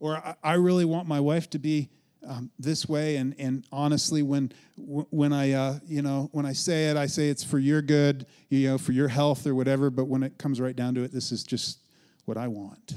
Or 0.00 0.16
I, 0.16 0.34
I 0.42 0.52
really 0.54 0.84
want 0.86 1.06
my 1.06 1.20
wife 1.20 1.50
to 1.50 1.58
be 1.58 1.90
um, 2.26 2.50
this 2.58 2.88
way, 2.88 3.16
and, 3.16 3.34
and 3.38 3.64
honestly, 3.72 4.22
when 4.22 4.52
when 4.76 5.32
I 5.32 5.52
uh, 5.52 5.78
you 5.86 6.02
know 6.02 6.28
when 6.32 6.46
I 6.46 6.52
say 6.52 6.88
it, 6.88 6.96
I 6.96 7.06
say 7.06 7.28
it's 7.28 7.44
for 7.44 7.58
your 7.58 7.82
good, 7.82 8.26
you 8.48 8.68
know, 8.68 8.78
for 8.78 8.92
your 8.92 9.08
health 9.08 9.46
or 9.46 9.54
whatever. 9.54 9.90
But 9.90 10.06
when 10.06 10.22
it 10.22 10.38
comes 10.38 10.60
right 10.60 10.74
down 10.74 10.94
to 10.96 11.02
it, 11.02 11.12
this 11.12 11.32
is 11.32 11.44
just 11.44 11.78
what 12.24 12.36
I 12.36 12.48
want, 12.48 12.94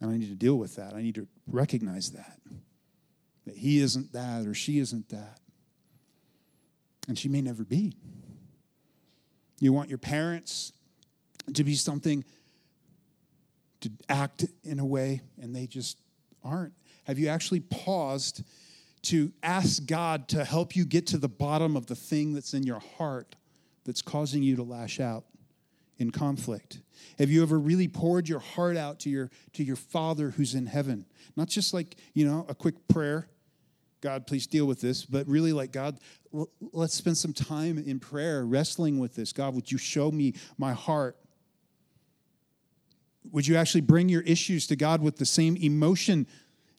and 0.00 0.10
I 0.10 0.16
need 0.16 0.30
to 0.30 0.34
deal 0.34 0.56
with 0.56 0.76
that. 0.76 0.94
I 0.94 1.02
need 1.02 1.14
to 1.16 1.28
recognize 1.46 2.10
that 2.12 2.38
that 3.46 3.56
he 3.56 3.80
isn't 3.80 4.12
that 4.12 4.46
or 4.46 4.54
she 4.54 4.78
isn't 4.78 5.08
that. 5.10 5.40
And 7.08 7.18
she 7.18 7.28
may 7.28 7.42
never 7.42 7.64
be. 7.64 7.94
You 9.60 9.72
want 9.72 9.88
your 9.88 9.98
parents 9.98 10.72
to 11.52 11.64
be 11.64 11.74
something, 11.74 12.24
to 13.80 13.90
act 14.08 14.46
in 14.62 14.78
a 14.78 14.86
way, 14.86 15.20
and 15.40 15.54
they 15.54 15.66
just 15.66 15.98
aren't. 16.42 16.72
Have 17.04 17.18
you 17.18 17.28
actually 17.28 17.60
paused 17.60 18.42
to 19.02 19.32
ask 19.42 19.84
God 19.86 20.28
to 20.28 20.44
help 20.44 20.74
you 20.74 20.84
get 20.84 21.06
to 21.08 21.18
the 21.18 21.28
bottom 21.28 21.76
of 21.76 21.86
the 21.86 21.94
thing 21.94 22.32
that's 22.34 22.54
in 22.54 22.62
your 22.62 22.80
heart 22.80 23.36
that's 23.84 24.02
causing 24.02 24.42
you 24.42 24.56
to 24.56 24.62
lash 24.62 25.00
out 25.00 25.24
in 25.98 26.10
conflict? 26.10 26.80
Have 27.18 27.30
you 27.30 27.42
ever 27.42 27.58
really 27.58 27.88
poured 27.88 28.28
your 28.28 28.40
heart 28.40 28.76
out 28.76 29.00
to 29.00 29.10
your 29.10 29.30
to 29.52 29.62
your 29.62 29.76
Father 29.76 30.30
who's 30.30 30.54
in 30.54 30.66
heaven? 30.66 31.06
Not 31.36 31.48
just 31.48 31.74
like, 31.74 31.96
you 32.14 32.26
know, 32.26 32.46
a 32.48 32.54
quick 32.54 32.88
prayer 32.88 33.28
God, 34.04 34.26
please 34.26 34.46
deal 34.46 34.66
with 34.66 34.82
this. 34.82 35.02
But 35.02 35.26
really, 35.26 35.54
like, 35.54 35.72
God, 35.72 35.98
let's 36.72 36.92
spend 36.92 37.16
some 37.16 37.32
time 37.32 37.78
in 37.78 37.98
prayer 37.98 38.44
wrestling 38.44 38.98
with 38.98 39.14
this. 39.14 39.32
God, 39.32 39.54
would 39.54 39.72
you 39.72 39.78
show 39.78 40.10
me 40.10 40.34
my 40.58 40.74
heart? 40.74 41.16
Would 43.32 43.46
you 43.46 43.56
actually 43.56 43.80
bring 43.80 44.10
your 44.10 44.20
issues 44.20 44.66
to 44.66 44.76
God 44.76 45.00
with 45.00 45.16
the 45.16 45.24
same 45.24 45.56
emotion 45.56 46.26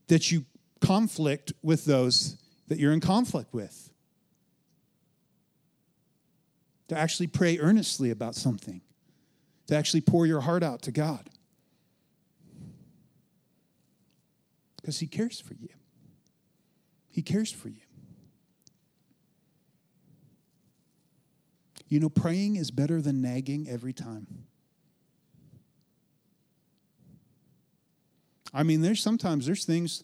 that 0.08 0.32
you 0.32 0.46
conflict 0.82 1.54
with 1.62 1.86
those 1.86 2.38
that 2.68 2.80
you're 2.80 2.94
in 2.94 3.00
conflict 3.00 3.54
with? 3.54 3.92
To 6.90 6.98
actually 6.98 7.28
pray 7.28 7.58
earnestly 7.58 8.12
about 8.12 8.36
something, 8.36 8.82
to 9.68 9.76
actually 9.76 10.02
pour 10.02 10.26
your 10.26 10.42
heart 10.42 10.62
out 10.62 10.84
to 10.84 10.92
God. 10.92 11.30
Because 14.78 15.00
He 15.00 15.08
cares 15.08 15.40
for 15.40 15.56
you. 15.56 15.70
He 17.10 17.22
cares 17.22 17.52
for 17.52 17.70
you. 17.70 17.82
You 21.88 22.00
know, 22.00 22.10
praying 22.10 22.56
is 22.58 22.72
better 22.72 23.02
than 23.02 23.22
nagging 23.22 23.68
every 23.70 23.94
time. 23.94 24.45
I 28.56 28.64
mean, 28.64 28.82
there's 28.82 29.02
sometimes 29.02 29.46
there's 29.46 29.66
things 29.66 30.04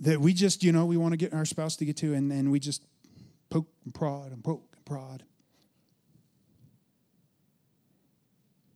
that 0.00 0.18
we 0.18 0.32
just, 0.32 0.64
you 0.64 0.72
know, 0.72 0.86
we 0.86 0.96
want 0.96 1.12
to 1.12 1.18
get 1.18 1.34
our 1.34 1.44
spouse 1.44 1.76
to 1.76 1.84
get 1.84 1.98
to, 1.98 2.14
and, 2.14 2.32
and 2.32 2.50
we 2.50 2.58
just 2.58 2.82
poke 3.50 3.68
and 3.84 3.94
prod 3.94 4.32
and 4.32 4.42
poke 4.42 4.64
and 4.74 4.84
prod. 4.86 5.22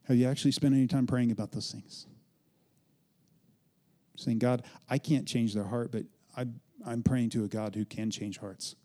Have 0.07 0.17
you 0.17 0.27
actually 0.27 0.51
spent 0.51 0.75
any 0.75 0.87
time 0.87 1.07
praying 1.07 1.31
about 1.31 1.51
those 1.51 1.71
things? 1.71 2.05
saying, 4.17 4.37
God, 4.37 4.63
I 4.87 4.99
can't 4.99 5.27
change 5.27 5.55
their 5.55 5.63
heart, 5.63 5.91
but 5.91 6.03
I, 6.37 6.45
I'm 6.85 7.01
praying 7.01 7.31
to 7.31 7.43
a 7.43 7.47
God 7.47 7.73
who 7.73 7.85
can 7.85 8.11
change 8.11 8.37
hearts. 8.37 8.75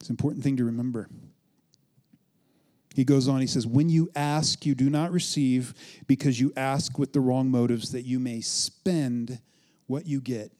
It's 0.00 0.08
an 0.08 0.12
important 0.12 0.44
thing 0.44 0.56
to 0.58 0.64
remember. 0.64 1.08
He 2.94 3.04
goes 3.04 3.28
on, 3.28 3.40
he 3.40 3.46
says, 3.46 3.66
When 3.66 3.88
you 3.88 4.10
ask, 4.16 4.66
you 4.66 4.74
do 4.74 4.90
not 4.90 5.12
receive 5.12 5.74
because 6.06 6.40
you 6.40 6.52
ask 6.56 6.98
with 6.98 7.12
the 7.12 7.20
wrong 7.20 7.50
motives, 7.50 7.92
that 7.92 8.02
you 8.02 8.18
may 8.18 8.40
spend 8.40 9.40
what 9.86 10.06
you 10.06 10.20
get 10.20 10.52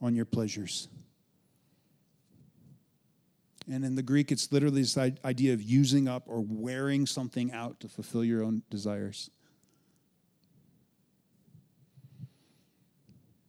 on 0.00 0.14
your 0.14 0.24
pleasures. 0.24 0.88
And 3.70 3.84
in 3.84 3.94
the 3.94 4.02
Greek, 4.02 4.30
it's 4.30 4.52
literally 4.52 4.82
this 4.82 4.98
idea 4.98 5.54
of 5.54 5.62
using 5.62 6.06
up 6.06 6.24
or 6.26 6.44
wearing 6.46 7.06
something 7.06 7.52
out 7.52 7.80
to 7.80 7.88
fulfill 7.88 8.24
your 8.24 8.42
own 8.42 8.62
desires. 8.68 9.30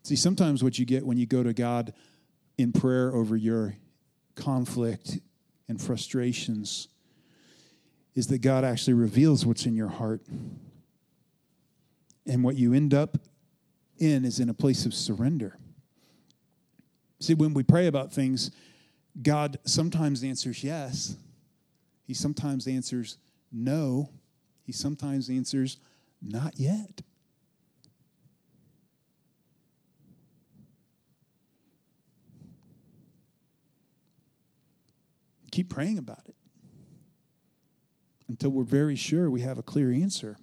See, 0.03 0.15
sometimes 0.15 0.63
what 0.63 0.79
you 0.79 0.85
get 0.85 1.05
when 1.05 1.17
you 1.17 1.25
go 1.25 1.43
to 1.43 1.53
God 1.53 1.93
in 2.57 2.71
prayer 2.71 3.13
over 3.13 3.35
your 3.35 3.75
conflict 4.35 5.19
and 5.67 5.81
frustrations 5.81 6.87
is 8.15 8.27
that 8.27 8.39
God 8.39 8.63
actually 8.63 8.93
reveals 8.93 9.45
what's 9.45 9.65
in 9.65 9.75
your 9.75 9.89
heart. 9.89 10.21
And 12.25 12.43
what 12.43 12.55
you 12.55 12.73
end 12.73 12.93
up 12.93 13.17
in 13.99 14.25
is 14.25 14.39
in 14.39 14.49
a 14.49 14.53
place 14.53 14.85
of 14.85 14.93
surrender. 14.93 15.57
See, 17.19 17.33
when 17.33 17.53
we 17.53 17.61
pray 17.61 17.87
about 17.87 18.11
things, 18.11 18.51
God 19.21 19.59
sometimes 19.65 20.23
answers 20.23 20.63
yes. 20.63 21.17
He 22.05 22.13
sometimes 22.13 22.67
answers 22.67 23.17
no. 23.51 24.09
He 24.63 24.71
sometimes 24.71 25.29
answers 25.29 25.77
not 26.21 26.53
yet. 26.57 27.01
keep 35.51 35.69
praying 35.69 35.97
about 35.97 36.19
it 36.27 36.35
until 38.27 38.49
we're 38.49 38.63
very 38.63 38.95
sure 38.95 39.29
we 39.29 39.41
have 39.41 39.57
a 39.57 39.63
clear 39.63 39.91
answer. 39.91 40.37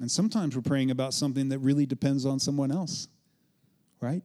And 0.00 0.10
sometimes 0.10 0.56
we're 0.56 0.62
praying 0.62 0.90
about 0.90 1.14
something 1.14 1.48
that 1.50 1.58
really 1.60 1.86
depends 1.86 2.26
on 2.26 2.40
someone 2.40 2.72
else, 2.72 3.08
right? 4.00 4.22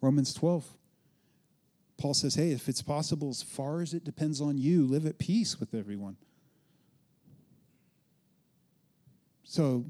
Romans 0.00 0.34
12. 0.34 0.66
Paul 1.96 2.14
says, 2.14 2.34
hey, 2.34 2.50
if 2.50 2.68
it's 2.68 2.82
possible, 2.82 3.30
as 3.30 3.42
far 3.42 3.80
as 3.80 3.94
it 3.94 4.04
depends 4.04 4.40
on 4.40 4.58
you, 4.58 4.86
live 4.86 5.06
at 5.06 5.18
peace 5.18 5.60
with 5.60 5.74
everyone. 5.74 6.16
So, 9.44 9.84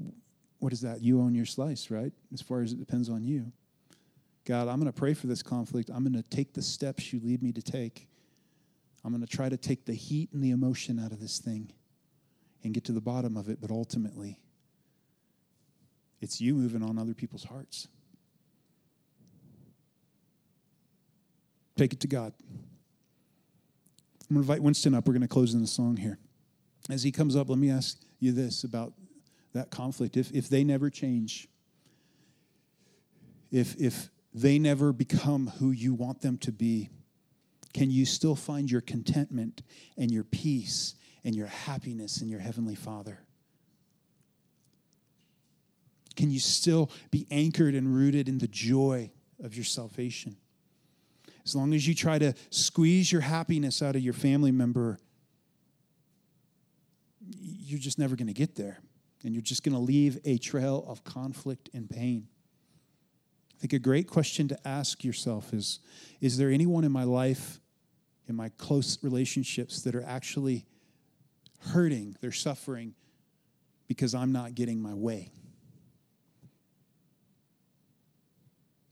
what 0.59 0.71
is 0.71 0.81
that? 0.81 1.01
You 1.01 1.19
own 1.19 1.35
your 1.35 1.45
slice, 1.45 1.89
right? 1.89 2.13
As 2.33 2.41
far 2.41 2.61
as 2.61 2.71
it 2.71 2.79
depends 2.79 3.09
on 3.09 3.23
you. 3.23 3.51
God, 4.45 4.67
I'm 4.67 4.79
going 4.79 4.91
to 4.91 4.97
pray 4.97 5.13
for 5.13 5.27
this 5.27 5.41
conflict. 5.41 5.89
I'm 5.89 6.03
going 6.03 6.21
to 6.21 6.29
take 6.29 6.53
the 6.53 6.61
steps 6.61 7.11
you 7.11 7.19
lead 7.23 7.41
me 7.41 7.51
to 7.53 7.61
take. 7.61 8.07
I'm 9.03 9.11
going 9.11 9.25
to 9.25 9.27
try 9.27 9.49
to 9.49 9.57
take 9.57 9.85
the 9.85 9.93
heat 9.93 10.29
and 10.33 10.43
the 10.43 10.51
emotion 10.51 10.99
out 10.99 11.11
of 11.11 11.19
this 11.19 11.39
thing 11.39 11.71
and 12.63 12.73
get 12.73 12.85
to 12.85 12.93
the 12.93 13.01
bottom 13.01 13.35
of 13.35 13.49
it, 13.49 13.59
but 13.59 13.69
ultimately, 13.69 14.39
it's 16.21 16.39
you 16.39 16.55
moving 16.55 16.81
on 16.81 16.97
other 16.97 17.13
people's 17.13 17.43
hearts. 17.43 17.89
Take 21.75 21.91
it 21.91 21.99
to 22.01 22.07
God. 22.07 22.33
I'm 24.29 24.35
going 24.35 24.45
to 24.45 24.51
invite 24.51 24.63
Winston 24.63 24.93
up. 24.93 25.05
We're 25.05 25.13
going 25.13 25.21
to 25.23 25.27
close 25.27 25.53
in 25.53 25.59
the 25.59 25.67
song 25.67 25.97
here. 25.97 26.17
As 26.89 27.03
he 27.03 27.11
comes 27.11 27.35
up, 27.35 27.49
let 27.49 27.59
me 27.59 27.69
ask 27.69 27.99
you 28.19 28.31
this 28.31 28.63
about 28.63 28.93
that 29.53 29.69
conflict. 29.69 30.15
If, 30.15 30.31
if 30.31 30.47
they 30.47 30.63
never 30.63 30.89
change, 30.89 31.47
if, 33.51 33.75
if 33.75 34.09
they 34.33 34.59
never 34.59 34.93
become 34.93 35.47
who 35.59 35.71
you 35.71 35.93
want 35.93 36.21
them 36.21 36.37
to 36.39 36.51
be, 36.51 36.89
can 37.73 37.89
you 37.89 38.05
still 38.05 38.35
find 38.35 38.69
your 38.69 38.81
contentment 38.81 39.63
and 39.97 40.11
your 40.11 40.23
peace 40.23 40.95
and 41.23 41.35
your 41.35 41.47
happiness 41.47 42.21
in 42.21 42.29
your 42.29 42.39
Heavenly 42.39 42.75
Father? 42.75 43.19
Can 46.15 46.29
you 46.29 46.39
still 46.39 46.91
be 47.09 47.25
anchored 47.31 47.73
and 47.73 47.93
rooted 47.93 48.29
in 48.29 48.37
the 48.37 48.47
joy 48.47 49.11
of 49.43 49.55
your 49.55 49.65
salvation? 49.65 50.37
As 51.43 51.55
long 51.55 51.73
as 51.73 51.87
you 51.87 51.95
try 51.95 52.19
to 52.19 52.33
squeeze 52.51 53.11
your 53.11 53.21
happiness 53.21 53.81
out 53.81 53.95
of 53.95 54.01
your 54.01 54.13
family 54.13 54.51
member, 54.51 54.99
you're 57.19 57.79
just 57.79 57.97
never 57.97 58.15
going 58.15 58.27
to 58.27 58.33
get 58.33 58.55
there. 58.55 58.79
And 59.23 59.33
you're 59.33 59.41
just 59.41 59.63
going 59.63 59.73
to 59.73 59.79
leave 59.79 60.19
a 60.25 60.37
trail 60.37 60.85
of 60.87 61.03
conflict 61.03 61.69
and 61.73 61.89
pain 61.89 62.27
I 63.63 63.65
think 63.65 63.73
a 63.73 63.79
great 63.79 64.07
question 64.09 64.49
to 64.49 64.67
ask 64.67 65.05
yourself 65.05 65.53
is 65.53 65.79
Is 66.19 66.37
there 66.37 66.49
anyone 66.49 66.83
in 66.83 66.91
my 66.91 67.05
life, 67.05 67.61
in 68.27 68.35
my 68.35 68.49
close 68.57 68.97
relationships, 69.03 69.81
that 69.83 69.95
are 69.95 70.03
actually 70.03 70.65
hurting, 71.59 72.15
they're 72.21 72.31
suffering 72.31 72.93
because 73.87 74.15
I'm 74.15 74.31
not 74.31 74.55
getting 74.55 74.81
my 74.81 74.93
way? 74.93 75.31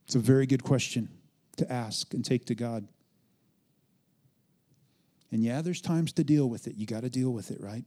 It's 0.06 0.16
a 0.16 0.20
very 0.20 0.46
good 0.46 0.64
question 0.64 1.10
to 1.58 1.72
ask 1.72 2.14
and 2.14 2.26
take 2.26 2.46
to 2.46 2.56
God. 2.56 2.88
And 5.32 5.44
yeah, 5.44 5.62
there's 5.62 5.82
times 5.82 6.12
to 6.14 6.24
deal 6.24 6.50
with 6.50 6.68
it. 6.68 6.76
You 6.76 6.86
got 6.86 7.04
to 7.04 7.10
deal 7.10 7.32
with 7.32 7.52
it, 7.52 7.62
right? 7.62 7.86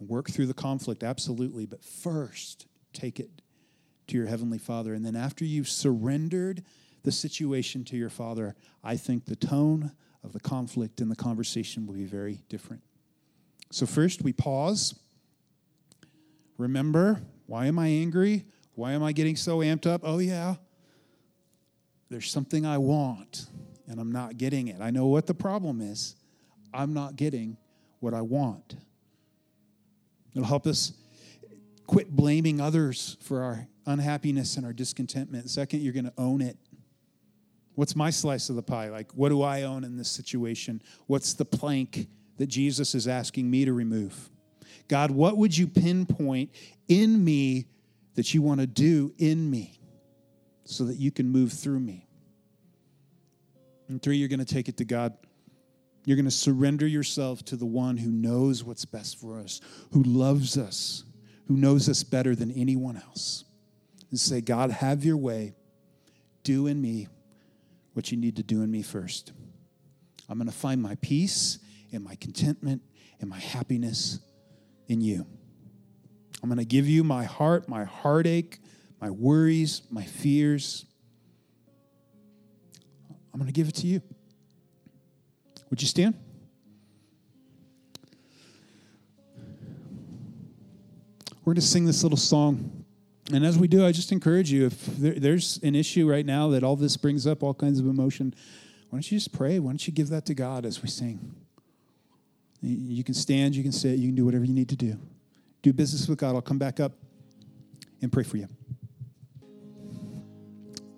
Work 0.00 0.30
through 0.30 0.46
the 0.46 0.54
conflict, 0.54 1.04
absolutely. 1.04 1.64
But 1.64 1.84
first, 1.84 2.66
take 2.92 3.20
it 3.20 3.30
to 4.08 4.16
your 4.16 4.26
Heavenly 4.26 4.58
Father. 4.58 4.94
And 4.94 5.06
then 5.06 5.14
after 5.14 5.44
you've 5.44 5.68
surrendered 5.68 6.64
the 7.04 7.12
situation 7.12 7.84
to 7.84 7.96
your 7.96 8.10
Father, 8.10 8.56
I 8.82 8.96
think 8.96 9.26
the 9.26 9.36
tone 9.36 9.92
of 10.24 10.32
the 10.32 10.40
conflict 10.40 11.00
and 11.00 11.10
the 11.10 11.16
conversation 11.16 11.86
will 11.86 11.94
be 11.94 12.04
very 12.04 12.42
different. 12.48 12.82
So, 13.70 13.86
first, 13.86 14.22
we 14.22 14.32
pause. 14.32 14.94
Remember, 16.58 17.20
why 17.46 17.66
am 17.66 17.78
I 17.78 17.88
angry? 17.88 18.44
Why 18.74 18.92
am 18.92 19.02
I 19.02 19.12
getting 19.12 19.36
so 19.36 19.58
amped 19.58 19.86
up? 19.86 20.02
Oh, 20.04 20.18
yeah. 20.18 20.56
There's 22.10 22.30
something 22.30 22.66
I 22.66 22.78
want, 22.78 23.46
and 23.88 23.98
I'm 23.98 24.12
not 24.12 24.36
getting 24.36 24.68
it. 24.68 24.80
I 24.80 24.90
know 24.90 25.06
what 25.06 25.26
the 25.26 25.34
problem 25.34 25.80
is. 25.80 26.14
I'm 26.74 26.92
not 26.92 27.16
getting 27.16 27.56
what 28.00 28.14
I 28.14 28.20
want. 28.20 28.76
It'll 30.34 30.46
help 30.46 30.66
us 30.66 30.92
quit 31.86 32.10
blaming 32.10 32.60
others 32.60 33.16
for 33.22 33.42
our 33.42 33.66
unhappiness 33.86 34.56
and 34.56 34.64
our 34.64 34.72
discontentment. 34.72 35.50
Second, 35.50 35.80
you're 35.80 35.92
going 35.92 36.04
to 36.04 36.12
own 36.16 36.40
it. 36.40 36.56
What's 37.74 37.96
my 37.96 38.10
slice 38.10 38.50
of 38.50 38.56
the 38.56 38.62
pie? 38.62 38.90
Like, 38.90 39.12
what 39.12 39.30
do 39.30 39.42
I 39.42 39.62
own 39.62 39.84
in 39.84 39.96
this 39.96 40.10
situation? 40.10 40.82
What's 41.06 41.34
the 41.34 41.44
plank 41.44 42.08
that 42.36 42.46
Jesus 42.46 42.94
is 42.94 43.08
asking 43.08 43.50
me 43.50 43.64
to 43.64 43.72
remove? 43.72 44.30
God, 44.88 45.10
what 45.10 45.36
would 45.38 45.56
you 45.56 45.66
pinpoint 45.66 46.50
in 46.88 47.24
me 47.24 47.66
that 48.14 48.34
you 48.34 48.42
want 48.42 48.60
to 48.60 48.66
do 48.66 49.14
in 49.18 49.50
me 49.50 49.78
so 50.64 50.84
that 50.84 50.96
you 50.96 51.10
can 51.10 51.30
move 51.30 51.52
through 51.52 51.80
me? 51.80 52.06
And 53.88 54.02
three, 54.02 54.16
you're 54.16 54.28
going 54.28 54.38
to 54.40 54.44
take 54.44 54.68
it 54.68 54.76
to 54.78 54.84
God. 54.84 55.14
You're 56.04 56.16
going 56.16 56.26
to 56.26 56.30
surrender 56.30 56.86
yourself 56.86 57.44
to 57.46 57.56
the 57.56 57.66
one 57.66 57.96
who 57.96 58.10
knows 58.10 58.64
what's 58.64 58.84
best 58.84 59.20
for 59.20 59.38
us, 59.38 59.60
who 59.92 60.02
loves 60.02 60.58
us, 60.58 61.04
who 61.46 61.56
knows 61.56 61.88
us 61.88 62.02
better 62.02 62.34
than 62.34 62.50
anyone 62.50 62.96
else. 62.96 63.44
And 64.10 64.18
say, 64.20 64.40
God, 64.40 64.70
have 64.70 65.04
your 65.04 65.16
way. 65.16 65.54
Do 66.42 66.66
in 66.66 66.82
me 66.82 67.08
what 67.94 68.10
you 68.10 68.16
need 68.16 68.36
to 68.36 68.42
do 68.42 68.62
in 68.62 68.70
me 68.70 68.82
first. 68.82 69.32
I'm 70.28 70.38
going 70.38 70.48
to 70.48 70.56
find 70.56 70.80
my 70.80 70.96
peace 71.00 71.58
and 71.92 72.02
my 72.02 72.14
contentment 72.16 72.82
and 73.20 73.28
my 73.28 73.38
happiness 73.38 74.18
in 74.88 75.00
you. 75.00 75.26
I'm 76.42 76.48
going 76.48 76.58
to 76.58 76.64
give 76.64 76.88
you 76.88 77.04
my 77.04 77.24
heart, 77.24 77.68
my 77.68 77.84
heartache, 77.84 78.58
my 79.00 79.10
worries, 79.10 79.82
my 79.90 80.02
fears. 80.02 80.86
I'm 83.32 83.38
going 83.38 83.46
to 83.46 83.52
give 83.52 83.68
it 83.68 83.74
to 83.76 83.86
you. 83.86 84.02
Would 85.70 85.80
you 85.80 85.88
stand? 85.88 86.14
We're 91.44 91.54
going 91.54 91.56
to 91.56 91.62
sing 91.62 91.84
this 91.84 92.02
little 92.02 92.18
song. 92.18 92.81
And 93.34 93.46
as 93.46 93.58
we 93.58 93.66
do, 93.66 93.86
I 93.86 93.92
just 93.92 94.12
encourage 94.12 94.52
you 94.52 94.66
if 94.66 94.86
there, 94.86 95.14
there's 95.14 95.58
an 95.62 95.74
issue 95.74 96.08
right 96.08 96.26
now 96.26 96.48
that 96.48 96.62
all 96.62 96.76
this 96.76 96.96
brings 96.96 97.26
up, 97.26 97.42
all 97.42 97.54
kinds 97.54 97.78
of 97.78 97.86
emotion, 97.86 98.34
why 98.90 98.98
don't 98.98 99.10
you 99.10 99.16
just 99.16 99.32
pray? 99.32 99.58
Why 99.58 99.70
don't 99.70 99.86
you 99.86 99.92
give 99.92 100.10
that 100.10 100.26
to 100.26 100.34
God 100.34 100.66
as 100.66 100.82
we 100.82 100.88
sing? 100.88 101.34
You 102.60 103.02
can 103.02 103.14
stand, 103.14 103.56
you 103.56 103.62
can 103.62 103.72
sit, 103.72 103.98
you 103.98 104.08
can 104.08 104.14
do 104.14 104.24
whatever 104.24 104.44
you 104.44 104.52
need 104.52 104.68
to 104.68 104.76
do. 104.76 104.98
Do 105.62 105.72
business 105.72 106.06
with 106.08 106.18
God. 106.18 106.34
I'll 106.34 106.42
come 106.42 106.58
back 106.58 106.78
up 106.78 106.92
and 108.02 108.12
pray 108.12 108.22
for 108.22 108.36
you. 108.36 108.48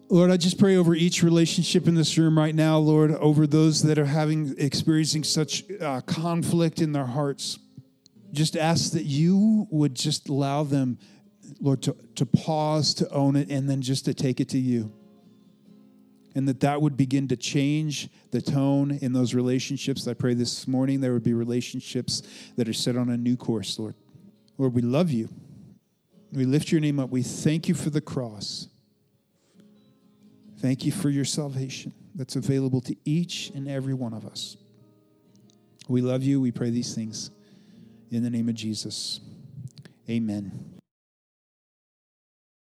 Lord, 0.08 0.30
I 0.30 0.36
just 0.36 0.58
pray 0.58 0.76
over 0.76 0.94
each 0.94 1.22
relationship 1.22 1.88
in 1.88 1.94
this 1.94 2.18
room 2.18 2.36
right 2.36 2.54
now, 2.54 2.78
Lord, 2.78 3.12
over 3.12 3.46
those 3.46 3.82
that 3.82 3.98
are 3.98 4.04
having 4.04 4.54
experiencing 4.58 5.24
such 5.24 5.64
uh, 5.80 6.00
conflict 6.02 6.80
in 6.80 6.92
their 6.92 7.06
hearts. 7.06 7.58
Just 8.32 8.56
ask 8.56 8.92
that 8.92 9.04
you 9.04 9.66
would 9.70 9.94
just 9.94 10.28
allow 10.28 10.62
them, 10.62 10.98
Lord, 11.60 11.82
to, 11.82 11.96
to 12.16 12.26
pause, 12.26 12.94
to 12.94 13.08
own 13.10 13.36
it, 13.36 13.50
and 13.50 13.68
then 13.68 13.82
just 13.82 14.04
to 14.06 14.14
take 14.14 14.40
it 14.40 14.48
to 14.50 14.58
you. 14.58 14.92
And 16.34 16.48
that 16.48 16.60
that 16.60 16.82
would 16.82 16.96
begin 16.96 17.28
to 17.28 17.36
change 17.36 18.08
the 18.32 18.42
tone 18.42 18.90
in 18.90 19.12
those 19.12 19.34
relationships. 19.34 20.08
I 20.08 20.14
pray 20.14 20.34
this 20.34 20.66
morning 20.66 21.00
there 21.00 21.12
would 21.12 21.22
be 21.22 21.32
relationships 21.32 22.22
that 22.56 22.68
are 22.68 22.72
set 22.72 22.96
on 22.96 23.08
a 23.10 23.16
new 23.16 23.36
course, 23.36 23.78
Lord. 23.78 23.94
Lord, 24.58 24.74
we 24.74 24.82
love 24.82 25.10
you. 25.10 25.28
We 26.32 26.44
lift 26.44 26.72
your 26.72 26.80
name 26.80 26.98
up. 26.98 27.10
We 27.10 27.22
thank 27.22 27.68
you 27.68 27.74
for 27.74 27.90
the 27.90 28.00
cross. 28.00 28.68
Thank 30.58 30.84
you 30.84 30.92
for 30.92 31.10
your 31.10 31.24
salvation 31.24 31.92
that's 32.14 32.36
available 32.36 32.80
to 32.82 32.96
each 33.04 33.50
and 33.54 33.68
every 33.68 33.94
one 33.94 34.12
of 34.12 34.26
us. 34.26 34.56
We 35.88 36.00
love 36.00 36.22
you. 36.22 36.40
We 36.40 36.50
pray 36.50 36.70
these 36.70 36.94
things 36.94 37.30
in 38.10 38.22
the 38.22 38.30
name 38.30 38.48
of 38.48 38.54
Jesus. 38.54 39.20
Amen. 40.08 40.73